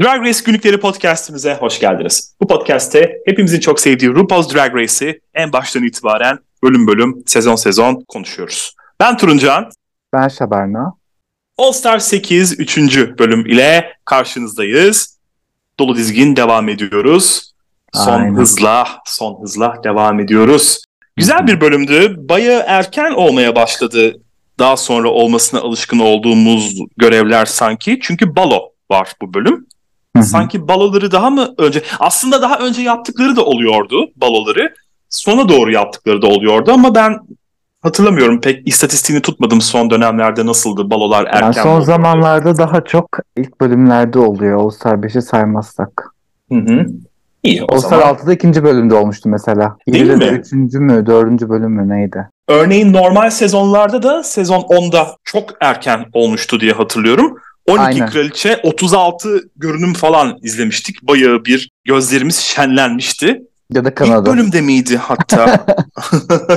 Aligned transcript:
Drag 0.00 0.22
Race 0.22 0.38
Günlükleri 0.44 0.80
podcastimize 0.80 1.54
hoş 1.54 1.80
geldiniz. 1.80 2.34
Bu 2.40 2.46
podcast'te 2.46 3.18
hepimizin 3.26 3.60
çok 3.60 3.80
sevdiği 3.80 4.10
RuPaul's 4.10 4.54
Drag 4.54 4.74
Race'i 4.74 5.20
en 5.34 5.52
baştan 5.52 5.84
itibaren 5.84 6.38
bölüm 6.62 6.86
bölüm, 6.86 7.22
sezon 7.26 7.56
sezon 7.56 8.04
konuşuyoruz. 8.08 8.74
Ben 9.00 9.16
Turuncan. 9.16 9.70
Ben 10.12 10.28
Şaberna. 10.28 10.92
All 11.58 11.72
Star 11.72 11.98
8 11.98 12.60
3. 12.60 12.78
bölüm 13.18 13.46
ile 13.46 13.92
karşınızdayız. 14.04 15.18
Dolu 15.78 15.96
dizgin 15.96 16.36
devam 16.36 16.68
ediyoruz. 16.68 17.52
Son 17.94 18.20
Aynen. 18.20 18.34
hızla, 18.34 18.88
son 19.06 19.42
hızla 19.42 19.74
devam 19.84 20.20
ediyoruz. 20.20 20.84
Güzel 21.16 21.46
bir 21.46 21.60
bölümdü. 21.60 22.16
Baya 22.28 22.58
erken 22.60 23.10
olmaya 23.10 23.54
başladı. 23.56 24.20
Daha 24.58 24.76
sonra 24.76 25.08
olmasına 25.08 25.60
alışkın 25.60 25.98
olduğumuz 25.98 26.78
görevler 26.96 27.46
sanki. 27.46 27.98
Çünkü 28.02 28.36
balo 28.36 28.72
var 28.90 29.12
bu 29.22 29.34
bölüm. 29.34 29.66
Hı-hı. 30.16 30.24
Sanki 30.24 30.68
baloları 30.68 31.12
daha 31.12 31.30
mı 31.30 31.54
önce 31.58 31.82
aslında 32.00 32.42
daha 32.42 32.58
önce 32.58 32.82
yaptıkları 32.82 33.36
da 33.36 33.44
oluyordu 33.44 34.10
baloları. 34.16 34.74
Sona 35.08 35.48
doğru 35.48 35.72
yaptıkları 35.72 36.22
da 36.22 36.26
oluyordu 36.26 36.72
ama 36.72 36.94
ben 36.94 37.18
hatırlamıyorum 37.82 38.40
pek 38.40 38.68
istatistiğini 38.68 39.22
tutmadım 39.22 39.60
son 39.60 39.90
dönemlerde 39.90 40.46
nasıldı 40.46 40.90
balolar 40.90 41.24
erken. 41.24 41.42
Yani 41.42 41.54
son 41.54 41.80
zamanlarda 41.80 42.58
daha 42.58 42.84
çok 42.84 43.18
ilk 43.36 43.60
bölümlerde 43.60 44.18
oluyor 44.18 44.60
All 44.60 44.70
Star 44.70 44.94
5'i 44.94 45.22
saymazsak. 45.22 46.14
Hı 46.52 46.58
hı. 46.58 46.86
İyi 47.42 47.64
o 47.64 47.74
All 47.74 47.78
Star 47.78 48.00
zaman. 48.00 48.14
6'da 48.14 48.32
ikinci 48.32 48.64
bölümde 48.64 48.94
olmuştu 48.94 49.28
mesela. 49.28 49.76
Değil 49.88 50.10
mi? 50.10 50.24
Üçüncü 50.24 50.80
mü 50.80 51.06
dördüncü 51.06 51.48
bölüm 51.48 51.70
mü 51.70 51.88
neydi? 51.88 52.28
Örneğin 52.48 52.92
normal 52.92 53.30
sezonlarda 53.30 54.02
da 54.02 54.22
sezon 54.22 54.60
10'da 54.60 55.16
çok 55.24 55.44
erken 55.60 56.04
olmuştu 56.12 56.60
diye 56.60 56.72
hatırlıyorum. 56.72 57.38
12 57.66 57.82
Aynen. 57.82 58.10
Kraliçe 58.10 58.60
36 58.62 59.50
görünüm 59.56 59.92
falan 59.92 60.38
izlemiştik. 60.42 61.02
Bayağı 61.02 61.44
bir 61.44 61.70
gözlerimiz 61.84 62.36
şenlenmişti. 62.38 63.42
Ya 63.70 63.84
da 63.84 63.94
Kanada. 63.94 64.30
İlk 64.30 64.36
bölümde 64.36 64.60
miydi 64.60 64.96
hatta? 64.96 65.66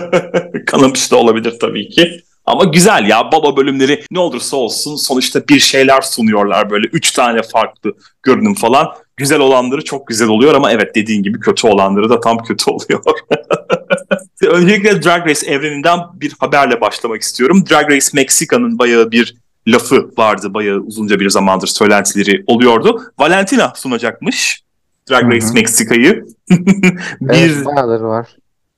Kanamış 0.67 1.11
da 1.11 1.15
olabilir 1.15 1.53
tabii 1.61 1.89
ki. 1.89 2.21
Ama 2.45 2.63
güzel 2.63 3.07
ya 3.09 3.31
baba 3.31 3.57
bölümleri 3.57 4.03
ne 4.11 4.19
olursa 4.19 4.57
olsun 4.57 4.95
sonuçta 4.95 5.47
bir 5.49 5.59
şeyler 5.59 6.01
sunuyorlar 6.01 6.69
böyle. 6.69 6.87
Üç 6.87 7.11
tane 7.11 7.41
farklı 7.41 7.93
görünüm 8.23 8.55
falan. 8.55 8.87
Güzel 9.17 9.39
olanları 9.39 9.83
çok 9.83 10.07
güzel 10.07 10.27
oluyor 10.27 10.55
ama 10.55 10.71
evet 10.71 10.95
dediğin 10.95 11.23
gibi 11.23 11.39
kötü 11.39 11.67
olanları 11.67 12.09
da 12.09 12.19
tam 12.19 12.37
kötü 12.37 12.71
oluyor. 12.71 13.03
Öncelikle 14.47 15.03
Drag 15.03 15.27
Race 15.27 15.47
evreninden 15.47 15.99
bir 16.13 16.33
haberle 16.39 16.81
başlamak 16.81 17.21
istiyorum. 17.21 17.63
Drag 17.69 17.91
Race 17.91 18.07
Meksika'nın 18.13 18.79
bayağı 18.79 19.11
bir 19.11 19.35
lafı 19.67 20.09
vardı. 20.17 20.53
Bayağı 20.53 20.77
uzunca 20.77 21.19
bir 21.19 21.29
zamandır 21.29 21.67
söylentileri 21.67 22.43
oluyordu. 22.47 23.01
Valentina 23.19 23.73
sunacakmış 23.75 24.65
Drag 25.09 25.33
Race 25.33 25.53
Meksika'yı. 25.53 26.25
bir 27.21 27.29
evet, 27.29 27.65
var. 28.01 28.27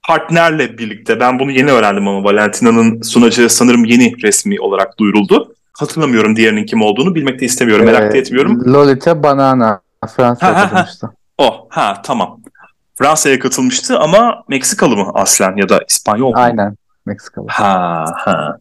partnerle 0.07 0.77
birlikte. 0.77 1.19
Ben 1.19 1.39
bunu 1.39 1.51
yeni 1.51 1.71
öğrendim 1.71 2.07
ama 2.07 2.23
Valentina'nın 2.23 3.01
sunacağı 3.01 3.49
sanırım 3.49 3.85
yeni 3.85 4.23
resmi 4.23 4.59
olarak 4.59 4.99
duyuruldu. 4.99 5.53
Hatırlamıyorum 5.73 6.35
diğerinin 6.35 6.65
kim 6.65 6.81
olduğunu. 6.81 7.15
Bilmek 7.15 7.39
de 7.39 7.45
istemiyorum. 7.45 7.87
Ee, 7.87 7.91
merak 7.91 8.13
da 8.13 8.17
etmiyorum. 8.17 8.73
Lolita 8.73 9.23
Banana. 9.23 9.81
Fransa'ya 10.15 10.53
katılmıştı. 10.53 11.09
Oh, 11.37 11.65
ha 11.69 12.01
tamam. 12.05 12.39
Fransa'ya 12.95 13.39
katılmıştı 13.39 13.99
ama 13.99 14.43
Meksikalı 14.47 14.97
mı 14.97 15.11
aslen 15.13 15.57
ya 15.57 15.69
da 15.69 15.79
İspanyol 15.89 16.29
mu? 16.29 16.33
Aynen. 16.35 16.75
Meksikalı. 17.05 17.45
Ha 17.49 18.05
ha. 18.17 18.57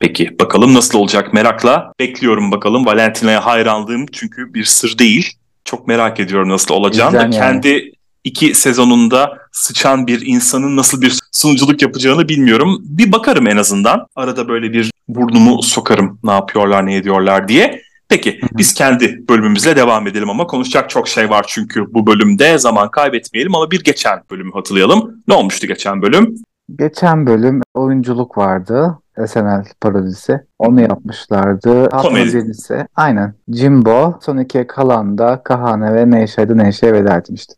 Peki 0.00 0.38
bakalım 0.40 0.74
nasıl 0.74 0.98
olacak 0.98 1.34
merakla 1.34 1.92
bekliyorum 2.00 2.52
bakalım. 2.52 2.86
Valentina'ya 2.86 3.46
hayranlığım 3.46 4.06
çünkü 4.12 4.54
bir 4.54 4.64
sır 4.64 4.98
değil. 4.98 5.32
Çok 5.64 5.88
merak 5.88 6.20
ediyorum 6.20 6.48
nasıl 6.48 6.74
olacağını 6.74 7.16
yani. 7.16 7.34
kendi 7.34 7.92
iki 8.24 8.54
sezonunda 8.54 9.38
sıçan 9.52 10.06
bir 10.06 10.26
insanın 10.26 10.76
nasıl 10.76 11.02
bir 11.02 11.18
sunuculuk 11.32 11.82
yapacağını 11.82 12.28
bilmiyorum. 12.28 12.78
Bir 12.82 13.12
bakarım 13.12 13.46
en 13.46 13.56
azından. 13.56 14.06
Arada 14.16 14.48
böyle 14.48 14.72
bir 14.72 14.90
burnumu 15.08 15.62
sokarım 15.62 16.18
ne 16.24 16.32
yapıyorlar 16.32 16.86
ne 16.86 16.96
ediyorlar 16.96 17.48
diye. 17.48 17.82
Peki 18.08 18.40
biz 18.52 18.74
kendi 18.74 19.28
bölümümüzle 19.28 19.76
devam 19.76 20.06
edelim 20.06 20.30
ama 20.30 20.46
konuşacak 20.46 20.90
çok 20.90 21.08
şey 21.08 21.30
var 21.30 21.44
çünkü 21.48 21.94
bu 21.94 22.06
bölümde 22.06 22.58
zaman 22.58 22.90
kaybetmeyelim 22.90 23.54
ama 23.54 23.70
bir 23.70 23.84
geçen 23.84 24.22
bölümü 24.30 24.52
hatırlayalım. 24.52 25.22
Ne 25.28 25.34
olmuştu 25.34 25.66
geçen 25.66 26.02
bölüm? 26.02 26.34
Geçen 26.78 27.26
bölüm 27.26 27.60
oyunculuk 27.74 28.38
vardı. 28.38 28.98
SNL 29.26 29.64
parodisi. 29.80 30.40
Onu 30.58 30.80
yapmışlardı. 30.80 31.88
Komedi. 31.88 32.54
Aynen. 32.96 33.34
Jimbo 33.48 34.18
son 34.22 34.38
ikiye 34.38 34.66
kalan 34.66 35.18
da 35.18 35.42
Kahane 35.42 35.94
ve 35.94 36.10
Neşe'de 36.10 36.56
Neşe'ye 36.56 36.92
veda 36.92 37.16
etmişti. 37.16 37.54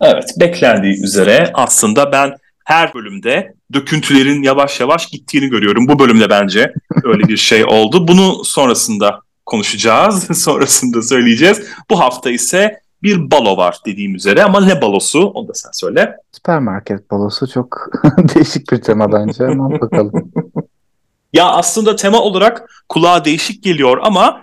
Evet 0.00 0.34
beklendiği 0.40 1.04
üzere 1.04 1.50
aslında 1.54 2.12
ben 2.12 2.32
her 2.64 2.94
bölümde 2.94 3.54
döküntülerin 3.72 4.42
yavaş 4.42 4.80
yavaş 4.80 5.06
gittiğini 5.06 5.48
görüyorum. 5.48 5.88
Bu 5.88 5.98
bölümde 5.98 6.30
bence 6.30 6.72
öyle 7.04 7.28
bir 7.28 7.36
şey 7.36 7.64
oldu. 7.64 8.08
Bunu 8.08 8.44
sonrasında 8.44 9.20
konuşacağız. 9.46 10.38
sonrasında 10.42 11.02
söyleyeceğiz. 11.02 11.62
Bu 11.90 12.00
hafta 12.00 12.30
ise 12.30 12.80
bir 13.02 13.30
balo 13.30 13.56
var 13.56 13.78
dediğim 13.86 14.14
üzere 14.14 14.44
ama 14.44 14.60
ne 14.60 14.82
balosu 14.82 15.26
onu 15.26 15.48
da 15.48 15.54
sen 15.54 15.70
söyle. 15.72 16.16
Süpermarket 16.32 17.10
balosu 17.10 17.48
çok 17.48 17.90
değişik 18.34 18.72
bir 18.72 18.82
tema 18.82 19.12
bence 19.12 19.46
ama 19.46 19.70
bakalım. 19.70 20.32
Ya 21.32 21.48
aslında 21.48 21.96
tema 21.96 22.20
olarak 22.20 22.84
kulağa 22.88 23.24
değişik 23.24 23.62
geliyor 23.62 23.98
ama 24.02 24.42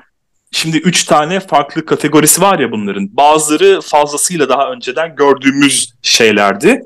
şimdi 0.51 0.77
üç 0.77 1.03
tane 1.03 1.39
farklı 1.39 1.85
kategorisi 1.85 2.41
var 2.41 2.59
ya 2.59 2.71
bunların. 2.71 3.17
Bazıları 3.17 3.81
fazlasıyla 3.81 4.49
daha 4.49 4.71
önceden 4.71 5.15
gördüğümüz 5.15 5.93
şeylerdi. 6.01 6.81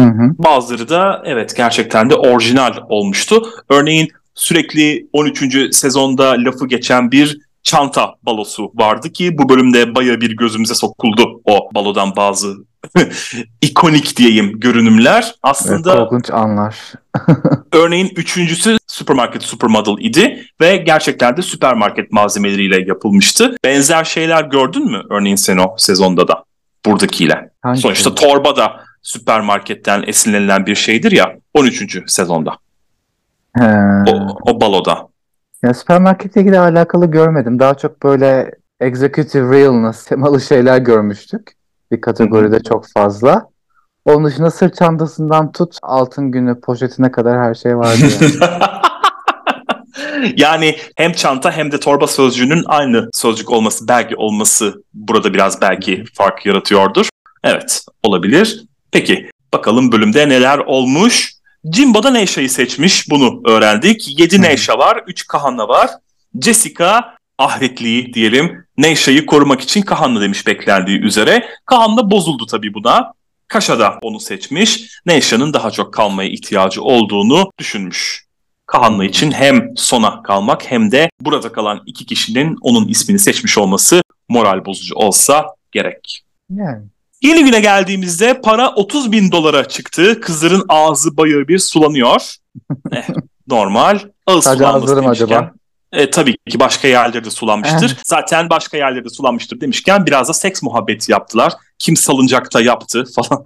Hı 0.00 0.06
hı. 0.06 0.34
Bazıları 0.38 0.88
da 0.88 1.22
evet 1.24 1.56
gerçekten 1.56 2.10
de 2.10 2.14
orijinal 2.14 2.72
olmuştu. 2.88 3.48
Örneğin 3.68 4.08
sürekli 4.34 5.08
13. 5.12 5.74
sezonda 5.74 6.30
lafı 6.30 6.66
geçen 6.66 7.12
bir 7.12 7.38
çanta 7.62 8.14
balosu 8.22 8.72
vardı 8.74 9.12
ki 9.12 9.38
bu 9.38 9.48
bölümde 9.48 9.94
baya 9.94 10.20
bir 10.20 10.36
gözümüze 10.36 10.74
sokuldu 10.74 11.40
o 11.44 11.68
balodan 11.74 12.16
bazı 12.16 12.56
ikonik 13.60 14.16
diyeyim 14.16 14.60
görünümler. 14.60 15.34
Aslında 15.42 15.90
evet, 15.90 16.00
korkunç 16.00 16.30
anlar. 16.30 16.76
örneğin 17.72 18.12
üçüncüsü 18.16 18.76
Supermarket 18.86 19.42
Supermodel 19.42 20.04
idi 20.04 20.46
ve 20.60 20.76
gerçekten 20.76 21.36
de 21.36 21.42
süpermarket 21.42 22.12
malzemeleriyle 22.12 22.84
yapılmıştı. 22.88 23.56
Benzer 23.64 24.04
şeyler 24.04 24.44
gördün 24.44 24.90
mü 24.90 25.02
örneğin 25.10 25.36
sen 25.36 25.58
o 25.58 25.74
sezonda 25.78 26.28
da 26.28 26.44
buradakiyle? 26.86 27.50
Hangi 27.62 27.80
Sonuçta 27.80 28.10
şey? 28.10 28.28
torba 28.28 28.56
da 28.56 28.80
süpermarketten 29.02 30.04
esinlenilen 30.06 30.66
bir 30.66 30.74
şeydir 30.74 31.12
ya 31.12 31.36
13. 31.54 32.02
sezonda. 32.06 32.52
He. 33.58 33.64
O, 34.10 34.38
o 34.42 34.60
baloda. 34.60 35.08
Ya 35.62 35.74
süpermarketle 35.74 36.40
ilgili 36.40 36.58
alakalı 36.58 37.06
görmedim. 37.06 37.58
Daha 37.58 37.74
çok 37.74 38.02
böyle 38.02 38.50
executive 38.80 39.58
realness 39.58 40.04
temalı 40.04 40.40
şeyler 40.40 40.78
görmüştük. 40.78 41.55
Bir 41.92 42.00
kategoride 42.00 42.62
çok 42.62 42.88
fazla. 42.88 43.48
Onun 44.04 44.24
dışında 44.24 44.50
sırt 44.50 44.76
çantasından 44.76 45.52
tut 45.52 45.78
altın 45.82 46.30
günü 46.30 46.60
poşetine 46.60 47.12
kadar 47.12 47.38
her 47.38 47.54
şey 47.54 47.76
vardı. 47.76 48.00
Yani. 48.40 48.56
yani 50.36 50.76
hem 50.96 51.12
çanta 51.12 51.52
hem 51.52 51.72
de 51.72 51.80
torba 51.80 52.06
sözcüğünün 52.06 52.64
aynı 52.66 53.08
sözcük 53.12 53.50
olması 53.50 53.88
belki 53.88 54.16
olması 54.16 54.82
burada 54.94 55.34
biraz 55.34 55.60
belki 55.60 56.04
fark 56.14 56.46
yaratıyordur. 56.46 57.08
Evet 57.44 57.84
olabilir. 58.02 58.64
Peki 58.92 59.30
bakalım 59.52 59.92
bölümde 59.92 60.28
neler 60.28 60.58
olmuş. 60.58 61.32
Jimbo'da 61.72 62.10
Neşa'yı 62.10 62.50
seçmiş 62.50 63.10
bunu 63.10 63.42
öğrendik. 63.46 64.20
7 64.20 64.42
Neşa 64.42 64.78
var 64.78 65.02
3 65.06 65.26
Kahanna 65.26 65.68
var. 65.68 65.90
Jessica 66.42 67.15
ahretliği 67.38 68.14
diyelim 68.14 68.66
Neşa'yı 68.78 69.26
korumak 69.26 69.60
için 69.60 69.82
Kahanna 69.82 70.20
demiş 70.20 70.46
beklendiği 70.46 71.00
üzere. 71.00 71.48
Kahanna 71.66 72.10
bozuldu 72.10 72.46
tabii 72.46 72.74
buna. 72.74 73.12
Kaşa 73.48 73.78
da 73.78 73.98
onu 74.02 74.20
seçmiş. 74.20 75.00
Neşa'nın 75.06 75.52
daha 75.52 75.70
çok 75.70 75.94
kalmaya 75.94 76.30
ihtiyacı 76.30 76.82
olduğunu 76.82 77.50
düşünmüş. 77.58 78.26
Kahanna 78.66 79.04
için 79.04 79.32
hem 79.32 79.76
sona 79.76 80.22
kalmak 80.22 80.70
hem 80.70 80.92
de 80.92 81.10
burada 81.20 81.52
kalan 81.52 81.82
iki 81.86 82.06
kişinin 82.06 82.56
onun 82.60 82.88
ismini 82.88 83.18
seçmiş 83.18 83.58
olması 83.58 84.02
moral 84.28 84.64
bozucu 84.64 84.94
olsa 84.94 85.46
gerek. 85.72 86.24
Yani. 86.50 86.84
Yeni 87.22 87.44
güne 87.44 87.60
geldiğimizde 87.60 88.40
para 88.40 88.74
30 88.74 89.12
bin 89.12 89.32
dolara 89.32 89.68
çıktı. 89.68 90.20
Kızların 90.20 90.64
ağzı 90.68 91.16
bayağı 91.16 91.48
bir 91.48 91.58
sulanıyor. 91.58 92.34
eh, 92.92 93.08
normal. 93.48 93.98
Ağız 94.26 94.44
Sadece 94.44 94.66
ağızları 94.66 95.02
mı 95.02 95.08
acaba? 95.08 95.52
E, 95.92 96.10
tabii 96.10 96.36
ki 96.50 96.60
başka 96.60 96.88
yerlerde 96.88 97.30
sulanmıştır. 97.30 97.96
Zaten 98.04 98.50
başka 98.50 98.76
yerlerde 98.76 99.08
sulanmıştır 99.08 99.60
demişken 99.60 100.06
biraz 100.06 100.28
da 100.28 100.32
seks 100.32 100.62
muhabbeti 100.62 101.12
yaptılar. 101.12 101.52
Kim 101.78 101.96
salıncakta 101.96 102.60
yaptı 102.60 103.04
falan. 103.14 103.44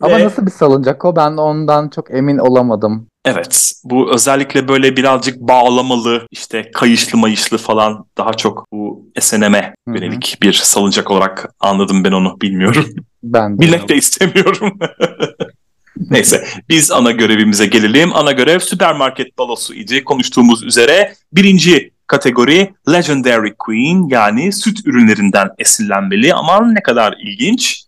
Ama 0.00 0.20
nasıl 0.20 0.46
bir 0.46 0.50
salıncak 0.50 1.04
o? 1.04 1.16
Ben 1.16 1.36
ondan 1.36 1.88
çok 1.88 2.10
emin 2.10 2.38
olamadım. 2.38 3.06
Evet 3.24 3.72
bu 3.84 4.14
özellikle 4.14 4.68
böyle 4.68 4.96
birazcık 4.96 5.40
bağlamalı 5.40 6.26
işte 6.30 6.70
kayışlı 6.74 7.18
mayışlı 7.18 7.58
falan 7.58 8.06
daha 8.18 8.32
çok 8.32 8.66
bu 8.72 9.10
SNM'e 9.20 9.74
yönelik 9.86 10.38
bir 10.42 10.52
salıncak 10.52 11.10
olarak 11.10 11.54
anladım 11.60 12.04
ben 12.04 12.12
onu 12.12 12.40
bilmiyorum. 12.40 12.86
Ben 13.22 13.58
de. 13.58 13.60
Bilmek 13.60 13.88
de 13.88 13.96
istemiyorum. 13.96 14.78
Neyse 16.10 16.44
biz 16.68 16.90
ana 16.90 17.10
görevimize 17.10 17.66
gelelim. 17.66 18.16
Ana 18.16 18.32
görev 18.32 18.58
süpermarket 18.58 19.38
balosu 19.38 19.74
idi. 19.74 20.04
Konuştuğumuz 20.04 20.62
üzere 20.62 21.14
birinci 21.32 21.90
kategori 22.06 22.74
Legendary 22.92 23.52
Queen 23.58 24.08
yani 24.08 24.52
süt 24.52 24.86
ürünlerinden 24.86 25.48
esinlenmeli. 25.58 26.34
Aman 26.34 26.74
ne 26.74 26.82
kadar 26.82 27.14
ilginç. 27.22 27.84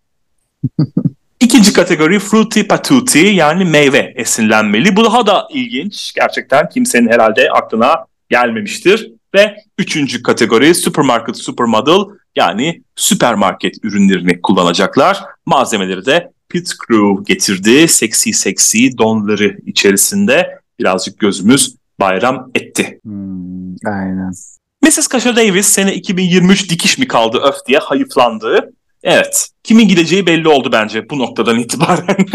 İkinci 1.40 1.72
kategori 1.72 2.18
Fruity 2.18 2.60
Patootie 2.62 3.32
yani 3.32 3.64
meyve 3.64 4.12
esinlenmeli. 4.16 4.96
Bu 4.96 5.04
daha 5.04 5.26
da 5.26 5.48
ilginç. 5.52 6.12
Gerçekten 6.14 6.68
kimsenin 6.68 7.08
herhalde 7.08 7.50
aklına 7.50 8.04
gelmemiştir. 8.30 9.12
Ve 9.34 9.56
üçüncü 9.78 10.22
kategori 10.22 10.74
Supermarket 10.74 11.36
Supermodel 11.36 12.16
yani 12.36 12.82
süpermarket 12.96 13.74
ürünlerini 13.84 14.42
kullanacaklar. 14.42 15.24
Malzemeleri 15.46 16.06
de 16.06 16.30
Pit 16.48 16.72
Crew 16.86 17.22
getirdi. 17.34 17.88
Seksi 17.88 18.32
seksi 18.32 18.98
donları 18.98 19.56
içerisinde 19.66 20.60
birazcık 20.78 21.18
gözümüz 21.18 21.76
bayram 22.00 22.50
etti. 22.54 23.00
Hmm, 23.02 23.74
aynen. 23.86 24.32
Mrs. 24.82 25.06
Kasha 25.06 25.36
Davis 25.36 25.66
sene 25.66 25.94
2023 25.94 26.70
dikiş 26.70 26.98
mi 26.98 27.08
kaldı 27.08 27.38
öf 27.38 27.54
diye 27.68 27.78
hayıflandı. 27.78 28.72
Evet. 29.02 29.48
Kimin 29.62 29.88
gideceği 29.88 30.26
belli 30.26 30.48
oldu 30.48 30.68
bence 30.72 31.10
bu 31.10 31.18
noktadan 31.18 31.58
itibaren. 31.58 32.16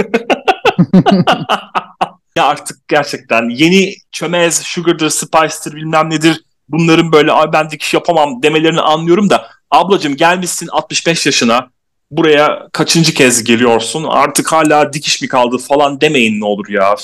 ya 2.36 2.46
artık 2.46 2.88
gerçekten 2.88 3.50
yeni 3.50 3.94
çömez, 4.12 4.62
sugar'dır, 4.62 5.10
spice'dır 5.10 5.76
bilmem 5.76 6.10
nedir 6.10 6.44
bunların 6.70 7.12
böyle 7.12 7.32
ay 7.32 7.54
ben 7.54 7.70
dikiş 7.70 7.94
yapamam 7.94 8.44
demelerini 8.44 8.82
anlıyorum 8.82 9.30
da 9.30 9.48
ablacığım 9.72 10.16
gelmişsin 10.16 10.68
65 10.68 11.26
yaşına 11.26 11.70
buraya 12.12 12.68
kaçıncı 12.72 13.14
kez 13.14 13.44
geliyorsun 13.44 14.06
artık 14.10 14.52
hala 14.52 14.94
dikiş 14.94 15.22
mi 15.22 15.28
kaldı 15.28 15.58
falan 15.58 16.02
demeyin 16.02 16.42
ne 16.42 16.46
olur 16.46 16.70
ya. 16.70 16.96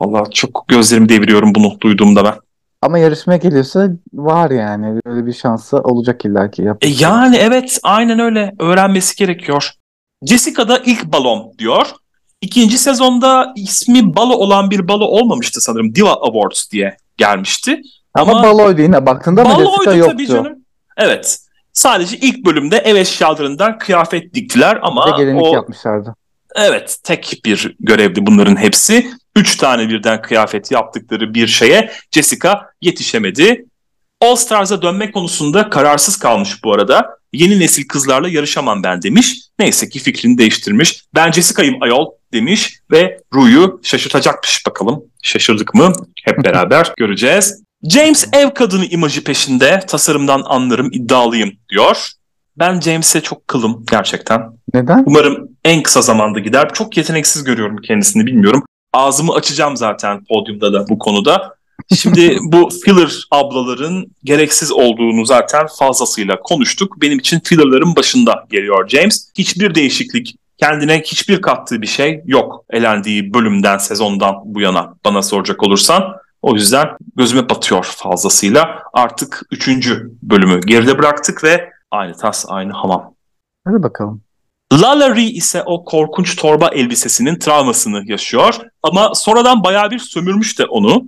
Valla 0.00 0.30
çok 0.30 0.64
gözlerimi 0.68 1.08
deviriyorum 1.08 1.54
bunu 1.54 1.80
duyduğumda 1.80 2.24
ben. 2.24 2.34
Ama 2.82 2.98
yarışmaya 2.98 3.36
geliyorsa 3.36 3.88
var 4.12 4.50
yani. 4.50 5.00
Öyle 5.06 5.26
bir 5.26 5.32
şansı 5.32 5.76
olacak 5.78 6.24
illaki. 6.24 6.62
E 6.80 6.88
yani 6.88 7.36
evet 7.36 7.78
aynen 7.82 8.18
öyle. 8.18 8.52
Öğrenmesi 8.58 9.16
gerekiyor. 9.16 9.70
Jessica'da 10.26 10.78
ilk 10.78 11.04
balon 11.04 11.52
diyor. 11.58 11.86
İkinci 12.40 12.78
sezonda 12.78 13.52
ismi 13.56 14.16
balo 14.16 14.32
olan 14.34 14.70
bir 14.70 14.88
balo 14.88 15.04
olmamıştı 15.04 15.60
sanırım. 15.60 15.94
Diva 15.94 16.12
Awards 16.12 16.70
diye 16.70 16.96
gelmişti. 17.16 17.80
Ama, 18.14 18.32
Ama 18.32 18.42
baloydu 18.42 18.82
yine 18.82 19.06
baktığında 19.06 19.42
ama 19.42 19.50
Jessica 19.64 19.92
yoktu. 19.94 20.12
tabii 20.12 20.26
canım. 20.26 20.58
Evet. 20.96 21.38
Sadece 21.72 22.16
ilk 22.16 22.46
bölümde 22.46 22.76
ev 22.76 22.96
eşyalarından 22.96 23.78
kıyafet 23.78 24.34
diktiler 24.34 24.78
ama 24.82 25.06
bir 25.06 25.24
gelinlik 25.24 25.42
o... 25.42 25.54
yapmışlardı. 25.54 26.14
Evet 26.56 26.96
tek 27.04 27.40
bir 27.44 27.76
görevdi 27.80 28.26
bunların 28.26 28.56
hepsi. 28.56 29.10
Üç 29.36 29.56
tane 29.56 29.88
birden 29.88 30.22
kıyafet 30.22 30.70
yaptıkları 30.70 31.34
bir 31.34 31.46
şeye 31.46 31.90
Jessica 32.12 32.60
yetişemedi. 32.80 33.66
All 34.20 34.36
Stars'a 34.36 34.82
dönme 34.82 35.10
konusunda 35.10 35.70
kararsız 35.70 36.16
kalmış 36.18 36.64
bu 36.64 36.72
arada. 36.72 37.16
Yeni 37.32 37.60
nesil 37.60 37.88
kızlarla 37.88 38.28
yarışamam 38.28 38.82
ben 38.82 39.02
demiş. 39.02 39.36
Neyse 39.58 39.88
ki 39.88 39.98
fikrini 39.98 40.38
değiştirmiş. 40.38 41.04
Ben 41.14 41.32
Jessica'yım 41.32 41.82
ayol 41.82 42.06
demiş 42.32 42.80
ve 42.90 43.20
Ru'yu 43.34 43.80
şaşırtacakmış 43.82 44.66
bakalım. 44.66 45.04
Şaşırdık 45.22 45.74
mı? 45.74 45.92
Hep 46.24 46.38
beraber 46.44 46.92
göreceğiz. 46.96 47.62
James 47.82 48.28
ev 48.32 48.50
kadını 48.50 48.84
imajı 48.84 49.24
peşinde. 49.24 49.80
Tasarımdan 49.86 50.42
anlarım, 50.46 50.88
iddialıyım 50.92 51.52
diyor. 51.68 52.10
Ben 52.58 52.80
James'e 52.80 53.20
çok 53.20 53.48
kılım 53.48 53.84
gerçekten. 53.90 54.42
Neden? 54.74 55.04
Umarım 55.06 55.48
en 55.64 55.82
kısa 55.82 56.02
zamanda 56.02 56.38
gider. 56.38 56.70
Çok 56.74 56.96
yeteneksiz 56.96 57.44
görüyorum 57.44 57.76
kendisini 57.76 58.26
bilmiyorum. 58.26 58.62
Ağzımı 58.92 59.34
açacağım 59.34 59.76
zaten 59.76 60.24
podyumda 60.24 60.72
da 60.72 60.88
bu 60.88 60.98
konuda. 60.98 61.54
Şimdi 61.96 62.38
bu 62.42 62.68
filler 62.84 63.24
ablaların 63.30 64.06
gereksiz 64.24 64.72
olduğunu 64.72 65.24
zaten 65.24 65.66
fazlasıyla 65.78 66.40
konuştuk. 66.40 67.02
Benim 67.02 67.18
için 67.18 67.40
fillerların 67.44 67.96
başında 67.96 68.44
geliyor 68.50 68.88
James. 68.88 69.30
Hiçbir 69.38 69.74
değişiklik, 69.74 70.36
kendine 70.58 71.00
hiçbir 71.00 71.42
kattığı 71.42 71.82
bir 71.82 71.86
şey 71.86 72.22
yok 72.26 72.64
elendiği 72.70 73.34
bölümden, 73.34 73.78
sezondan 73.78 74.34
bu 74.44 74.60
yana 74.60 74.94
bana 75.04 75.22
soracak 75.22 75.62
olursan. 75.62 76.02
O 76.42 76.54
yüzden 76.54 76.88
gözüme 77.16 77.48
batıyor 77.48 77.84
fazlasıyla. 77.84 78.82
Artık 78.92 79.42
üçüncü 79.50 80.10
bölümü 80.22 80.60
geride 80.60 80.98
bıraktık 80.98 81.44
ve 81.44 81.70
aynı 81.90 82.16
tas 82.16 82.44
aynı 82.48 82.72
hamam. 82.72 83.14
Hadi 83.64 83.82
bakalım. 83.82 84.22
Lalari 84.72 85.24
ise 85.24 85.62
o 85.66 85.84
korkunç 85.84 86.36
torba 86.36 86.68
elbisesinin 86.68 87.38
travmasını 87.38 88.02
yaşıyor. 88.06 88.54
Ama 88.82 89.14
sonradan 89.14 89.64
bayağı 89.64 89.90
bir 89.90 89.98
sömürmüş 89.98 90.58
de 90.58 90.64
onu. 90.64 91.04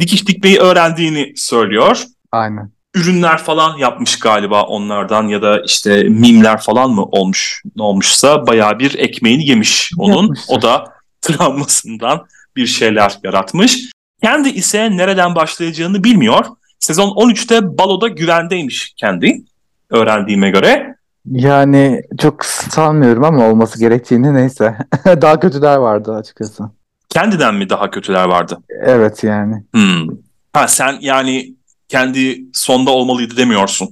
Dikiş 0.00 0.28
dikmeyi 0.28 0.58
öğrendiğini 0.58 1.32
söylüyor. 1.36 2.04
Aynen. 2.32 2.70
Ürünler 2.94 3.38
falan 3.38 3.78
yapmış 3.78 4.18
galiba 4.18 4.62
onlardan 4.62 5.28
ya 5.28 5.42
da 5.42 5.62
işte 5.66 6.02
mimler 6.02 6.60
falan 6.60 6.90
mı 6.90 7.04
olmuş 7.04 7.62
ne 7.76 7.82
olmuşsa 7.82 8.46
bayağı 8.46 8.78
bir 8.78 8.98
ekmeğini 8.98 9.46
yemiş 9.46 9.92
onun. 9.98 10.22
Yapmışsın. 10.22 10.54
O 10.54 10.62
da 10.62 10.84
travmasından 11.20 12.26
bir 12.56 12.66
şeyler 12.66 13.18
yaratmış. 13.24 13.93
Kendi 14.24 14.48
ise 14.48 14.96
nereden 14.96 15.34
başlayacağını 15.34 16.04
bilmiyor. 16.04 16.44
Sezon 16.78 17.08
13'te 17.08 17.78
baloda 17.78 18.08
güvendeymiş 18.08 18.94
kendi 18.96 19.42
öğrendiğime 19.90 20.50
göre. 20.50 20.96
Yani 21.30 22.02
çok 22.18 22.44
sanmıyorum 22.44 23.24
ama 23.24 23.48
olması 23.48 23.78
gerektiğini 23.78 24.34
neyse. 24.34 24.76
daha 25.06 25.40
kötüler 25.40 25.76
vardı 25.76 26.14
açıkçası. 26.14 26.64
Kendiden 27.08 27.54
mi 27.54 27.70
daha 27.70 27.90
kötüler 27.90 28.24
vardı? 28.24 28.58
Evet 28.70 29.24
yani. 29.24 29.64
Hmm. 29.74 30.08
Ha 30.52 30.68
sen 30.68 30.96
yani 31.00 31.54
kendi 31.88 32.44
sonda 32.52 32.90
olmalıydı 32.90 33.36
demiyorsun. 33.36 33.88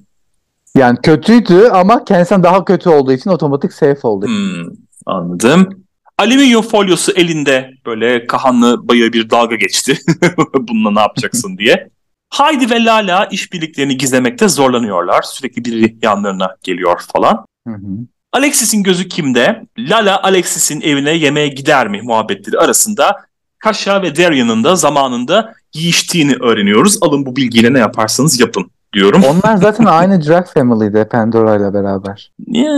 Yani 0.76 0.98
kötüydü 1.02 1.68
ama 1.72 2.04
kendisinden 2.04 2.42
daha 2.42 2.64
kötü 2.64 2.88
olduğu 2.88 3.12
için 3.12 3.30
otomatik 3.30 3.72
safe 3.72 4.08
oldu. 4.08 4.26
Hmm, 4.26 4.74
anladım. 5.06 5.81
Alüminyum 6.22 6.62
folyosu 6.62 7.12
elinde 7.12 7.70
böyle 7.86 8.26
Kahan'la 8.26 8.88
baya 8.88 9.12
bir 9.12 9.30
dalga 9.30 9.54
geçti. 9.56 9.98
Bununla 10.54 10.90
ne 10.90 11.00
yapacaksın 11.00 11.58
diye. 11.58 11.88
Haydi 12.28 12.70
ve 12.70 12.84
Lala 12.84 13.26
işbirliklerini 13.26 13.96
gizlemekte 13.96 14.48
zorlanıyorlar. 14.48 15.22
Sürekli 15.22 15.64
biri 15.64 15.96
yanlarına 16.02 16.56
geliyor 16.62 17.00
falan. 17.12 17.46
Hı 17.68 17.74
hı. 17.74 17.86
Alexis'in 18.32 18.82
gözü 18.82 19.08
kimde? 19.08 19.62
Lala 19.78 20.22
Alexis'in 20.22 20.80
evine 20.80 21.10
yemeğe 21.10 21.48
gider 21.48 21.88
mi 21.88 22.02
muhabbetleri 22.02 22.58
arasında 22.58 23.16
Kaşa 23.58 24.02
ve 24.02 24.16
Darian'ın 24.16 24.64
da 24.64 24.76
zamanında 24.76 25.54
giyiştiğini 25.72 26.34
öğreniyoruz. 26.34 26.98
Alın 27.00 27.26
bu 27.26 27.36
bilgiyle 27.36 27.72
ne 27.72 27.78
yaparsanız 27.78 28.40
yapın 28.40 28.70
diyorum. 28.92 29.22
Onlar 29.24 29.56
zaten 29.56 29.84
aynı 29.84 30.26
Drag 30.26 30.46
Family'de 30.46 31.08
Pandora 31.08 31.56
ile 31.56 31.74
beraber. 31.74 32.32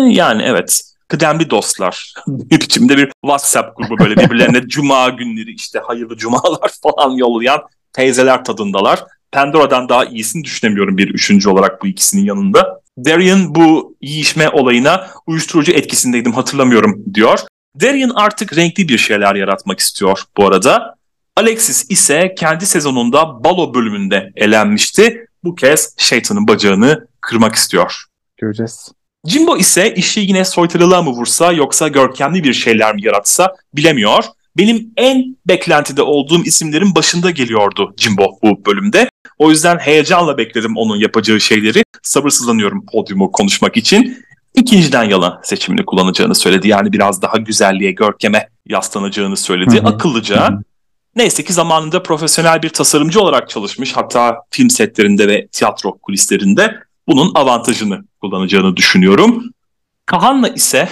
Yani 0.08 0.42
evet. 0.42 0.93
Kıdemli 1.08 1.50
dostlar. 1.50 2.14
bir 2.26 2.60
biçimde 2.60 2.96
bir 2.96 3.12
WhatsApp 3.24 3.76
grubu 3.76 3.98
böyle 3.98 4.16
birbirlerine 4.16 4.60
cuma 4.68 5.08
günleri 5.08 5.54
işte 5.54 5.78
hayırlı 5.78 6.16
cumalar 6.16 6.70
falan 6.82 7.10
yollayan 7.10 7.60
teyzeler 7.92 8.44
tadındalar. 8.44 9.04
Pandora'dan 9.32 9.88
daha 9.88 10.04
iyisini 10.04 10.44
düşünemiyorum 10.44 10.98
bir 10.98 11.08
üçüncü 11.08 11.48
olarak 11.48 11.82
bu 11.82 11.86
ikisinin 11.86 12.24
yanında. 12.24 12.80
Darian 12.98 13.54
bu 13.54 13.96
yiyişme 14.00 14.48
olayına 14.48 15.06
uyuşturucu 15.26 15.72
etkisindeydim 15.72 16.32
hatırlamıyorum 16.32 17.04
diyor. 17.14 17.38
Darian 17.80 18.12
artık 18.14 18.56
renkli 18.56 18.88
bir 18.88 18.98
şeyler 18.98 19.34
yaratmak 19.34 19.80
istiyor 19.80 20.22
bu 20.36 20.46
arada. 20.46 20.94
Alexis 21.36 21.90
ise 21.90 22.34
kendi 22.38 22.66
sezonunda 22.66 23.44
balo 23.44 23.74
bölümünde 23.74 24.32
elenmişti. 24.36 25.26
Bu 25.44 25.54
kez 25.54 25.94
şeytanın 25.98 26.48
bacağını 26.48 27.06
kırmak 27.20 27.54
istiyor. 27.54 28.04
Göreceğiz. 28.36 28.92
Jimbo 29.26 29.56
ise 29.56 29.94
işi 29.94 30.20
yine 30.20 30.44
soytarılığa 30.44 31.02
mı 31.02 31.10
vursa 31.10 31.52
yoksa 31.52 31.88
görkemli 31.88 32.44
bir 32.44 32.52
şeyler 32.52 32.94
mi 32.94 33.04
yaratsa 33.04 33.56
bilemiyor. 33.74 34.24
Benim 34.56 34.92
en 34.96 35.36
beklentide 35.46 36.02
olduğum 36.02 36.44
isimlerin 36.44 36.94
başında 36.94 37.30
geliyordu 37.30 37.94
Jimbo 37.96 38.38
bu 38.42 38.66
bölümde. 38.66 39.08
O 39.38 39.50
yüzden 39.50 39.78
heyecanla 39.78 40.38
bekledim 40.38 40.76
onun 40.76 40.96
yapacağı 40.96 41.40
şeyleri. 41.40 41.82
Sabırsızlanıyorum 42.02 42.84
podyumu 42.92 43.32
konuşmak 43.32 43.76
için. 43.76 44.24
İkinciden 44.54 45.04
yana 45.04 45.40
seçimini 45.44 45.84
kullanacağını 45.84 46.34
söyledi. 46.34 46.68
Yani 46.68 46.92
biraz 46.92 47.22
daha 47.22 47.36
güzelliğe, 47.36 47.90
görkeme 47.92 48.48
yaslanacağını 48.66 49.36
söyledi. 49.36 49.76
Hı-hı. 49.76 49.86
Akıllıca. 49.86 50.48
Hı-hı. 50.48 50.62
Neyse 51.16 51.44
ki 51.44 51.52
zamanında 51.52 52.02
profesyonel 52.02 52.62
bir 52.62 52.68
tasarımcı 52.68 53.20
olarak 53.20 53.48
çalışmış. 53.48 53.92
Hatta 53.92 54.36
film 54.50 54.70
setlerinde 54.70 55.28
ve 55.28 55.46
tiyatro 55.46 55.98
kulislerinde 55.98 56.74
bunun 57.08 57.32
avantajını 57.34 58.04
kullanacağını 58.20 58.76
düşünüyorum. 58.76 59.44
Kahan'la 60.06 60.48
ise 60.48 60.88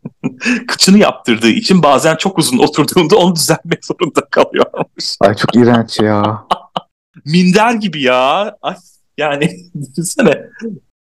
kıçını 0.68 0.98
yaptırdığı 0.98 1.48
için 1.50 1.82
bazen 1.82 2.16
çok 2.16 2.38
uzun 2.38 2.58
oturduğunda 2.58 3.16
onu 3.16 3.36
düzeltmek 3.36 3.84
zorunda 3.84 4.20
kalıyormuş. 4.30 5.16
Ay 5.20 5.34
çok 5.34 5.56
iğrenç 5.56 6.00
ya. 6.00 6.44
Minder 7.24 7.74
gibi 7.74 8.02
ya. 8.02 8.56
Ay, 8.62 8.74
yani 9.18 9.50
düşünsene. 9.74 10.42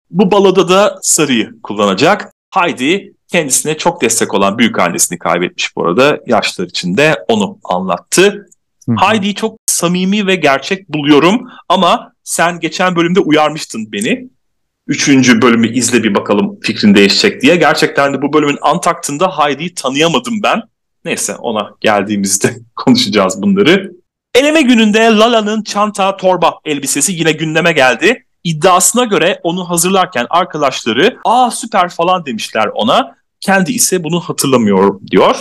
Bu 0.09 0.31
baloda 0.31 0.69
da 0.69 0.99
sarıyı 1.01 1.61
kullanacak. 1.63 2.33
Heidi 2.53 3.13
kendisine 3.27 3.77
çok 3.77 4.01
destek 4.01 4.33
olan 4.33 4.57
büyük 4.57 4.79
annesini 4.79 5.19
kaybetmiş 5.19 5.75
bu 5.75 5.85
arada. 5.85 6.19
Yaşlar 6.27 6.65
içinde 6.65 7.25
onu 7.27 7.57
anlattı. 7.63 8.49
Heidi'yi 9.01 9.35
çok 9.35 9.57
samimi 9.67 10.27
ve 10.27 10.35
gerçek 10.35 10.89
buluyorum 10.89 11.47
ama 11.69 12.13
sen 12.23 12.59
geçen 12.59 12.95
bölümde 12.95 13.19
uyarmıştın 13.19 13.91
beni. 13.91 14.29
Üçüncü 14.87 15.41
bölümü 15.41 15.73
izle 15.73 16.03
bir 16.03 16.15
bakalım 16.15 16.59
fikrin 16.61 16.95
değişecek 16.95 17.41
diye. 17.41 17.55
Gerçekten 17.55 18.13
de 18.13 18.21
bu 18.21 18.33
bölümün 18.33 18.57
antaktında 18.61 19.39
Heidi'yi 19.39 19.73
tanıyamadım 19.73 20.43
ben. 20.43 20.61
Neyse 21.05 21.35
ona 21.35 21.71
geldiğimizde 21.81 22.59
konuşacağız 22.75 23.41
bunları. 23.41 23.91
Eleme 24.35 24.61
gününde 24.61 24.99
Lala'nın 24.99 25.63
çanta, 25.63 26.17
torba 26.17 26.53
elbisesi 26.65 27.13
yine 27.13 27.31
gündeme 27.31 27.71
geldi. 27.71 28.25
İddiasına 28.43 29.03
göre 29.03 29.39
onu 29.43 29.69
hazırlarken 29.69 30.27
arkadaşları 30.29 31.17
''Aa 31.25 31.51
süper'' 31.51 31.89
falan 31.89 32.25
demişler 32.25 32.69
ona. 32.73 33.15
Kendi 33.39 33.71
ise 33.71 34.03
bunu 34.03 34.19
hatırlamıyor 34.19 34.99
diyor. 35.11 35.35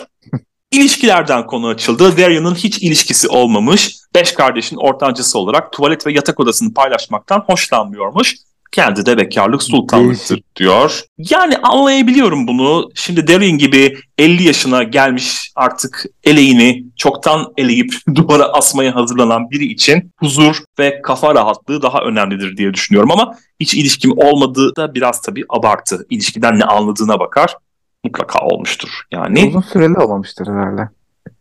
İlişkilerden 0.71 1.47
konu 1.47 1.67
açıldı. 1.67 2.17
Darian'ın 2.17 2.55
hiç 2.55 2.79
ilişkisi 2.79 3.29
olmamış. 3.29 3.97
Beş 4.15 4.33
kardeşin 4.33 4.77
ortancısı 4.77 5.39
olarak 5.39 5.73
tuvalet 5.73 6.07
ve 6.07 6.13
yatak 6.13 6.41
odasını 6.41 6.75
paylaşmaktan 6.75 7.41
hoşlanmıyormuş. 7.47 8.35
Kendi 8.73 9.07
de 9.07 9.19
bekarlık 9.19 9.63
sultanlıktır 9.63 10.43
diyor. 10.57 11.03
Yani 11.19 11.57
anlayabiliyorum 11.57 12.49
bunu. 12.49 12.91
Şimdi 12.95 13.27
Darian 13.27 13.59
gibi 13.59 13.99
50 14.19 14.43
yaşına 14.43 14.83
gelmiş 14.83 15.53
artık 15.57 16.07
eleğini 16.25 16.85
çoktan 16.97 17.53
eleyip 17.57 17.95
duvara 18.15 18.45
asmaya 18.45 18.95
hazırlanan 18.95 19.51
biri 19.51 19.65
için 19.65 20.13
huzur 20.17 20.57
ve 20.79 21.03
kafa 21.03 21.35
rahatlığı 21.35 21.83
daha 21.83 22.01
önemlidir 22.01 22.57
diye 22.57 22.75
düşünüyorum 22.75 23.11
ama 23.11 23.35
hiç 23.61 23.75
ilişkim 23.75 24.13
olmadığı 24.17 24.77
da 24.77 24.95
biraz 24.95 25.21
tabii 25.21 25.45
abartı. 25.49 26.07
İlişkiden 26.11 26.59
ne 26.59 26.65
anladığına 26.65 27.21
bakar 27.21 27.55
mutlaka 28.05 28.47
olmuştur. 28.47 28.89
Yani 29.11 29.47
uzun 29.49 29.61
süreli 29.61 29.99
olmamıştır 29.99 30.47
herhalde. 30.47 30.89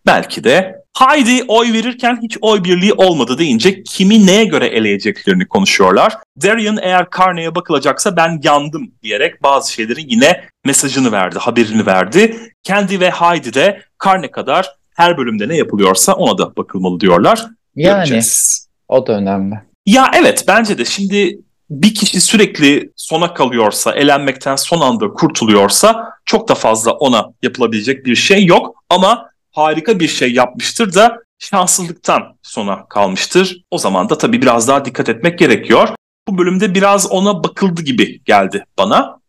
Belki 0.05 0.43
de. 0.43 0.79
Heidi 0.99 1.43
oy 1.47 1.73
verirken 1.73 2.19
hiç 2.21 2.37
oy 2.41 2.63
birliği 2.63 2.93
olmadı 2.93 3.37
deyince 3.37 3.83
kimi 3.83 4.25
neye 4.27 4.45
göre 4.45 4.67
eleyeceklerini 4.67 5.47
konuşuyorlar. 5.47 6.17
Darian 6.41 6.77
eğer 6.81 7.07
Carney'e 7.19 7.55
bakılacaksa 7.55 8.15
ben 8.15 8.39
yandım 8.43 8.91
diyerek 9.03 9.43
bazı 9.43 9.73
şeylerin 9.73 10.05
yine 10.09 10.41
mesajını 10.65 11.11
verdi, 11.11 11.39
haberini 11.39 11.85
verdi. 11.85 12.35
Kendi 12.63 12.99
ve 12.99 13.09
Heidi 13.11 13.53
de 13.53 13.81
Carney 14.05 14.31
kadar 14.31 14.75
her 14.95 15.17
bölümde 15.17 15.47
ne 15.47 15.57
yapılıyorsa 15.57 16.13
ona 16.13 16.37
da 16.37 16.55
bakılmalı 16.55 16.99
diyorlar. 16.99 17.45
Yani 17.75 17.95
Göreceğiz. 17.95 18.67
o 18.87 19.07
da 19.07 19.13
önemli. 19.13 19.55
Ya 19.85 20.11
evet 20.15 20.45
bence 20.47 20.77
de 20.77 20.85
şimdi 20.85 21.39
bir 21.69 21.93
kişi 21.93 22.21
sürekli 22.21 22.91
sona 22.95 23.33
kalıyorsa, 23.33 23.91
elenmekten 23.91 24.55
son 24.55 24.81
anda 24.81 25.07
kurtuluyorsa 25.13 26.13
çok 26.25 26.49
da 26.49 26.55
fazla 26.55 26.91
ona 26.91 27.29
yapılabilecek 27.41 28.05
bir 28.05 28.15
şey 28.15 28.45
yok. 28.45 28.83
Ama 28.89 29.29
harika 29.51 29.99
bir 29.99 30.07
şey 30.07 30.33
yapmıştır 30.33 30.93
da 30.93 31.17
şanssızlıktan 31.39 32.37
sona 32.41 32.87
kalmıştır. 32.87 33.63
O 33.71 33.77
zaman 33.77 34.09
da 34.09 34.17
tabii 34.17 34.41
biraz 34.41 34.67
daha 34.67 34.85
dikkat 34.85 35.09
etmek 35.09 35.39
gerekiyor. 35.39 35.89
Bu 36.27 36.37
bölümde 36.37 36.75
biraz 36.75 37.11
ona 37.11 37.43
bakıldı 37.43 37.81
gibi 37.81 38.23
geldi 38.23 38.65
bana. 38.77 39.19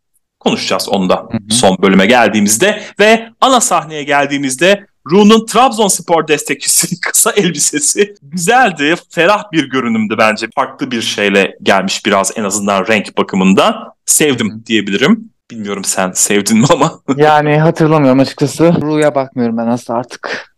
Konuşacağız 0.41 0.89
onda 0.89 1.29
son 1.51 1.79
bölüme 1.83 2.07
geldiğimizde 2.07 2.83
ve 3.01 3.31
ana 3.41 3.61
sahneye 3.61 4.03
geldiğimizde 4.03 4.87
Rune'un 5.11 5.47
Trabzonspor 5.47 6.29
destekçisi 6.29 7.01
kısa 7.11 7.31
elbisesi 7.31 8.15
güzeldi. 8.23 8.95
Ferah 9.11 9.53
bir 9.53 9.71
görünümdü 9.71 10.15
bence. 10.19 10.47
Farklı 10.55 10.91
bir 10.91 11.03
şeyle 11.03 11.57
gelmiş 11.63 12.07
biraz 12.07 12.33
en 12.39 12.45
azından 12.45 12.87
renk 12.87 13.19
bakımından. 13.19 13.75
Sevdim 14.07 14.63
diyebilirim. 14.67 15.31
Bilmiyorum 15.51 15.85
sen 15.85 16.11
sevdin 16.13 16.59
mi 16.59 16.67
ama. 16.71 17.01
yani 17.17 17.59
hatırlamıyorum 17.59 18.21
açıkçası. 18.21 18.75
Ru'ya 18.83 19.15
bakmıyorum 19.15 19.57
ben 19.59 19.67
aslında 19.67 19.99
artık. 19.99 20.55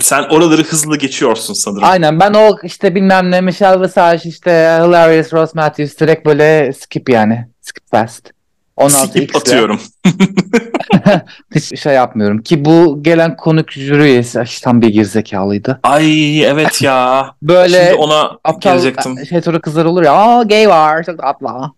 sen 0.00 0.22
oraları 0.22 0.62
hızlı 0.62 0.98
geçiyorsun 0.98 1.54
sanırım. 1.54 1.84
Aynen 1.84 2.20
ben 2.20 2.34
o 2.34 2.56
işte 2.62 2.94
bilmem 2.94 3.30
ne 3.30 3.40
Michelle 3.40 3.80
Visage 3.80 4.28
işte 4.28 4.50
Hilarious 4.50 5.32
Ross 5.32 5.54
Matthews 5.54 6.00
direkt 6.00 6.26
böyle 6.26 6.72
skip 6.72 7.08
yani. 7.08 7.48
Skip 7.60 7.90
fast. 7.90 8.37
16 8.78 9.08
Skip 9.08 9.22
X'de. 9.22 9.38
atıyorum. 9.38 9.80
Hiç 11.54 11.80
şey 11.80 11.94
yapmıyorum 11.94 12.42
ki 12.42 12.64
bu 12.64 13.02
gelen 13.02 13.36
konuk 13.36 13.72
jüri 13.72 14.02
üyesi 14.02 14.62
tam 14.62 14.82
bir 14.82 14.88
gerizekalıydı. 14.88 15.80
Ay 15.82 16.44
evet 16.44 16.82
ya. 16.82 17.30
Böyle 17.42 17.84
Şimdi 17.84 17.94
ona 17.94 18.38
aptal, 18.44 18.72
gelecektim. 18.72 19.26
Şey 19.26 19.42
sonra 19.42 19.60
kızlar 19.60 19.84
olur 19.84 20.02
ya. 20.02 20.12
Aa 20.12 20.42
gay 20.42 20.68
var. 20.68 21.04
Çok 21.04 21.24
atla 21.24 21.72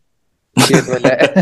diye 0.69 0.83
böyle 0.87 1.35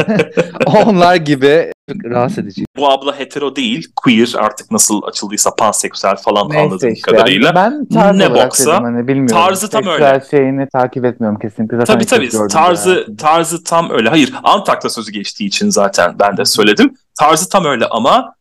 onlar 0.84 1.16
gibi 1.16 1.72
rahatsız 2.04 2.38
edici. 2.38 2.64
Bu 2.76 2.90
abla 2.90 3.18
hetero 3.18 3.56
değil, 3.56 3.92
queer 3.96 4.34
artık 4.36 4.70
nasıl 4.70 5.02
açıldıysa 5.02 5.54
panseksüel 5.54 6.16
falan 6.16 6.48
Neyse 6.48 6.64
anladığım 6.64 6.92
işte 6.92 7.10
kadarıyla. 7.10 7.54
Ben 7.54 7.86
tarz 7.86 8.16
ne 8.16 8.34
boksa 8.34 8.82
hani 8.82 9.08
bilmiyorum. 9.08 9.36
Tarzı 9.36 9.70
tam 9.70 9.86
öyle. 9.86 10.22
şeyini 10.30 10.68
takip 10.68 11.04
etmiyorum 11.04 11.38
kesinlikle. 11.38 11.76
Zaten 11.76 11.94
tabii 11.98 12.28
tabii 12.28 12.48
tarzı, 12.48 13.04
yani. 13.08 13.16
tarzı 13.16 13.64
tam 13.64 13.90
öyle. 13.90 14.08
Hayır 14.08 14.34
Antak'ta 14.42 14.88
sözü 14.88 15.12
geçtiği 15.12 15.46
için 15.46 15.70
zaten 15.70 16.14
ben 16.20 16.36
de 16.36 16.44
söyledim. 16.44 16.94
Tarzı 17.20 17.48
tam 17.48 17.64
öyle 17.64 17.86
ama 17.86 18.34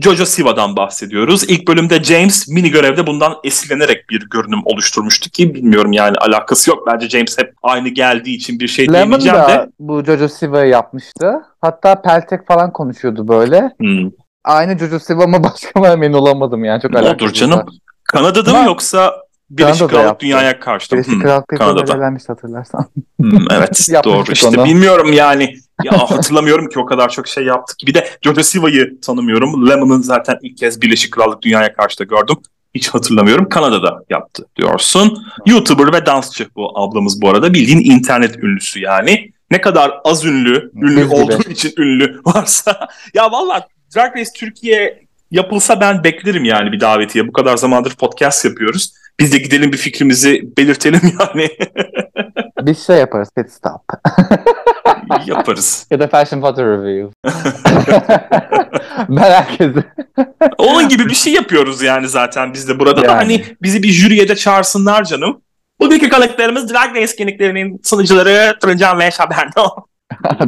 Jojo 0.00 0.24
Siva'dan 0.24 0.76
bahsediyoruz. 0.76 1.44
İlk 1.44 1.68
bölümde 1.68 2.02
James 2.02 2.48
mini 2.48 2.70
görevde 2.70 3.06
bundan 3.06 3.34
esinlenerek 3.44 4.10
bir 4.10 4.28
görünüm 4.30 4.60
oluşturmuştu 4.64 5.30
ki 5.30 5.54
bilmiyorum 5.54 5.92
yani 5.92 6.16
alakası 6.16 6.70
yok. 6.70 6.86
Bence 6.86 7.08
James 7.08 7.38
hep 7.38 7.54
aynı 7.62 7.88
geldiği 7.88 8.36
için 8.36 8.60
bir 8.60 8.68
şey 8.68 8.86
Lemon 8.86 8.94
diyemeyeceğim 8.94 9.38
da 9.38 9.48
de. 9.48 9.70
bu 9.78 10.04
Jojo 10.04 10.28
Siva'yı 10.28 10.70
yapmıştı. 10.70 11.32
Hatta 11.60 12.02
Peltek 12.02 12.46
falan 12.46 12.72
konuşuyordu 12.72 13.28
böyle. 13.28 13.70
Hmm. 13.78 14.10
Aynı 14.44 14.78
Jojo 14.78 14.98
Siva 14.98 15.26
mı 15.26 15.44
başka 15.44 15.92
emin 15.92 16.12
olamadım 16.12 16.64
yani 16.64 16.82
çok 16.82 16.96
alakası. 16.96 17.14
Odur 17.14 17.32
canım. 17.32 17.66
Kanada'da 18.04 18.52
mı 18.52 18.66
yoksa 18.66 19.26
Birleşik 19.50 19.90
Krallık 19.90 20.20
dünyaya 20.20 20.60
karşı. 20.60 20.92
Birleşik 20.92 21.12
hmm, 21.12 21.22
Krallık 21.22 21.48
Kanada'da. 21.48 22.18
hatırlarsan. 22.28 22.86
Hmm, 23.20 23.46
evet 23.50 23.88
doğru 24.04 24.32
işte 24.32 24.48
onu. 24.48 24.64
bilmiyorum 24.64 25.12
yani. 25.12 25.54
Ya 25.84 26.10
hatırlamıyorum 26.10 26.68
ki 26.68 26.78
o 26.78 26.86
kadar 26.86 27.08
çok 27.08 27.28
şey 27.28 27.44
yaptık. 27.44 27.76
Bir 27.86 27.94
de 27.94 28.08
Jojo 28.22 28.42
Siva'yı 28.42 29.00
tanımıyorum. 29.00 29.68
Lemon'ın 29.68 30.02
zaten 30.02 30.38
ilk 30.42 30.58
kez 30.58 30.82
Birleşik 30.82 31.12
Krallık 31.12 31.42
dünyaya 31.42 31.74
karşı 31.74 31.98
da 31.98 32.04
gördüm. 32.04 32.36
Hiç 32.74 32.88
hatırlamıyorum. 32.88 33.48
Kanada'da 33.48 34.02
yaptı 34.10 34.46
diyorsun. 34.56 35.26
YouTuber 35.46 35.92
ve 35.92 36.06
dansçı 36.06 36.46
bu 36.56 36.78
ablamız 36.78 37.22
bu 37.22 37.28
arada. 37.30 37.54
Bildiğin 37.54 37.90
internet 37.96 38.36
ünlüsü 38.36 38.80
yani. 38.80 39.32
Ne 39.50 39.60
kadar 39.60 39.92
az 40.04 40.24
ünlü, 40.24 40.70
ünlü 40.74 41.04
olduğu 41.04 41.50
için 41.50 41.74
ünlü 41.78 42.20
varsa. 42.26 42.88
ya 43.14 43.32
valla 43.32 43.68
Drag 43.96 44.16
Race 44.16 44.30
Türkiye 44.36 45.05
yapılsa 45.30 45.80
ben 45.80 46.04
beklerim 46.04 46.44
yani 46.44 46.72
bir 46.72 46.80
davetiye. 46.80 47.28
Bu 47.28 47.32
kadar 47.32 47.56
zamandır 47.56 47.94
podcast 47.94 48.44
yapıyoruz. 48.44 48.92
Biz 49.20 49.32
de 49.32 49.38
gidelim 49.38 49.72
bir 49.72 49.76
fikrimizi 49.76 50.42
belirtelim 50.58 51.00
yani. 51.20 51.48
Biz 52.62 52.86
şey 52.86 52.96
yaparız, 52.96 53.28
pit 53.36 53.50
stop. 53.50 53.82
yaparız. 55.26 55.86
ya 55.90 56.00
da 56.00 56.08
fashion 56.08 56.40
photo 56.40 56.62
review. 56.64 57.12
ben 59.08 59.30
herkese. 59.30 59.84
Onun 60.58 60.88
gibi 60.88 61.06
bir 61.06 61.14
şey 61.14 61.32
yapıyoruz 61.32 61.82
yani 61.82 62.08
zaten 62.08 62.54
biz 62.54 62.68
de 62.68 62.78
burada 62.78 63.00
yani. 63.00 63.08
da 63.08 63.16
hani 63.16 63.44
bizi 63.62 63.82
bir 63.82 63.88
jüriye 63.88 64.28
de 64.28 64.36
çağırsınlar 64.36 65.04
canım. 65.04 65.42
Bugünkü 65.80 66.08
kalıklarımız 66.08 66.72
Drag 66.72 66.90
Race 66.90 67.00
etkinliklerinin 67.00 67.80
sunucuları 67.84 68.58
Tırıncan 68.60 68.98
ve 68.98 69.10
Şaberno. 69.10 69.86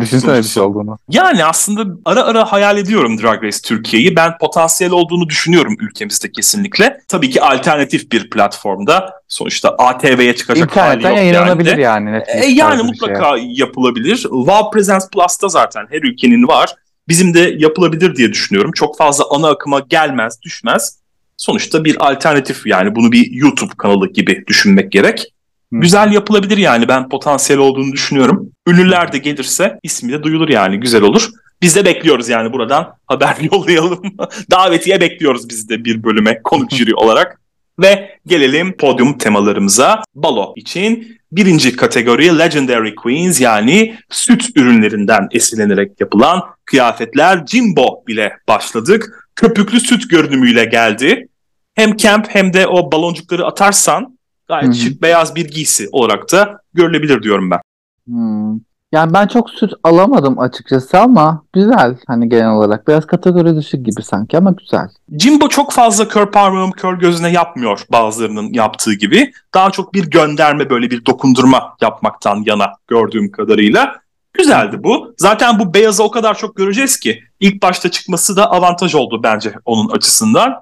Düşünsene 0.00 0.38
bir 0.38 0.42
şey 0.42 0.62
olduğunu. 0.62 0.98
Yani 1.08 1.44
aslında 1.44 1.96
ara 2.04 2.22
ara 2.22 2.52
hayal 2.52 2.78
ediyorum 2.78 3.22
Drag 3.22 3.44
Race 3.44 3.58
Türkiye'yi. 3.64 4.16
Ben 4.16 4.38
potansiyel 4.38 4.92
olduğunu 4.92 5.28
düşünüyorum 5.28 5.76
ülkemizde 5.80 6.32
kesinlikle. 6.32 7.00
Tabii 7.08 7.30
ki 7.30 7.42
alternatif 7.42 8.12
bir 8.12 8.30
platformda. 8.30 9.12
Sonuçta 9.28 9.68
ATV'ye 9.68 10.36
çıkacak 10.36 10.76
hali 10.76 11.04
yok 11.04 11.16
yayınlanabilir 11.16 11.76
yani. 11.76 12.10
yani. 12.10 12.24
E, 12.26 12.46
yani 12.46 12.82
mutlaka 12.82 13.38
şey. 13.38 13.52
yapılabilir. 13.52 14.16
Wow 14.16 14.70
Presence 14.72 15.06
Plus'ta 15.12 15.48
zaten 15.48 15.86
her 15.90 16.02
ülkenin 16.02 16.48
var. 16.48 16.74
Bizim 17.08 17.34
de 17.34 17.54
yapılabilir 17.58 18.16
diye 18.16 18.32
düşünüyorum. 18.32 18.72
Çok 18.72 18.98
fazla 18.98 19.24
ana 19.30 19.48
akıma 19.48 19.80
gelmez, 19.80 20.42
düşmez. 20.42 20.98
Sonuçta 21.36 21.84
bir 21.84 22.10
alternatif 22.10 22.66
yani 22.66 22.94
bunu 22.94 23.12
bir 23.12 23.30
YouTube 23.30 23.72
kanalı 23.78 24.12
gibi 24.12 24.44
düşünmek 24.46 24.92
gerek. 24.92 25.32
Güzel 25.72 26.12
yapılabilir 26.12 26.56
yani 26.56 26.88
ben 26.88 27.08
potansiyel 27.08 27.60
olduğunu 27.60 27.92
düşünüyorum. 27.92 28.50
Ünlüler 28.68 29.12
de 29.12 29.18
gelirse 29.18 29.78
ismi 29.82 30.12
de 30.12 30.22
duyulur 30.22 30.48
yani 30.48 30.80
güzel 30.80 31.02
olur. 31.02 31.28
Biz 31.62 31.76
de 31.76 31.84
bekliyoruz 31.84 32.28
yani 32.28 32.52
buradan 32.52 32.94
haber 33.06 33.36
yollayalım. 33.52 34.02
Davetiye 34.50 35.00
bekliyoruz 35.00 35.48
biz 35.48 35.68
de 35.68 35.84
bir 35.84 36.02
bölüme 36.02 36.40
konuk 36.44 36.70
jüri 36.70 36.94
olarak. 36.94 37.40
Ve 37.78 38.18
Gelelim 38.26 38.76
podyum 38.76 39.18
temalarımıza. 39.18 40.02
Balo 40.14 40.52
için 40.56 41.18
birinci 41.32 41.76
kategori 41.76 42.38
Legendary 42.38 42.94
Queens 42.94 43.40
yani 43.40 43.96
süt 44.10 44.48
ürünlerinden 44.56 45.28
esinlenerek 45.30 46.00
yapılan 46.00 46.42
kıyafetler 46.64 47.46
Jimbo 47.46 48.04
bile 48.06 48.32
başladık. 48.48 49.28
Köpüklü 49.36 49.80
süt 49.80 50.10
görünümüyle 50.10 50.64
geldi. 50.64 51.28
Hem 51.74 51.96
camp 51.96 52.26
hem 52.30 52.52
de 52.52 52.66
o 52.66 52.92
baloncukları 52.92 53.46
atarsan 53.46 54.17
gayet 54.48 54.66
Hı-hı. 54.66 54.74
şık 54.74 55.02
beyaz 55.02 55.34
bir 55.34 55.48
giysi 55.48 55.88
olarak 55.92 56.32
da 56.32 56.60
görülebilir 56.74 57.22
diyorum 57.22 57.50
ben. 57.50 57.60
Hmm. 58.06 58.60
Yani 58.92 59.14
ben 59.14 59.26
çok 59.26 59.50
süt 59.50 59.72
alamadım 59.82 60.38
açıkçası 60.38 60.98
ama 60.98 61.42
güzel 61.52 61.96
hani 62.06 62.28
genel 62.28 62.50
olarak. 62.50 62.88
Biraz 62.88 63.06
kategori 63.06 63.56
dışı 63.56 63.76
gibi 63.76 64.02
sanki 64.02 64.38
ama 64.38 64.50
güzel. 64.50 64.88
Jimbo 65.18 65.48
çok 65.48 65.72
fazla 65.72 66.08
kör 66.08 66.30
parmağım 66.30 66.72
kör 66.72 66.98
gözüne 66.98 67.30
yapmıyor 67.30 67.80
bazılarının 67.92 68.52
yaptığı 68.52 68.94
gibi. 68.94 69.32
Daha 69.54 69.70
çok 69.70 69.94
bir 69.94 70.10
gönderme 70.10 70.70
böyle 70.70 70.90
bir 70.90 71.06
dokundurma 71.06 71.76
yapmaktan 71.80 72.42
yana 72.46 72.72
gördüğüm 72.88 73.32
kadarıyla. 73.32 73.96
Güzeldi 74.32 74.84
bu. 74.84 75.14
Zaten 75.18 75.58
bu 75.58 75.74
beyazı 75.74 76.02
o 76.02 76.10
kadar 76.10 76.38
çok 76.38 76.56
göreceğiz 76.56 77.00
ki 77.00 77.22
ilk 77.40 77.62
başta 77.62 77.90
çıkması 77.90 78.36
da 78.36 78.50
avantaj 78.50 78.94
oldu 78.94 79.20
bence 79.22 79.52
onun 79.64 79.88
açısından. 79.88 80.54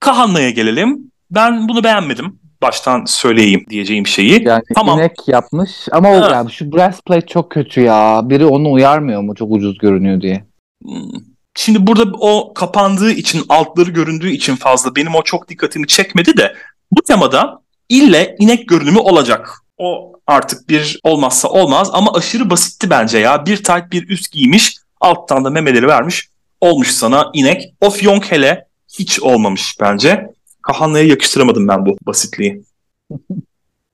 Kahanna'ya 0.00 0.50
gelelim. 0.50 1.12
Ben 1.30 1.68
bunu 1.68 1.84
beğenmedim 1.84 2.41
baştan 2.62 3.04
söyleyeyim 3.04 3.64
diyeceğim 3.70 4.06
şeyi. 4.06 4.44
Yani 4.44 4.62
tamam. 4.74 4.98
inek 4.98 5.12
yapmış 5.26 5.70
ama 5.92 6.10
o 6.10 6.14
yani 6.14 6.52
şu 6.52 6.72
breastplate 6.72 7.26
çok 7.26 7.50
kötü 7.50 7.80
ya. 7.80 8.20
Biri 8.24 8.46
onu 8.46 8.72
uyarmıyor 8.72 9.22
mu 9.22 9.34
çok 9.34 9.52
ucuz 9.52 9.78
görünüyor 9.78 10.20
diye. 10.20 10.44
Hmm. 10.84 11.10
Şimdi 11.54 11.86
burada 11.86 12.02
o 12.20 12.54
kapandığı 12.54 13.12
için 13.12 13.42
altları 13.48 13.90
göründüğü 13.90 14.30
için 14.30 14.56
fazla 14.56 14.96
benim 14.96 15.14
o 15.14 15.22
çok 15.22 15.48
dikkatimi 15.48 15.86
çekmedi 15.86 16.36
de 16.36 16.54
bu 16.92 17.02
temada 17.02 17.62
ille 17.88 18.36
inek 18.38 18.68
görünümü 18.68 18.98
olacak. 18.98 19.58
O 19.78 20.12
artık 20.26 20.68
bir 20.68 21.00
olmazsa 21.04 21.48
olmaz 21.48 21.90
ama 21.92 22.12
aşırı 22.12 22.50
basitti 22.50 22.90
bence 22.90 23.18
ya. 23.18 23.46
Bir 23.46 23.56
tight 23.56 23.92
bir 23.92 24.08
üst 24.08 24.32
giymiş 24.32 24.76
alttan 25.00 25.44
da 25.44 25.50
memeleri 25.50 25.88
vermiş 25.88 26.28
olmuş 26.60 26.90
sana 26.90 27.30
inek. 27.32 27.74
O 27.80 27.90
fiyonk 27.90 28.32
hele 28.32 28.66
hiç 28.98 29.20
olmamış 29.20 29.76
bence. 29.80 30.26
Kahanna'ya 30.62 31.04
yakıştıramadım 31.04 31.68
ben 31.68 31.86
bu 31.86 31.96
basitliği. 32.06 32.62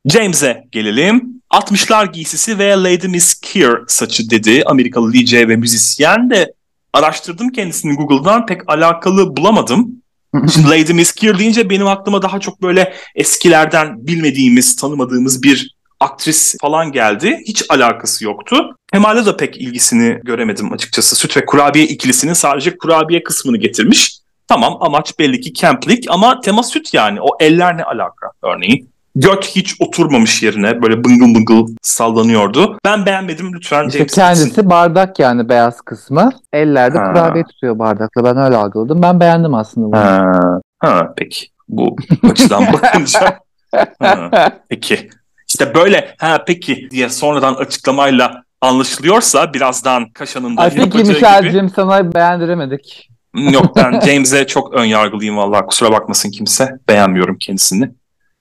James'e 0.07 0.65
gelelim. 0.73 1.39
60'lar 1.51 2.13
giysisi 2.13 2.59
ve 2.59 2.71
Lady 2.71 3.07
Miss 3.07 3.35
Keir 3.35 3.71
saçı 3.87 4.31
dedi 4.31 4.63
Amerikalı 4.67 5.13
DJ 5.13 5.35
ve 5.35 5.57
müzisyen 5.57 6.31
de 6.31 6.53
araştırdım 6.93 7.49
kendisini 7.49 7.97
Google'dan 7.97 8.47
pek 8.47 8.61
alakalı 8.67 9.37
bulamadım. 9.37 10.03
Şimdi 10.53 10.69
Lady 10.69 10.93
Miss 10.93 11.13
Keir 11.13 11.39
deyince 11.39 11.71
benim 11.71 11.87
aklıma 11.87 12.23
daha 12.23 12.41
çok 12.41 12.63
böyle 12.63 12.95
eskilerden 13.15 14.07
bilmediğimiz, 14.07 14.77
tanımadığımız 14.77 15.43
bir 15.43 15.79
aktris 16.01 16.55
falan 16.61 16.93
geldi. 16.93 17.41
Hiç 17.47 17.65
alakası 17.69 18.25
yoktu. 18.25 18.77
Kemal'e 18.93 19.27
de 19.27 19.37
pek 19.37 19.57
ilgisini 19.57 20.21
göremedim 20.23 20.73
açıkçası. 20.73 21.17
Süt 21.17 21.37
ve 21.37 21.47
kurabiye 21.47 21.85
ikilisinin 21.87 22.33
sadece 22.33 22.79
kurabiye 22.79 23.23
kısmını 23.23 23.57
getirmiş. 23.57 24.18
Tamam 24.49 24.77
amaç 24.81 25.19
belli 25.19 25.41
ki 25.41 25.55
camplik 25.55 26.05
ama 26.11 26.41
tema 26.41 26.63
süt 26.63 26.95
yani. 26.95 27.21
O 27.21 27.29
eller 27.41 27.77
ne 27.77 27.85
alaka 27.85 28.31
örneğin. 28.43 28.91
Göt 29.17 29.45
hiç 29.45 29.75
oturmamış 29.81 30.43
yerine 30.43 30.83
böyle 30.83 31.05
bıngıl 31.05 31.35
bıngıl 31.35 31.67
sallanıyordu. 31.83 32.79
Ben 32.85 33.07
beğenmedim 33.07 33.55
lütfen 33.55 33.87
işte 33.87 33.99
James 33.99 34.15
kendisi 34.15 34.45
gitsin. 34.45 34.71
bardak 34.71 35.19
yani 35.19 35.49
beyaz 35.49 35.81
kısmı. 35.81 36.31
Ellerde 36.53 36.99
ha. 36.99 37.13
kurabiye 37.13 37.45
tutuyor 37.45 37.79
bardakla. 37.79 38.25
Ben 38.25 38.37
öyle 38.37 38.57
algıladım. 38.57 39.03
Ben 39.03 39.21
beğendim 39.21 39.55
aslında 39.55 39.87
bunu. 39.87 39.97
Ha, 39.97 40.61
ha 40.79 41.13
peki. 41.17 41.47
Bu 41.69 41.97
açıdan 42.31 42.73
bakınca. 42.73 43.39
ha, 43.99 44.31
peki. 44.69 45.11
İşte 45.49 45.75
böyle 45.75 46.15
ha 46.19 46.45
peki 46.47 46.89
diye 46.91 47.09
sonradan 47.09 47.55
açıklamayla 47.55 48.43
anlaşılıyorsa 48.61 49.55
birazdan 49.55 50.11
Kaşan'ın 50.11 50.57
da 50.57 50.61
Ay 50.61 50.75
peki 50.75 50.99
Michel'cim 50.99 51.69
sana 51.69 52.15
beğendiremedik. 52.15 53.09
Yok 53.35 53.77
ben 53.77 54.01
James'e 54.01 54.47
çok 54.47 54.75
ön 54.75 54.85
yargılıyım 54.85 55.37
valla 55.37 55.67
kusura 55.67 55.93
bakmasın 55.93 56.31
kimse. 56.31 56.69
Beğenmiyorum 56.89 57.39
kendisini. 57.39 57.91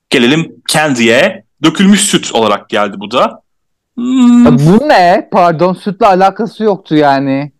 Gelelim 0.10 0.56
Candy'ye. 0.70 1.44
Dökülmüş 1.64 2.02
süt 2.02 2.36
olarak 2.36 2.70
geldi 2.70 2.96
bu 3.00 3.12
da. 3.12 3.42
Hmm. 3.96 4.46
Bu 4.46 4.88
ne? 4.88 5.30
Pardon 5.32 5.74
sütle 5.74 6.06
alakası 6.06 6.64
yoktu 6.64 6.96
yani. 6.96 7.52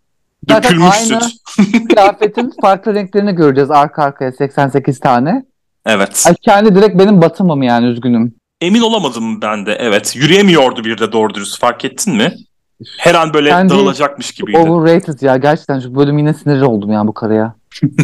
Zaten 0.48 0.62
Dökülmüş 0.62 0.94
aynı 0.94 1.20
süt. 1.20 1.40
kıyafetin 1.88 2.52
farklı 2.62 2.94
renklerini 2.94 3.32
göreceğiz 3.32 3.70
arka 3.70 4.02
arkaya 4.02 4.32
88 4.32 5.00
tane. 5.00 5.44
Evet. 5.86 6.24
Ay 6.26 6.34
kendi 6.34 6.74
direkt 6.74 6.98
benim 6.98 7.22
batımım 7.22 7.62
yani 7.62 7.86
üzgünüm. 7.86 8.34
Emin 8.60 8.80
olamadım 8.80 9.42
ben 9.42 9.66
de 9.66 9.76
evet. 9.80 10.16
Yürüyemiyordu 10.16 10.84
bir 10.84 10.98
de 10.98 11.12
doğru 11.12 11.34
dürüst 11.34 11.60
fark 11.60 11.84
ettin 11.84 12.16
mi? 12.16 12.34
Her 12.98 13.14
an 13.14 13.34
böyle 13.34 13.48
Kendi 13.48 13.72
dağılacakmış 13.72 14.32
gibiydi. 14.32 14.58
Overrated 14.58 15.20
ya 15.20 15.36
gerçekten 15.36 15.80
şu 15.80 15.94
bölüm 15.94 16.18
yine 16.18 16.34
sinirli 16.34 16.64
oldum 16.64 16.92
ya 16.92 17.06
bu 17.06 17.14
karıya. 17.14 17.54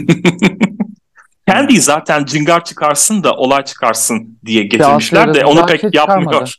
Kendi 1.49 1.81
zaten 1.81 2.25
cingar 2.25 2.65
çıkarsın 2.65 3.25
da 3.25 3.33
olay 3.33 3.65
çıkarsın 3.65 4.39
diye 4.45 4.63
getirmişler 4.63 5.35
de 5.35 5.45
onu 5.45 5.67
pek 5.67 5.81
şey 5.81 5.91
yapmıyor. 5.93 6.55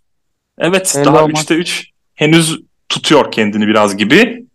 Evet 0.57 0.95
Elli 0.97 1.05
daha 1.05 1.17
3'te 1.17 1.55
3 1.55 1.89
henüz 2.15 2.59
tutuyor 2.89 3.31
kendini 3.31 3.67
biraz 3.67 3.97
gibi. 3.97 4.45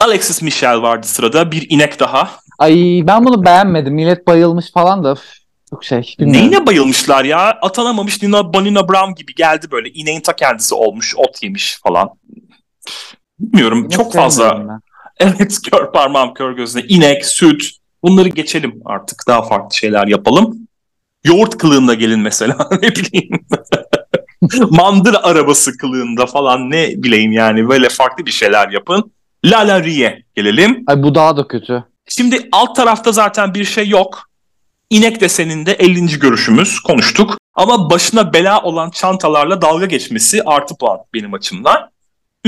Alexis 0.00 0.42
Michel 0.42 0.82
vardı 0.82 1.06
sırada 1.06 1.52
bir 1.52 1.66
inek 1.70 2.00
daha. 2.00 2.30
Ay 2.58 3.02
ben 3.04 3.24
bunu 3.24 3.44
beğenmedim. 3.44 3.94
Millet 3.94 4.26
bayılmış 4.26 4.72
falan 4.72 5.04
da. 5.04 5.16
Çok 5.70 5.84
şey. 5.84 6.14
Bilmiyorum. 6.18 6.50
Neyine 6.50 6.66
bayılmışlar 6.66 7.24
ya? 7.24 7.58
Atanamamış 7.62 8.22
Nina 8.22 8.54
Bonina 8.54 8.88
Brown 8.88 9.14
gibi 9.14 9.34
geldi 9.34 9.66
böyle. 9.70 9.88
İneğin 9.88 10.20
ta 10.20 10.36
kendisi 10.36 10.74
olmuş. 10.74 11.14
Ot 11.16 11.42
yemiş 11.42 11.78
falan. 11.82 12.10
Bilmiyorum. 13.38 13.78
İnek 13.78 13.90
çok 13.90 14.14
fazla. 14.14 14.80
Evet 15.18 15.58
kör 15.70 15.92
parmağım 15.92 16.34
kör 16.34 16.52
gözüne. 16.52 16.82
İnek, 16.88 17.24
süt. 17.26 17.70
Bunları 18.02 18.28
geçelim 18.28 18.82
artık. 18.84 19.24
Daha 19.28 19.42
farklı 19.42 19.76
şeyler 19.76 20.06
yapalım. 20.06 20.68
Yoğurt 21.24 21.58
kılığında 21.58 21.94
gelin 21.94 22.20
mesela. 22.20 22.68
ne 22.82 22.90
bileyim. 22.90 23.46
Mandır 24.70 25.16
arabası 25.22 25.76
kılığında 25.76 26.26
falan 26.26 26.70
ne 26.70 26.88
bileyim 26.96 27.32
yani. 27.32 27.68
Böyle 27.68 27.88
farklı 27.88 28.26
bir 28.26 28.30
şeyler 28.30 28.68
yapın. 28.68 29.12
La 29.44 29.58
La 29.58 29.84
Rie 29.84 30.22
gelelim. 30.34 30.84
Ay 30.86 31.02
bu 31.02 31.14
daha 31.14 31.36
da 31.36 31.48
kötü. 31.48 31.84
Şimdi 32.08 32.48
alt 32.52 32.76
tarafta 32.76 33.12
zaten 33.12 33.54
bir 33.54 33.64
şey 33.64 33.88
yok. 33.88 34.28
İnek 34.90 35.20
deseninde 35.20 35.72
50. 35.72 36.18
görüşümüz 36.18 36.80
konuştuk. 36.80 37.38
Ama 37.54 37.90
başına 37.90 38.32
bela 38.32 38.62
olan 38.62 38.90
çantalarla 38.90 39.62
dalga 39.62 39.86
geçmesi 39.86 40.42
artı 40.42 40.76
puan 40.76 40.98
benim 41.14 41.34
açımdan. 41.34 41.90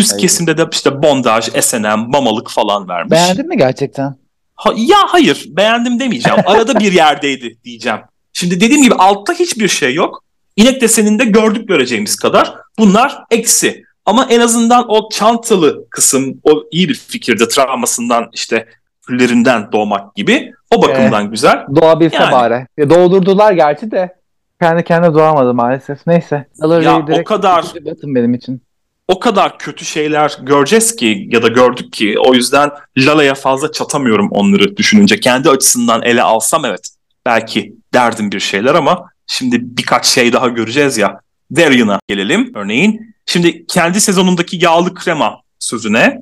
Üst 0.01 0.13
hayır. 0.13 0.23
kesimde 0.23 0.59
de 0.59 0.67
işte 0.73 1.03
bondaj, 1.03 1.49
S&M, 1.61 1.97
mamalık 1.97 2.51
falan 2.51 2.89
vermiş. 2.89 3.11
Beğendin 3.11 3.49
mi 3.49 3.57
gerçekten? 3.57 4.17
Ha, 4.55 4.73
ya 4.77 4.99
hayır 5.07 5.45
beğendim 5.49 6.01
demeyeceğim. 6.01 6.41
Arada 6.47 6.81
bir 6.81 6.93
yerdeydi 6.93 7.59
diyeceğim. 7.65 7.99
Şimdi 8.33 8.61
dediğim 8.61 8.83
gibi 8.83 8.95
altta 8.95 9.33
hiçbir 9.33 9.69
şey 9.69 9.95
yok. 9.95 10.25
İnek 10.57 10.81
deseninde 10.81 11.25
gördük 11.25 11.69
göreceğimiz 11.69 12.17
kadar. 12.17 12.55
Bunlar 12.79 13.25
eksi. 13.31 13.85
Ama 14.07 14.27
en 14.31 14.41
azından 14.41 14.85
o 14.89 15.09
çantalı 15.09 15.89
kısım 15.91 16.41
o 16.43 16.63
iyi 16.71 16.89
bir 16.89 16.95
fikirdi. 16.95 17.49
Travmasından 17.49 18.29
işte 18.33 18.67
küllerinden 19.07 19.73
doğmak 19.73 20.15
gibi. 20.15 20.53
O 20.71 20.83
bakımdan 20.83 21.27
ee, 21.27 21.29
güzel. 21.29 21.67
Doğabilse 21.77 22.17
yani. 22.17 22.33
bari. 22.33 22.67
Ya 22.77 22.91
doğdurdular 22.91 23.53
gerçi 23.53 23.91
de 23.91 24.17
kendi 24.61 24.85
kendine 24.85 25.15
doğamadı 25.15 25.55
maalesef. 25.55 26.07
Neyse. 26.07 26.47
ya 26.83 27.07
o 27.21 27.25
kadar 27.25 27.65
benim 28.03 28.35
için 28.35 28.63
o 29.11 29.21
kadar 29.21 29.59
kötü 29.59 29.85
şeyler 29.85 30.39
göreceğiz 30.43 30.97
ki 30.97 31.29
ya 31.31 31.43
da 31.43 31.49
gördük 31.49 31.93
ki 31.93 32.17
o 32.19 32.35
yüzden 32.35 32.71
Lala'ya 32.99 33.35
fazla 33.35 33.73
çatamıyorum 33.73 34.29
onları 34.31 34.77
düşününce. 34.77 35.21
Kendi 35.21 35.51
açısından 35.51 36.03
ele 36.03 36.23
alsam 36.23 36.65
evet 36.65 36.89
belki 37.27 37.75
derdim 37.95 38.33
bir 38.33 38.41
şeyler 38.41 38.75
ama 38.75 39.07
şimdi 39.27 39.59
birkaç 39.61 40.07
şey 40.07 40.33
daha 40.33 40.49
göreceğiz 40.49 40.99
ya. 40.99 41.21
Varian'a 41.51 42.01
gelelim 42.09 42.53
örneğin. 42.55 43.15
Şimdi 43.27 43.67
kendi 43.67 44.01
sezonundaki 44.01 44.65
yağlı 44.65 44.95
krema 44.95 45.41
sözüne 45.59 46.21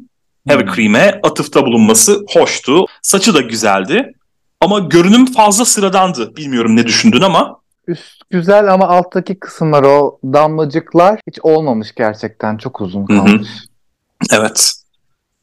Heavy 0.49 0.63
hmm. 0.63 0.75
Cream'e 0.75 1.21
atıfta 1.23 1.67
bulunması 1.67 2.25
hoştu. 2.29 2.85
Saçı 3.03 3.35
da 3.35 3.41
güzeldi. 3.41 4.13
Ama 4.61 4.79
görünüm 4.79 5.27
fazla 5.27 5.65
sıradandı. 5.65 6.37
Bilmiyorum 6.37 6.77
ne 6.77 6.87
düşündün 6.87 7.21
ama 7.21 7.61
Üst 7.89 8.31
güzel 8.31 8.73
ama 8.73 8.89
alttaki 8.89 9.41
kısımlar 9.41 9.83
o 9.83 10.19
damlacıklar 10.25 11.21
hiç 11.27 11.39
olmamış 11.43 11.95
gerçekten. 11.95 12.57
Çok 12.57 12.81
uzun 12.81 13.07
kalmış. 13.07 13.33
Hı 13.33 13.39
hı. 13.39 14.41
Evet. 14.41 14.73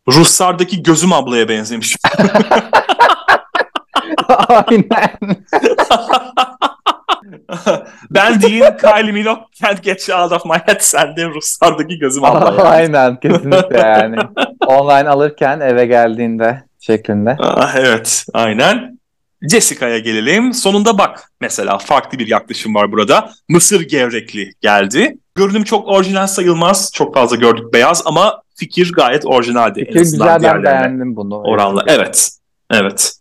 Ruslardaki 0.07 0.83
gözüm 0.83 1.13
ablaya 1.13 1.49
benzemiş. 1.49 1.95
Aynen. 4.27 5.17
ben 8.09 8.41
değil 8.41 8.63
Kylie 8.81 9.11
Minogue 9.11 9.43
can't 9.61 9.83
get 9.83 10.09
you 10.09 10.19
out 10.19 10.31
of 10.31 10.45
my 10.45 10.57
head 10.65 10.79
sen 10.79 11.15
de 11.15 11.25
Ruslardaki 11.25 11.99
gözüm 11.99 12.23
abla 12.25 12.45
yani. 12.45 12.61
Aynen 12.61 13.19
kesinlikle 13.19 13.77
yani. 13.77 14.17
Online 14.67 15.09
alırken 15.09 15.59
eve 15.59 15.85
geldiğinde 15.85 16.63
şeklinde. 16.79 17.37
Ah, 17.39 17.75
evet 17.75 18.25
aynen. 18.33 18.99
Jessica'ya 19.41 19.99
gelelim. 19.99 20.53
Sonunda 20.53 20.97
bak 20.97 21.31
mesela 21.41 21.77
farklı 21.77 22.19
bir 22.19 22.27
yaklaşım 22.27 22.75
var 22.75 22.91
burada. 22.91 23.29
Mısır 23.49 23.81
gevrekli 23.81 24.51
geldi. 24.61 25.17
Görünüm 25.35 25.63
çok 25.63 25.87
orijinal 25.87 26.27
sayılmaz. 26.27 26.91
Çok 26.93 27.13
fazla 27.13 27.35
gördük 27.35 27.73
beyaz 27.73 28.01
ama 28.05 28.41
fikir 28.55 28.93
gayet 28.93 29.25
orijinaldi. 29.25 29.79
Fikir 29.79 29.99
güzel 29.99 30.43
ben 30.43 30.63
beğendim 30.63 31.15
bunu. 31.15 31.41
Oranla. 31.41 31.83
Evet. 31.87 32.29
Evet. 32.71 33.13